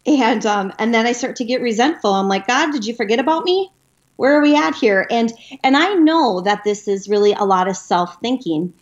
And, 0.06 0.46
um, 0.46 0.74
and 0.80 0.94
then 0.94 1.06
I 1.06 1.14
start 1.14 1.38
to 1.38 1.46
get 1.46 1.62
resentful. 1.62 2.14
I'm 2.14 2.28
like, 2.28 2.48
God, 2.48 2.72
did 2.72 2.86
you 2.86 2.94
forget 2.94 3.20
about 3.20 3.46
me? 3.46 3.72
Where 4.18 4.38
are 4.38 4.42
we 4.42 4.56
at 4.56 4.76
here? 4.76 5.08
And, 5.10 5.34
and 5.64 5.76
I 5.76 5.94
know 5.94 6.42
that 6.42 6.64
this 6.64 6.88
is 6.88 7.10
really 7.10 7.34
a 7.34 7.46
lot 7.46 7.68
of 7.68 7.78
self 7.78 8.20
thinking. 8.20 8.74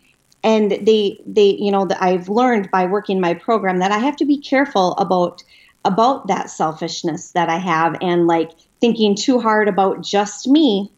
And 0.44 0.72
they, 0.72 1.20
they, 1.24 1.54
you 1.54 1.70
know, 1.70 1.88
I've 2.00 2.28
learned 2.28 2.70
by 2.70 2.86
working 2.86 3.20
my 3.20 3.34
program 3.34 3.78
that 3.78 3.92
I 3.92 3.98
have 3.98 4.16
to 4.16 4.24
be 4.24 4.38
careful 4.38 4.92
about, 4.94 5.42
about 5.84 6.26
that 6.26 6.50
selfishness 6.50 7.30
that 7.32 7.48
I 7.48 7.58
have 7.58 7.96
and 8.02 8.26
like 8.26 8.50
thinking 8.80 9.14
too 9.14 9.40
hard 9.40 9.68
about 9.68 10.02
just 10.02 10.48
me. 10.48 10.90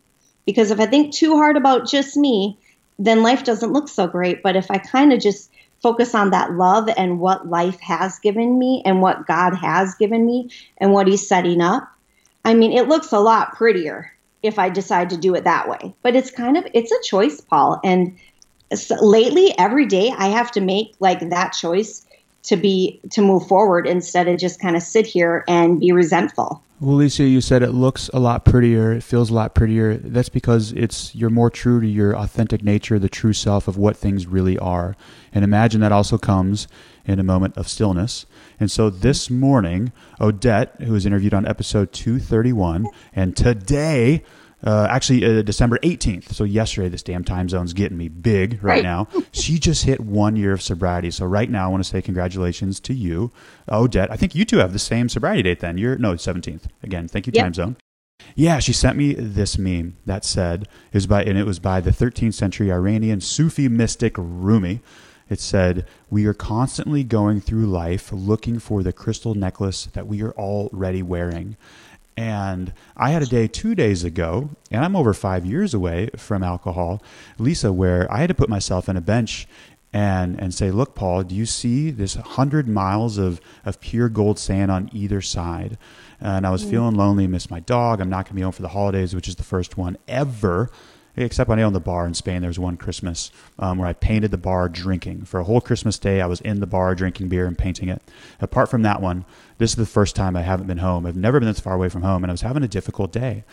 Because 0.47 0.71
if 0.71 0.81
I 0.81 0.87
think 0.87 1.13
too 1.13 1.37
hard 1.37 1.57
about 1.57 1.87
just 1.87 2.17
me, 2.17 2.59
then 2.99 3.23
life 3.23 3.45
doesn't 3.45 3.73
look 3.73 3.89
so 3.89 4.07
great. 4.07 4.43
But 4.43 4.57
if 4.57 4.71
I 4.71 4.79
kind 4.79 5.13
of 5.13 5.21
just 5.21 5.51
focus 5.85 6.15
on 6.15 6.31
that 6.31 6.55
love 6.55 6.89
and 6.97 7.21
what 7.21 7.51
life 7.51 7.79
has 7.81 8.19
given 8.21 8.59
me 8.59 8.81
and 8.87 9.03
what 9.03 9.27
God 9.27 9.55
has 9.55 9.95
given 9.97 10.25
me 10.25 10.49
and 10.79 10.95
what 10.95 11.07
He's 11.07 11.29
setting 11.29 11.61
up, 11.61 11.87
I 12.43 12.55
mean, 12.55 12.73
it 12.73 12.89
looks 12.89 13.13
a 13.13 13.21
lot 13.21 13.55
prettier 13.55 14.11
if 14.43 14.59
I 14.59 14.71
decide 14.71 15.11
to 15.11 15.19
do 15.19 15.35
it 15.35 15.45
that 15.45 15.69
way. 15.69 15.95
But 16.01 16.17
it's 16.17 16.31
kind 16.31 16.57
of 16.57 16.67
it's 16.73 16.91
a 16.91 17.03
choice, 17.03 17.43
Paul. 17.43 17.81
And 17.85 18.17
so 18.73 18.95
lately, 19.05 19.53
every 19.59 19.85
day, 19.85 20.11
I 20.17 20.29
have 20.29 20.51
to 20.53 20.63
make 20.63 20.95
like 21.01 21.29
that 21.29 21.51
choice 21.51 22.07
to 22.45 22.57
be 22.57 22.99
to 23.11 23.21
move 23.21 23.47
forward 23.47 23.87
instead 23.87 24.27
of 24.27 24.39
just 24.39 24.61
kind 24.61 24.77
of 24.77 24.83
sit 24.83 25.07
here 25.07 25.45
and 25.47 25.81
be 25.81 25.93
resentful. 25.93 26.63
Well, 26.85 26.97
Lisa, 26.97 27.25
you 27.25 27.41
said 27.41 27.63
it 27.63 27.71
looks 27.71 28.11
a 28.13 28.19
lot 28.19 28.45
prettier. 28.45 28.93
It 28.93 29.03
feels 29.03 29.31
a 29.31 29.33
lot 29.33 29.55
prettier. 29.55 29.97
That's 29.97 30.29
because 30.29 30.71
it's 30.73 31.15
you're 31.15 31.31
more 31.31 31.49
true 31.49 31.81
to 31.81 31.87
your 31.87 32.15
authentic 32.15 32.63
nature, 32.63 32.99
the 32.99 33.09
true 33.09 33.33
self 33.33 33.67
of 33.67 33.79
what 33.79 33.97
things 33.97 34.27
really 34.27 34.59
are. 34.59 34.95
And 35.33 35.45
imagine 35.45 35.81
that 35.81 35.93
also 35.93 36.19
comes 36.19 36.69
in 37.07 37.19
a 37.19 37.23
moment 37.23 37.57
of 37.57 37.69
stillness. 37.69 38.27
And 38.61 38.71
so 38.71 38.91
this 38.91 39.31
morning, 39.31 39.93
Odette, 40.21 40.79
who 40.83 40.93
was 40.93 41.07
interviewed 41.07 41.33
on 41.33 41.49
episode 41.49 41.91
231, 41.95 42.87
and 43.15 43.35
today 43.35 44.23
uh, 44.65 44.87
actually 44.91 45.25
uh, 45.25 45.43
December 45.43 45.79
18th. 45.79 46.33
So 46.33 46.45
yesterday, 46.45 46.89
this 46.89 47.03
damn 47.03 47.25
time 47.25 47.49
zone's 47.49 47.73
getting 47.73 47.99
me 47.99 48.09
big 48.09 48.55
right, 48.63 48.77
right. 48.77 48.83
now. 48.83 49.09
she 49.33 49.59
just 49.59 49.85
hit 49.85 50.01
one 50.01 50.37
year 50.37 50.53
of 50.53 50.63
sobriety. 50.63 51.11
So 51.11 51.27
right 51.27 51.51
now, 51.51 51.67
I 51.67 51.69
want 51.69 51.85
to 51.85 51.89
say 51.89 52.01
congratulations 52.01 52.81
to 52.81 52.95
you, 52.95 53.31
Odette. 53.71 54.11
I 54.11 54.17
think 54.17 54.35
you 54.35 54.45
two 54.45 54.59
have 54.59 54.73
the 54.73 54.79
same 54.79 55.09
sobriety 55.09 55.43
date 55.43 55.61
then. 55.61 55.79
You're 55.79 55.97
no 55.97 56.15
17th. 56.15 56.63
Again, 56.83 57.09
thank 57.09 57.27
you, 57.27 57.33
yep. 57.35 57.45
time 57.45 57.55
zone. 57.55 57.77
Yeah, 58.35 58.59
she 58.59 58.73
sent 58.73 58.97
me 58.97 59.13
this 59.15 59.59
meme 59.59 59.97
that 60.07 60.25
said 60.25 60.63
it 60.63 60.95
was 60.95 61.07
by 61.07 61.25
and 61.25 61.37
it 61.37 61.45
was 61.45 61.59
by 61.59 61.81
the 61.81 61.91
13th 61.91 62.35
century 62.35 62.73
Iranian 62.73 63.21
Sufi 63.21 63.69
mystic 63.69 64.15
Rumi. 64.17 64.81
It 65.29 65.41
said, 65.41 65.87
"We 66.11 66.27
are 66.27 66.35
constantly 66.35 67.03
going 67.03 67.41
through 67.41 67.67
life 67.67 68.13
looking 68.13 68.59
for 68.59 68.83
the 68.83 68.93
crystal 68.93 69.35
necklace 69.35 69.87
that 69.93 70.07
we 70.07 70.23
are 70.23 70.33
already 70.33 71.03
wearing." 71.03 71.57
And 72.17 72.73
I 72.97 73.11
had 73.11 73.23
a 73.23 73.27
day 73.27 73.49
two 73.49 73.75
days 73.75 74.05
ago, 74.05 74.51
and 74.71 74.85
I'm 74.85 74.95
over 74.95 75.13
five 75.13 75.45
years 75.45 75.75
away 75.75 76.11
from 76.17 76.45
alcohol, 76.45 77.03
Lisa, 77.39 77.73
where 77.73 78.11
I 78.13 78.19
had 78.19 78.29
to 78.29 78.35
put 78.35 78.49
myself 78.49 78.89
in 78.89 78.97
a 78.97 79.01
bench 79.01 79.49
and 79.93 80.41
and 80.41 80.53
say, 80.53 80.71
look, 80.71 80.95
Paul, 80.95 81.23
do 81.23 81.35
you 81.35 81.47
see 81.47 81.91
this 81.91 82.15
hundred 82.15 82.69
miles 82.69 83.17
of, 83.19 83.41
of 83.65 83.81
pure 83.81 84.09
gold 84.09 84.39
sand 84.39 84.71
on 84.71 84.91
either 84.93 85.21
side? 85.21 85.79
And 86.21 86.47
I 86.47 86.51
was 86.51 86.65
mm. 86.65 86.71
feeling 86.71 86.95
lonely, 86.97 87.27
miss 87.27 87.51
my 87.51 87.61
dog. 87.61 88.01
I'm 88.01 88.11
not 88.11 88.27
gonna 88.27 88.35
be 88.35 88.43
home 88.43 88.53
for 88.53 88.63
the 88.63 88.69
holidays, 88.69 89.15
which 89.15 89.29
is 89.29 89.37
the 89.37 89.43
first 89.43 89.77
one 89.77 89.97
ever 90.09 90.71
except 91.17 91.51
I 91.51 91.63
owned 91.63 91.75
the 91.75 91.81
bar 91.81 92.07
in 92.07 92.15
Spain. 92.15 92.41
There 92.41 92.49
was 92.49 92.59
one 92.59 92.77
Christmas 92.77 93.31
um, 93.59 93.79
where 93.79 93.89
I 93.89 93.93
painted 93.93 94.31
the 94.31 94.39
bar 94.39 94.69
drinking. 94.69 95.25
For 95.25 95.41
a 95.41 95.45
whole 95.45 95.61
Christmas 95.61 95.99
day, 95.99 96.21
I 96.21 96.27
was 96.27 96.41
in 96.41 96.61
the 96.61 96.67
bar 96.67 96.95
drinking 96.95 97.29
beer 97.29 97.47
and 97.47 97.57
painting 97.57 97.89
it. 97.89 98.03
Apart 98.41 98.71
from 98.71 98.83
that 98.83 99.01
one, 99.01 99.25
this 99.59 99.71
is 99.71 99.77
the 99.77 99.87
first 99.87 100.17
time 100.17 100.37
I 100.37 100.43
haven't 100.43 100.67
been 100.67 100.79
home. 100.79 101.07
I've 101.07 101.17
never 101.17 101.39
been 101.39 101.49
this 101.49 101.61
far 101.61 101.75
away 101.75 101.89
from 101.89 102.03
home, 102.03 102.25
and 102.25 102.31
I 102.31 102.35
was 102.35 102.41
having 102.41 102.63
a 102.63 102.69
difficult 102.69 103.13
day. 103.13 103.45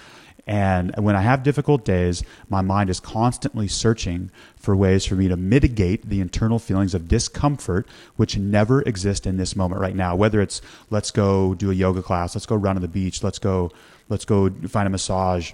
And 0.47 0.93
when 0.97 1.16
I 1.16 1.22
have 1.22 1.43
difficult 1.43 1.86
days, 1.86 2.24
my 2.49 2.62
mind 2.62 2.89
is 2.89 2.99
constantly 2.99 3.68
searching 3.68 4.32
for 4.55 4.76
ways 4.76 5.05
for 5.05 5.16
me 5.16 5.28
to 5.28 5.38
mitigate 5.38 6.09
the 6.09 6.20
internal 6.20 6.57
feelings 6.57 6.95
of 6.95 7.07
discomfort, 7.07 7.88
which 8.16 8.38
never 8.38 8.82
exist 8.82 9.28
in 9.28 9.38
this 9.38 9.55
moment 9.55 9.82
right 9.82 9.95
now. 9.95 10.16
Whether 10.16 10.41
it's 10.41 10.62
let's 10.89 11.12
go 11.12 11.53
do 11.53 11.70
a 11.70 11.76
yoga 11.76 12.01
class, 12.01 12.36
let's 12.36 12.47
go 12.47 12.55
run 12.55 12.76
on 12.76 12.82
the 12.82 12.88
beach, 12.88 13.22
let's 13.24 13.39
go, 13.39 13.72
let's 14.09 14.26
go 14.26 14.49
find 14.68 14.88
a 14.88 14.89
massage, 14.89 15.53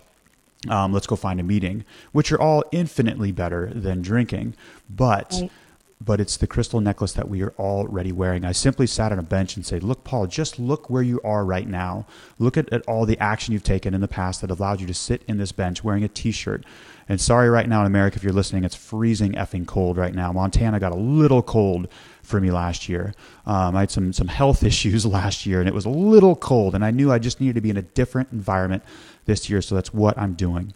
um, 0.70 0.94
let's 0.94 1.08
go 1.08 1.16
find 1.16 1.40
a 1.40 1.44
meeting, 1.44 1.86
which 2.12 2.32
are 2.32 2.42
all 2.42 2.64
infinitely 2.72 3.32
better 3.32 3.72
than 3.74 4.02
drinking. 4.02 4.56
But 4.90 5.38
right 5.42 5.52
but 6.00 6.20
it's 6.20 6.38
the 6.38 6.48
crystal 6.48 6.80
necklace 6.80 7.14
that 7.14 7.28
we 7.28 7.42
are 7.42 7.54
already 7.58 8.12
wearing. 8.12 8.46
I 8.46 8.52
simply 8.52 8.86
sat 8.86 9.12
on 9.12 9.18
a 9.18 9.24
bench 9.24 9.56
and 9.56 9.66
said, 9.66 9.84
Look, 9.84 10.04
Paul, 10.04 10.28
just 10.28 10.60
look 10.60 10.90
where 10.90 11.02
you 11.02 11.20
are 11.24 11.44
right 11.44 11.68
now. 11.68 12.06
Look 12.38 12.56
at, 12.56 12.72
at 12.72 12.84
all 12.88 13.06
the 13.06 13.18
action 13.20 13.54
you've 13.54 13.64
taken 13.64 13.94
in 13.94 14.02
the 14.02 14.08
past 14.08 14.42
that 14.42 14.52
allowed 14.52 14.80
you 14.80 14.88
to 14.88 14.94
sit 14.94 15.24
in 15.28 15.38
this 15.38 15.52
bench 15.52 15.84
wearing 15.84 16.04
a 16.04 16.08
t 16.08 16.32
shirt. 16.32 16.64
And 17.10 17.20
sorry, 17.20 17.50
right 17.50 17.68
now 17.68 17.82
in 17.82 17.88
America, 17.88 18.18
if 18.18 18.24
you're 18.24 18.34
listening, 18.34 18.64
it's 18.64 18.76
freezing 18.76 19.34
effing 19.34 19.66
cold 19.66 19.98
right 19.98 20.14
now. 20.14 20.32
Montana 20.32 20.80
got 20.80 20.92
a 20.92 20.96
little 20.96 21.42
cold 21.42 21.88
for 22.22 22.40
me 22.42 22.52
last 22.52 22.90
year. 22.90 23.14
Um, 23.46 23.76
I 23.76 23.82
had 23.82 23.92
some, 23.92 24.12
some 24.12 24.28
health 24.28 24.62
issues 24.72 25.06
last 25.06 25.46
year, 25.46 25.60
and 25.60 25.70
it 25.70 25.74
was 25.74 25.86
a 25.86 25.90
little 25.90 26.36
cold, 26.36 26.76
and 26.76 26.84
I 26.84 26.92
knew 26.92 27.12
I 27.12 27.18
just 27.18 27.40
needed 27.40 27.56
to 27.56 27.62
be 27.62 27.70
in 27.70 27.78
a 27.78 27.82
different 27.82 28.32
environment 28.32 28.84
this 29.28 29.50
year, 29.50 29.62
so 29.62 29.76
that's 29.76 29.94
what 29.94 30.18
I'm 30.18 30.34
doing. 30.34 30.74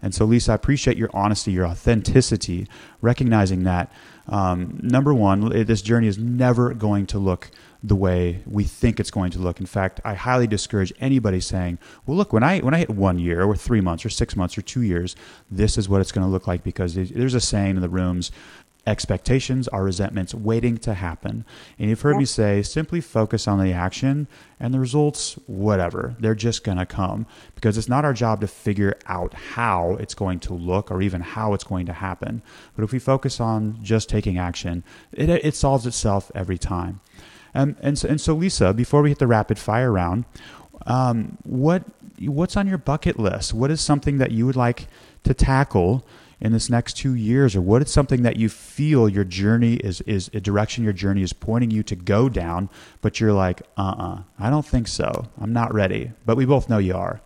And 0.00 0.14
so, 0.14 0.24
Lisa, 0.26 0.52
I 0.52 0.54
appreciate 0.54 0.96
your 0.96 1.10
honesty, 1.14 1.50
your 1.50 1.66
authenticity, 1.66 2.68
recognizing 3.00 3.64
that 3.64 3.90
um, 4.28 4.78
number 4.82 5.12
one, 5.12 5.48
this 5.64 5.82
journey 5.82 6.06
is 6.06 6.18
never 6.18 6.72
going 6.72 7.06
to 7.06 7.18
look 7.18 7.50
the 7.82 7.94
way 7.94 8.42
we 8.46 8.64
think 8.64 8.98
it's 8.98 9.10
going 9.10 9.30
to 9.30 9.38
look. 9.38 9.60
In 9.60 9.66
fact, 9.66 10.00
I 10.04 10.14
highly 10.14 10.46
discourage 10.46 10.92
anybody 11.00 11.40
saying, 11.40 11.78
"Well, 12.06 12.16
look, 12.16 12.32
when 12.32 12.42
I 12.42 12.60
when 12.60 12.72
I 12.72 12.78
hit 12.78 12.90
one 12.90 13.18
year 13.18 13.44
or 13.44 13.54
three 13.56 13.82
months 13.82 14.06
or 14.06 14.10
six 14.10 14.34
months 14.34 14.56
or 14.56 14.62
two 14.62 14.80
years, 14.80 15.14
this 15.50 15.76
is 15.76 15.88
what 15.88 16.00
it's 16.00 16.12
going 16.12 16.26
to 16.26 16.30
look 16.30 16.46
like." 16.46 16.62
Because 16.64 16.94
there's 16.94 17.34
a 17.34 17.40
saying 17.40 17.76
in 17.76 17.82
the 17.82 17.88
rooms, 17.90 18.32
expectations 18.86 19.68
are 19.68 19.84
resentments 19.84 20.34
waiting 20.34 20.76
to 20.78 20.94
happen. 20.94 21.44
And 21.78 21.88
you've 21.88 22.02
heard 22.02 22.16
me 22.16 22.24
say 22.24 22.62
simply 22.62 23.00
focus 23.00 23.48
on 23.48 23.62
the 23.62 23.72
action 23.72 24.28
and 24.60 24.72
the 24.72 24.80
results, 24.80 25.38
whatever, 25.46 26.14
they're 26.18 26.34
just 26.34 26.64
going 26.64 26.78
to 26.78 26.86
come 26.86 27.26
because 27.54 27.78
it's 27.78 27.88
not 27.88 28.04
our 28.04 28.12
job 28.12 28.40
to 28.40 28.46
figure 28.46 28.96
out 29.06 29.34
how 29.34 29.96
it's 30.00 30.14
going 30.14 30.40
to 30.40 30.54
look 30.54 30.90
or 30.90 31.02
even 31.02 31.20
how 31.20 31.54
it's 31.54 31.64
going 31.64 31.86
to 31.86 31.92
happen. 31.92 32.42
But 32.76 32.84
if 32.84 32.92
we 32.92 32.98
focus 32.98 33.40
on 33.40 33.78
just 33.82 34.08
taking 34.08 34.38
action, 34.38 34.84
it, 35.12 35.28
it 35.28 35.54
solves 35.54 35.86
itself 35.86 36.30
every 36.34 36.58
time. 36.58 37.00
And, 37.54 37.76
and, 37.80 37.98
so, 37.98 38.08
and 38.08 38.20
so, 38.20 38.34
Lisa, 38.34 38.74
before 38.74 39.02
we 39.02 39.10
hit 39.10 39.18
the 39.18 39.26
rapid 39.26 39.58
fire 39.58 39.92
round, 39.92 40.24
um, 40.86 41.38
what 41.44 41.84
what's 42.20 42.56
on 42.56 42.66
your 42.66 42.78
bucket 42.78 43.18
list? 43.18 43.54
What 43.54 43.70
is 43.70 43.80
something 43.80 44.18
that 44.18 44.30
you 44.30 44.46
would 44.46 44.56
like 44.56 44.86
to 45.24 45.34
tackle 45.34 46.06
in 46.40 46.52
this 46.52 46.68
next 46.68 46.96
two 46.96 47.14
years, 47.14 47.56
or 47.56 47.60
what 47.60 47.82
is 47.82 47.92
something 47.92 48.22
that 48.22 48.36
you 48.36 48.48
feel 48.48 49.08
your 49.08 49.24
journey 49.24 49.74
is 49.74 50.00
is 50.02 50.30
a 50.34 50.40
direction 50.40 50.84
your 50.84 50.92
journey 50.92 51.22
is 51.22 51.32
pointing 51.32 51.70
you 51.70 51.82
to 51.84 51.96
go 51.96 52.28
down, 52.28 52.68
but 53.00 53.20
you're 53.20 53.32
like, 53.32 53.62
uh, 53.76 53.82
uh-uh, 53.82 54.14
uh 54.14 54.22
I 54.38 54.50
don't 54.50 54.66
think 54.66 54.88
so. 54.88 55.28
I'm 55.40 55.52
not 55.52 55.72
ready. 55.74 56.12
But 56.26 56.36
we 56.36 56.44
both 56.44 56.68
know 56.68 56.78
you 56.78 56.94
are. 56.94 57.20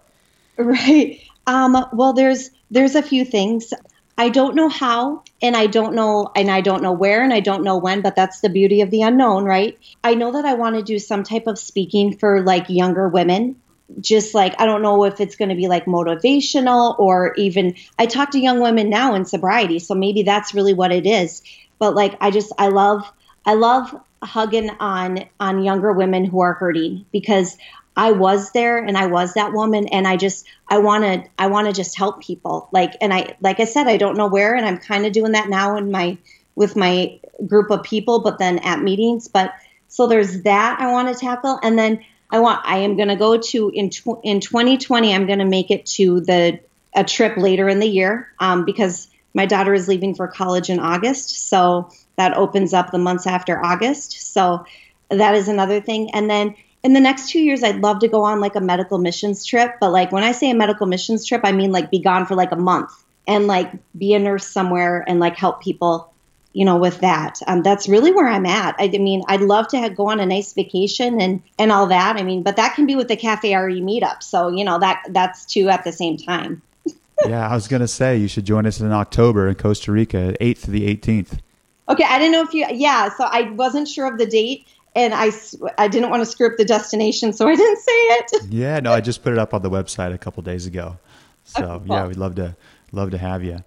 Right. 0.57 1.21
Um, 1.47 1.77
well, 1.93 2.13
there's 2.13 2.51
there's 2.71 2.95
a 2.95 3.03
few 3.03 3.25
things. 3.25 3.73
I 4.19 4.29
don't 4.31 4.57
know 4.57 4.69
how, 4.69 5.23
and 5.41 5.57
I 5.57 5.69
don't 5.69 5.95
know, 5.95 6.33
and 6.35 6.51
I 6.51 6.61
don't 6.61 6.83
know 6.83 6.91
where, 6.93 7.23
and 7.23 7.33
I 7.33 7.39
don't 7.39 7.63
know 7.63 7.79
when. 7.79 8.03
But 8.03 8.17
that's 8.17 8.41
the 8.41 8.49
beauty 8.49 8.81
of 8.81 8.91
the 8.91 9.03
unknown, 9.03 9.45
right? 9.45 9.79
I 10.03 10.15
know 10.15 10.33
that 10.33 10.45
I 10.45 10.55
want 10.55 10.77
to 10.77 10.83
do 10.83 10.99
some 10.99 11.23
type 11.23 11.47
of 11.47 11.59
speaking 11.59 12.17
for 12.19 12.43
like 12.43 12.69
younger 12.69 13.09
women 13.09 13.57
just 14.01 14.35
like 14.35 14.55
I 14.61 14.67
don't 14.67 14.83
know 14.83 15.05
if 15.05 15.21
it's 15.21 15.37
going 15.37 15.49
to 15.49 15.55
be 15.55 15.69
like 15.69 15.87
motivational 15.87 16.99
or 16.99 17.35
even 17.37 17.75
I 17.99 18.07
talk 18.07 18.31
to 18.33 18.39
young 18.39 18.61
women 18.61 18.91
now 18.91 19.15
in 19.15 19.25
sobriety, 19.25 19.79
so 19.79 19.95
maybe 19.95 20.23
that's 20.23 20.55
really 20.55 20.75
what 20.75 20.93
it 20.93 21.07
is. 21.07 21.43
But 21.79 21.95
like 21.95 22.17
I 22.21 22.31
just 22.31 22.53
I 22.59 22.69
love 22.69 23.11
I 23.47 23.55
love 23.55 23.99
hugging 24.23 24.71
on 24.81 25.25
on 25.41 25.63
younger 25.63 25.93
women 25.93 26.25
who 26.25 26.41
are 26.41 26.55
hurting 26.55 27.07
because 27.13 27.57
I 27.97 28.13
was 28.13 28.53
there 28.53 28.79
and 28.79 28.97
I 28.97 29.07
was 29.07 29.35
that 29.35 29.53
woman 29.53 29.89
and 29.89 30.07
I 30.07 30.17
just 30.17 30.47
I 30.69 30.79
want 30.79 31.05
to 31.05 31.29
I 31.39 31.47
want 31.49 31.67
to 31.67 31.73
just 31.73 31.97
help 31.97 32.23
people. 32.23 32.69
Like 32.73 32.95
and 33.01 33.13
I 33.13 33.37
like 33.41 33.59
I 33.59 33.65
said 33.65 33.89
I 33.89 33.97
don't 33.97 34.17
know 34.17 34.29
where 34.29 34.55
and 34.55 34.67
I'm 34.67 34.79
kind 34.79 35.07
of 35.07 35.13
doing 35.13 35.33
that 35.33 35.49
now 35.49 35.77
in 35.77 35.91
my 35.91 36.19
with 36.55 36.77
my 36.77 37.19
group 37.47 37.71
of 37.71 37.83
people 37.83 38.21
but 38.21 38.39
then 38.39 38.59
at 38.59 38.83
meetings, 38.83 39.29
but 39.29 39.55
so 39.89 40.07
there's 40.07 40.43
that 40.43 40.79
I 40.79 40.93
want 40.93 41.09
to 41.09 41.19
tackle 41.19 41.59
and 41.63 41.79
then 41.79 42.05
I 42.31 42.41
want 42.41 42.61
I 42.65 42.79
am 42.79 42.97
going 42.97 43.09
to 43.09 43.17
go 43.17 43.39
to 43.39 43.71
in 43.71 43.91
tw- 43.91 44.21
in 44.23 44.41
2020 44.41 45.15
I'm 45.15 45.27
going 45.27 45.39
to 45.39 45.45
make 45.45 45.71
it 45.71 45.87
to 45.87 46.21
the 46.21 46.61
a 46.95 47.05
trip 47.05 47.37
later 47.37 47.69
in 47.69 47.81
the 47.81 47.87
year 47.87 48.29
um, 48.39 48.65
because 48.65 49.09
my 49.35 49.47
daughter 49.47 49.75
is 49.75 49.89
leaving 49.89 50.15
for 50.15 50.27
college 50.27 50.71
in 50.71 50.81
August 50.81 51.49
so 51.49 51.91
that 52.17 52.37
opens 52.37 52.73
up 52.75 52.91
the 52.91 52.99
months 52.99 53.27
after 53.27 53.63
August. 53.65 54.33
So 54.33 54.65
that 55.11 55.35
is 55.35 55.49
another 55.49 55.81
thing. 55.81 56.11
And 56.13 56.29
then 56.29 56.57
in 56.83 56.93
the 56.95 57.01
next 57.01 57.31
2 57.31 57.41
years 57.41 57.63
I'd 57.63 57.81
love 57.81 58.01
to 58.01 58.09
go 58.09 58.23
on 58.25 58.41
like 58.41 58.57
a 58.57 58.61
medical 58.61 58.99
missions 58.99 59.45
trip 59.45 59.77
but 59.81 59.91
like 59.91 60.13
when 60.13 60.25
I 60.25 60.33
say 60.33 60.51
a 60.51 60.55
medical 60.55 60.87
missions 60.87 61.27
trip 61.27 61.43
I 61.45 61.53
mean 61.53 61.73
like 61.73 61.91
be 61.91 61.99
gone 61.99 62.27
for 62.27 62.35
like 62.35 62.53
a 62.53 62.57
month 62.57 62.91
and 63.27 63.47
like 63.47 63.73
be 63.97 64.15
a 64.15 64.19
nurse 64.19 64.47
somewhere 64.47 65.05
and 65.07 65.21
like 65.21 65.37
help 65.37 65.63
people 65.63 66.13
you 66.53 66.65
know, 66.65 66.77
with 66.77 67.01
that. 67.01 67.41
Um, 67.47 67.63
that's 67.63 67.89
really 67.89 68.13
where 68.13 68.29
I'm 68.29 68.47
at. 68.47 68.75
I, 68.79 68.91
I 68.93 68.99
mean, 68.99 69.23
I'd 69.29 69.41
love 69.41 69.69
to 69.69 69.79
have, 69.79 69.95
go 69.95 70.09
on 70.11 70.21
a 70.21 70.27
nice 70.27 70.53
vacation 70.53 71.21
and 71.21 71.43
and 71.59 71.71
all 71.71 71.87
that. 71.89 72.17
I 72.17 72.23
mean, 72.23 72.43
but 72.43 72.57
that 72.57 72.75
can 72.75 72.87
be 72.87 72.97
with 72.97 73.09
the 73.09 73.17
Cafe 73.17 73.55
RE 73.55 73.81
meetup. 73.81 74.23
So 74.23 74.49
you 74.49 74.65
know 74.65 74.79
that 74.79 75.03
that's 75.11 75.45
two 75.45 75.69
at 75.69 75.85
the 75.85 75.93
same 75.93 76.17
time. 76.17 76.63
yeah, 77.27 77.49
I 77.49 77.55
was 77.55 77.69
gonna 77.69 77.89
say 77.89 78.17
you 78.17 78.29
should 78.29 78.45
join 78.45 78.67
us 78.67 78.81
in 78.81 78.93
October 78.93 79.49
in 79.49 79.55
Costa 79.55 79.93
Rica, 79.93 80.35
eighth 80.43 80.65
to 80.65 80.71
the 80.71 80.87
eighteenth. 80.87 81.41
Okay, 81.89 82.05
I 82.05 82.19
didn't 82.19 82.33
know 82.33 82.43
if 82.43 82.55
you. 82.55 82.67
Yeah, 82.71 83.11
so 83.17 83.25
I 83.25 83.51
wasn't 83.51 83.89
sure 83.89 84.07
of 84.07 84.19
the 84.19 84.27
date, 84.27 84.67
and 84.95 85.15
I 85.15 85.31
I 85.77 85.89
didn't 85.89 86.11
want 86.11 86.23
to 86.23 86.27
screw 86.27 86.49
up 86.49 86.57
the 86.57 86.65
destination, 86.65 87.33
so 87.33 87.49
I 87.49 87.57
didn't 87.57 87.79
say 87.79 87.93
it. 87.93 88.33
yeah, 88.51 88.81
no, 88.81 88.93
I 88.93 89.01
just 89.01 89.23
put 89.23 89.33
it 89.33 89.39
up 89.39 89.55
on 89.55 89.63
the 89.63 89.71
website 89.71 90.13
a 90.13 90.19
couple 90.19 90.43
days 90.43 90.67
ago. 90.67 90.99
So 91.45 91.65
okay, 91.65 91.87
cool. 91.87 91.97
yeah, 91.97 92.07
we'd 92.07 92.17
love 92.17 92.35
to 92.37 92.57
love 92.93 93.11
to 93.13 93.19
have 93.19 93.45
you. 93.45 93.63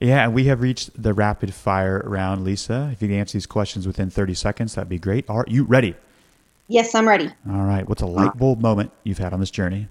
Yeah, 0.00 0.24
and 0.24 0.34
we 0.34 0.44
have 0.44 0.60
reached 0.60 1.00
the 1.00 1.14
rapid 1.14 1.54
fire 1.54 2.02
round, 2.04 2.44
Lisa. 2.44 2.90
If 2.92 3.00
you 3.00 3.08
can 3.08 3.16
answer 3.16 3.34
these 3.34 3.46
questions 3.46 3.86
within 3.86 4.10
30 4.10 4.34
seconds, 4.34 4.74
that'd 4.74 4.88
be 4.88 4.98
great. 4.98 5.28
Are 5.28 5.44
you 5.48 5.64
ready? 5.64 5.94
Yes, 6.68 6.94
I'm 6.94 7.08
ready. 7.08 7.30
All 7.48 7.64
right. 7.64 7.88
What's 7.88 8.02
a 8.02 8.06
light 8.06 8.36
bulb 8.36 8.60
moment 8.60 8.92
you've 9.04 9.18
had 9.18 9.32
on 9.32 9.40
this 9.40 9.50
journey? 9.50 9.88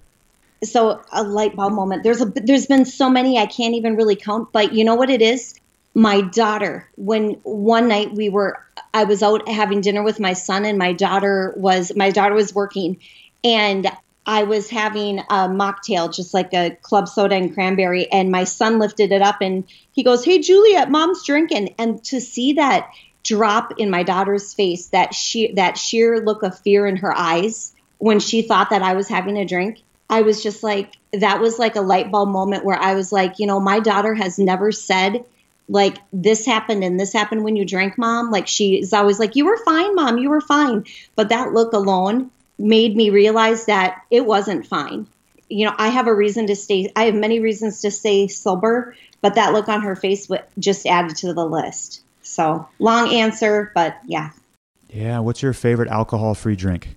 So 0.63 1.01
a 1.11 1.23
light 1.23 1.55
bulb 1.55 1.73
moment. 1.73 2.03
There's 2.03 2.21
a 2.21 2.25
there's 2.25 2.65
been 2.65 2.85
so 2.85 3.09
many 3.09 3.37
I 3.37 3.45
can't 3.45 3.75
even 3.75 3.95
really 3.95 4.15
count, 4.15 4.51
but 4.51 4.73
you 4.73 4.83
know 4.83 4.95
what 4.95 5.09
it 5.09 5.21
is? 5.21 5.55
My 5.93 6.21
daughter, 6.21 6.89
when 6.97 7.31
one 7.43 7.87
night 7.87 8.13
we 8.13 8.29
were 8.29 8.61
I 8.93 9.05
was 9.05 9.23
out 9.23 9.47
having 9.47 9.81
dinner 9.81 10.03
with 10.03 10.19
my 10.19 10.33
son 10.33 10.65
and 10.65 10.77
my 10.77 10.91
daughter 10.93 11.53
was 11.55 11.95
my 11.95 12.09
daughter 12.09 12.35
was 12.35 12.53
working 12.53 12.97
and 13.43 13.89
I 14.25 14.43
was 14.43 14.69
having 14.69 15.19
a 15.19 15.47
mocktail, 15.47 16.13
just 16.13 16.33
like 16.33 16.53
a 16.53 16.77
club 16.81 17.07
soda 17.07 17.35
and 17.35 17.53
cranberry, 17.53 18.11
and 18.11 18.31
my 18.31 18.43
son 18.43 18.79
lifted 18.79 19.11
it 19.11 19.21
up 19.21 19.37
and 19.41 19.63
he 19.91 20.03
goes, 20.03 20.25
"Hey, 20.25 20.39
Juliet, 20.39 20.89
mom's 20.89 21.23
drinking." 21.23 21.75
And 21.77 22.03
to 22.05 22.19
see 22.19 22.53
that 22.53 22.89
drop 23.23 23.73
in 23.77 23.89
my 23.89 24.03
daughter's 24.03 24.53
face, 24.53 24.87
that 24.87 25.13
sheer 25.13 25.49
that 25.55 25.77
sheer 25.77 26.19
look 26.19 26.43
of 26.43 26.57
fear 26.59 26.87
in 26.87 26.97
her 26.97 27.15
eyes 27.15 27.73
when 27.97 28.19
she 28.19 28.41
thought 28.41 28.69
that 28.69 28.81
I 28.81 28.93
was 28.93 29.07
having 29.07 29.37
a 29.37 29.45
drink, 29.45 29.81
I 30.09 30.21
was 30.21 30.43
just 30.43 30.63
like, 30.63 30.93
that 31.13 31.39
was 31.39 31.57
like 31.59 31.75
a 31.75 31.81
light 31.81 32.11
bulb 32.11 32.29
moment 32.29 32.65
where 32.65 32.77
I 32.79 32.93
was 32.93 33.11
like, 33.11 33.39
you 33.39 33.47
know, 33.47 33.59
my 33.59 33.79
daughter 33.79 34.13
has 34.13 34.37
never 34.37 34.71
said 34.71 35.25
like 35.67 35.97
this 36.13 36.45
happened 36.45 36.83
and 36.83 36.99
this 36.99 37.13
happened 37.13 37.43
when 37.43 37.55
you 37.55 37.65
drank 37.65 37.97
mom 37.97 38.29
like 38.29 38.47
she 38.47 38.79
is 38.79 38.93
always 38.93 39.19
like 39.19 39.35
you 39.35 39.45
were 39.45 39.57
fine 39.65 39.95
mom 39.95 40.17
you 40.19 40.29
were 40.29 40.41
fine 40.41 40.85
but 41.15 41.29
that 41.29 41.53
look 41.53 41.73
alone 41.73 42.29
made 42.57 42.95
me 42.95 43.09
realize 43.09 43.65
that 43.65 44.01
it 44.09 44.25
wasn't 44.25 44.65
fine. 44.65 45.07
You 45.49 45.65
know, 45.65 45.75
I 45.77 45.89
have 45.89 46.07
a 46.07 46.15
reason 46.15 46.47
to 46.47 46.55
stay, 46.55 46.91
I 46.95 47.05
have 47.05 47.15
many 47.15 47.39
reasons 47.39 47.81
to 47.81 47.91
stay 47.91 48.27
sober, 48.27 48.95
but 49.21 49.35
that 49.35 49.53
look 49.53 49.69
on 49.69 49.81
her 49.81 49.95
face 49.95 50.27
just 50.57 50.85
added 50.85 51.17
to 51.17 51.33
the 51.33 51.45
list. 51.45 52.01
So, 52.21 52.67
long 52.79 53.13
answer, 53.13 53.71
but 53.75 53.97
yeah. 54.05 54.31
Yeah. 54.89 55.19
What's 55.19 55.41
your 55.41 55.53
favorite 55.53 55.89
alcohol 55.89 56.33
free 56.33 56.55
drink? 56.55 56.95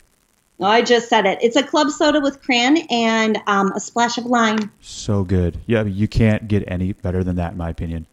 Well, 0.58 0.70
I 0.70 0.82
just 0.82 1.08
said 1.08 1.24
it. 1.24 1.38
It's 1.40 1.56
a 1.56 1.62
club 1.62 1.90
soda 1.90 2.20
with 2.20 2.42
cran 2.42 2.78
and 2.90 3.38
um, 3.46 3.72
a 3.72 3.80
splash 3.80 4.18
of 4.18 4.26
lime. 4.26 4.72
So 4.80 5.22
good. 5.22 5.58
Yeah, 5.66 5.84
you 5.84 6.08
can't 6.08 6.48
get 6.48 6.64
any 6.66 6.92
better 6.92 7.22
than 7.22 7.36
that, 7.36 7.52
in 7.52 7.58
my 7.58 7.70
opinion. 7.70 8.06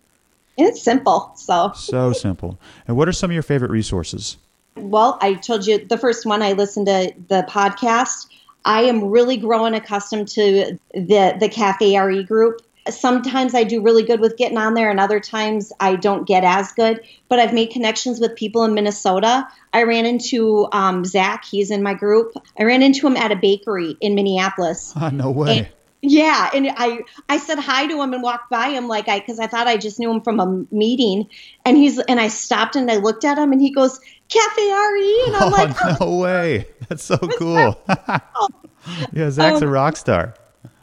It's 0.58 0.82
simple. 0.82 1.34
So 1.36 1.72
so 1.76 2.14
simple. 2.14 2.60
And 2.88 2.96
what 2.96 3.10
are 3.10 3.14
some 3.14 3.32
of 3.32 3.34
your 3.34 3.43
favorite 3.43 3.72
resources? 3.72 4.38
Well, 4.76 5.18
I 5.22 5.36
told 5.36 5.66
you 5.66 5.86
the 5.86 5.98
first 5.98 6.26
one 6.26 6.42
I 6.42 6.54
listened 6.54 6.88
to 6.88 7.14
the 7.28 7.46
podcast. 7.50 8.28
I 8.66 8.84
am 8.84 9.06
really 9.06 9.38
growing 9.38 9.74
accustomed 9.74 10.28
to 10.30 10.78
the 10.94 11.38
the 11.40 11.50
Cafe 11.50 11.98
RE 11.98 12.24
group. 12.24 12.62
Sometimes 12.88 13.56
I 13.56 13.64
do 13.64 13.82
really 13.82 14.04
good 14.04 14.20
with 14.20 14.38
getting 14.38 14.58
on 14.58 14.74
there, 14.74 14.92
and 14.92 15.00
other 15.00 15.20
times 15.20 15.72
I 15.80 15.96
don't 15.96 16.28
get 16.28 16.44
as 16.44 16.72
good. 16.74 17.02
But 17.30 17.40
I've 17.40 17.54
made 17.54 17.72
connections 17.72 18.20
with 18.20 18.36
people 18.36 18.64
in 18.64 18.74
Minnesota. 18.74 19.48
I 19.74 19.84
ran 19.84 20.06
into 20.06 20.68
um, 20.72 21.06
Zach; 21.06 21.46
he's 21.46 21.72
in 21.72 21.82
my 21.82 21.94
group. 21.94 22.34
I 22.60 22.64
ran 22.64 22.84
into 22.84 23.08
him 23.08 23.18
at 23.18 23.32
a 23.32 23.36
bakery 23.36 23.98
in 24.02 24.14
Minneapolis. 24.14 24.94
no 25.14 25.32
way. 25.32 25.60
And 25.60 25.68
Yeah, 26.08 26.50
and 26.54 26.72
I 26.76 27.00
I 27.30 27.38
said 27.38 27.58
hi 27.58 27.88
to 27.88 28.02
him 28.02 28.14
and 28.14 28.22
walked 28.22 28.50
by 28.50 28.70
him 28.70 28.88
like 28.88 29.08
I 29.08 29.20
because 29.20 29.40
I 29.40 29.48
thought 29.48 29.68
I 29.68 29.78
just 29.78 30.00
knew 30.00 30.12
him 30.12 30.22
from 30.22 30.40
a 30.40 30.66
meeting, 30.74 31.28
and 31.66 31.78
he's 31.78 31.98
and 32.00 32.20
I 32.20 32.28
stopped 32.28 32.76
and 32.76 32.92
I 32.92 32.98
looked 32.98 33.26
at 33.26 33.38
him 33.38 33.52
and 33.52 33.62
he 33.62 33.72
goes 33.72 34.00
Cafe 34.30 34.62
RE, 34.62 35.24
and 35.28 35.36
I'm 35.36 35.44
oh, 35.48 35.50
like, 35.50 36.00
no 36.00 36.18
way, 36.18 36.68
that's 36.90 37.04
so 37.04 37.18
cool. 37.18 37.80
yeah, 39.14 39.30
Zach's 39.30 39.62
a 39.62 39.66
Um, 39.66 39.72
rock 39.72 39.96
star. 39.98 40.34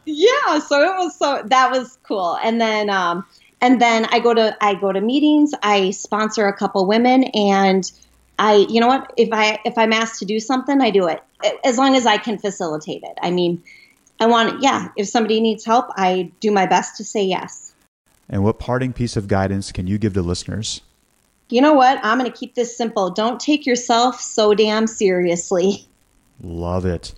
yeah 0.05 0.59
so 0.59 0.81
it 0.81 0.95
was 0.97 1.17
so 1.17 1.41
that 1.45 1.71
was 1.71 1.97
cool. 2.03 2.37
And 2.43 2.59
then 2.59 2.89
um 2.89 3.25
and 3.61 3.81
then 3.81 4.05
i 4.11 4.19
go 4.19 4.33
to 4.33 4.55
i 4.61 4.73
go 4.75 4.91
to 4.91 4.99
meetings. 5.01 5.51
I 5.63 5.91
sponsor 5.91 6.47
a 6.47 6.53
couple 6.53 6.85
women 6.85 7.23
and 7.33 7.89
i 8.39 8.65
you 8.69 8.79
know 8.81 8.87
what? 8.87 9.13
If 9.17 9.29
i 9.31 9.59
if 9.65 9.77
i'm 9.77 9.93
asked 9.93 10.19
to 10.19 10.25
do 10.25 10.39
something 10.39 10.81
i 10.81 10.89
do 10.89 11.07
it 11.07 11.21
as 11.63 11.77
long 11.77 11.95
as 11.95 12.05
i 12.05 12.17
can 12.17 12.37
facilitate 12.37 13.03
it. 13.03 13.17
I 13.21 13.31
mean 13.31 13.63
i 14.19 14.25
want 14.25 14.61
yeah 14.61 14.89
if 14.97 15.07
somebody 15.07 15.39
needs 15.41 15.63
help 15.65 15.85
i 15.95 16.31
do 16.39 16.51
my 16.51 16.65
best 16.65 16.97
to 16.97 17.03
say 17.03 17.23
yes. 17.23 17.73
And 18.29 18.43
what 18.43 18.57
parting 18.59 18.93
piece 18.93 19.15
of 19.15 19.27
guidance 19.27 19.71
can 19.71 19.85
you 19.87 19.97
give 19.97 20.13
to 20.13 20.21
listeners? 20.21 20.81
You 21.49 21.61
know 21.61 21.73
what 21.73 21.99
i'm 22.03 22.17
going 22.17 22.29
to 22.29 22.37
keep 22.37 22.55
this 22.55 22.75
simple 22.75 23.09
don't 23.09 23.39
take 23.39 23.65
yourself 23.65 24.19
so 24.19 24.53
damn 24.53 24.87
seriously 24.87 25.87
Love 26.41 26.85
it. 26.85 27.13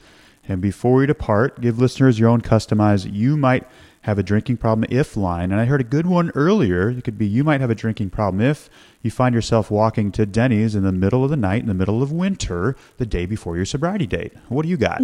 And 0.47 0.61
before 0.61 0.93
we 0.93 1.05
depart, 1.07 1.59
give 1.59 1.79
listeners 1.79 2.19
your 2.19 2.29
own 2.29 2.41
customized 2.41 3.11
you 3.11 3.35
might 3.35 3.67
have 4.01 4.19
a 4.19 4.23
drinking 4.23 4.57
problem 4.57 4.87
if 4.91 5.17
line. 5.17 5.51
And 5.51 5.59
I 5.59 5.65
heard 5.65 5.81
a 5.81 5.85
good 5.85 6.05
one 6.05 6.31
earlier. 6.35 6.89
It 6.89 7.03
could 7.03 7.17
be 7.17 7.25
you 7.25 7.43
might 7.43 7.61
have 7.61 7.71
a 7.71 7.75
drinking 7.75 8.11
problem 8.11 8.41
if 8.41 8.69
you 9.01 9.09
find 9.09 9.33
yourself 9.33 9.71
walking 9.71 10.11
to 10.11 10.25
Denny's 10.27 10.75
in 10.75 10.83
the 10.83 10.91
middle 10.91 11.23
of 11.23 11.31
the 11.31 11.37
night 11.37 11.61
in 11.61 11.67
the 11.67 11.73
middle 11.73 12.03
of 12.03 12.11
winter 12.11 12.75
the 12.97 13.05
day 13.07 13.25
before 13.25 13.55
your 13.55 13.65
sobriety 13.65 14.05
date. 14.05 14.33
What 14.49 14.63
do 14.63 14.69
you 14.69 14.77
got? 14.77 15.01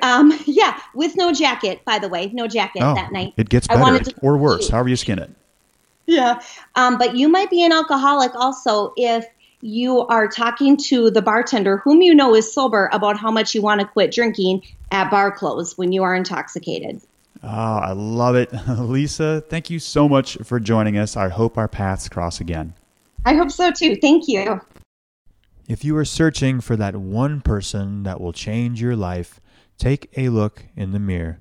um 0.00 0.32
yeah 0.46 0.80
with 0.94 1.14
no 1.14 1.30
jacket 1.30 1.84
by 1.84 1.98
the 1.98 2.08
way 2.08 2.30
no 2.32 2.48
jacket 2.48 2.80
Oh, 2.82 2.94
that 2.94 3.12
night 3.12 3.34
it 3.36 3.50
gets 3.50 3.68
better 3.68 4.00
or 4.22 4.38
worse, 4.38 4.70
however 4.70 4.88
you 4.88 4.96
skin 4.96 5.18
it. 5.18 5.30
Yeah. 6.06 6.40
Um, 6.74 6.98
but 6.98 7.16
you 7.16 7.28
might 7.28 7.50
be 7.50 7.62
an 7.62 7.72
alcoholic 7.72 8.34
also 8.34 8.92
if 8.96 9.26
you 9.60 10.00
are 10.08 10.28
talking 10.28 10.76
to 10.76 11.10
the 11.10 11.22
bartender 11.22 11.78
whom 11.78 12.02
you 12.02 12.14
know 12.14 12.34
is 12.34 12.52
sober 12.52 12.90
about 12.92 13.16
how 13.16 13.30
much 13.30 13.54
you 13.54 13.62
want 13.62 13.80
to 13.80 13.86
quit 13.86 14.12
drinking 14.12 14.62
at 14.90 15.10
bar 15.10 15.32
close 15.32 15.78
when 15.78 15.90
you 15.90 16.02
are 16.02 16.14
intoxicated. 16.14 17.00
Oh, 17.42 17.48
I 17.48 17.92
love 17.92 18.36
it. 18.36 18.52
Lisa, 18.68 19.42
thank 19.48 19.70
you 19.70 19.78
so 19.78 20.08
much 20.08 20.36
for 20.44 20.60
joining 20.60 20.98
us. 20.98 21.16
I 21.16 21.28
hope 21.28 21.56
our 21.56 21.68
paths 21.68 22.08
cross 22.08 22.40
again. 22.40 22.74
I 23.24 23.34
hope 23.34 23.50
so 23.50 23.70
too. 23.70 23.96
Thank 23.96 24.28
you. 24.28 24.60
If 25.66 25.82
you 25.82 25.96
are 25.96 26.04
searching 26.04 26.60
for 26.60 26.76
that 26.76 26.96
one 26.96 27.40
person 27.40 28.02
that 28.02 28.20
will 28.20 28.34
change 28.34 28.82
your 28.82 28.96
life, 28.96 29.40
take 29.78 30.10
a 30.16 30.28
look 30.28 30.66
in 30.76 30.92
the 30.92 30.98
mirror. 30.98 31.40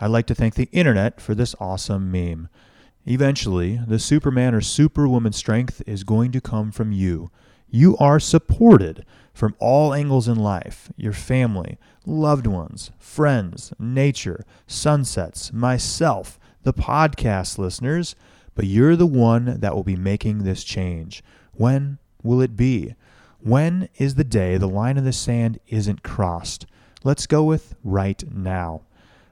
I'd 0.00 0.12
like 0.12 0.26
to 0.26 0.34
thank 0.34 0.54
the 0.54 0.68
internet 0.70 1.20
for 1.20 1.34
this 1.34 1.56
awesome 1.58 2.12
meme. 2.12 2.48
Eventually, 3.10 3.80
the 3.86 3.98
Superman 3.98 4.54
or 4.54 4.60
Superwoman 4.60 5.32
strength 5.32 5.82
is 5.86 6.04
going 6.04 6.30
to 6.32 6.42
come 6.42 6.70
from 6.70 6.92
you. 6.92 7.30
You 7.70 7.96
are 7.96 8.20
supported 8.20 9.06
from 9.32 9.54
all 9.58 9.94
angles 9.94 10.28
in 10.28 10.36
life 10.36 10.92
your 10.94 11.14
family, 11.14 11.78
loved 12.04 12.46
ones, 12.46 12.90
friends, 12.98 13.72
nature, 13.78 14.44
sunsets, 14.66 15.54
myself, 15.54 16.38
the 16.64 16.74
podcast 16.74 17.56
listeners. 17.56 18.14
But 18.54 18.66
you're 18.66 18.94
the 18.94 19.06
one 19.06 19.58
that 19.58 19.74
will 19.74 19.84
be 19.84 19.96
making 19.96 20.44
this 20.44 20.62
change. 20.62 21.24
When 21.54 21.96
will 22.22 22.42
it 22.42 22.56
be? 22.56 22.94
When 23.40 23.88
is 23.96 24.16
the 24.16 24.24
day 24.24 24.58
the 24.58 24.68
line 24.68 24.98
in 24.98 25.06
the 25.06 25.14
sand 25.14 25.60
isn't 25.68 26.02
crossed? 26.02 26.66
Let's 27.04 27.26
go 27.26 27.42
with 27.42 27.74
right 27.82 28.22
now. 28.30 28.82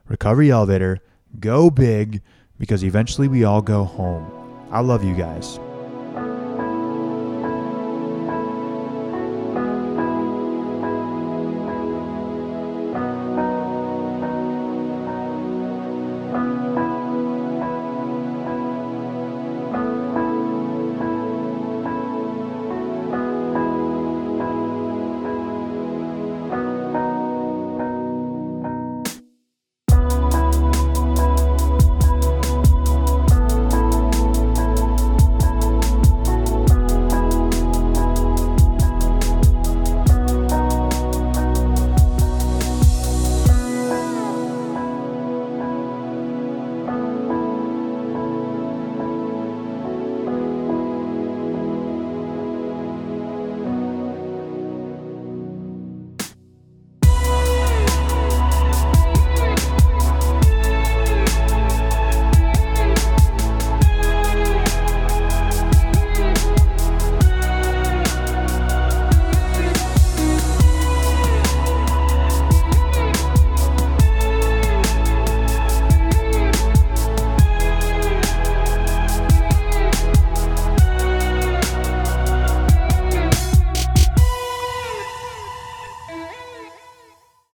Recovery 0.09 0.51
Elevator, 0.51 1.01
go 1.39 1.69
big 1.69 2.23
because 2.59 2.85
eventually 2.85 3.29
we 3.29 3.45
all 3.45 3.63
go 3.63 3.85
home. 3.85 4.31
I 4.71 4.81
love 4.81 5.05
you 5.05 5.15
guys. 5.15 5.59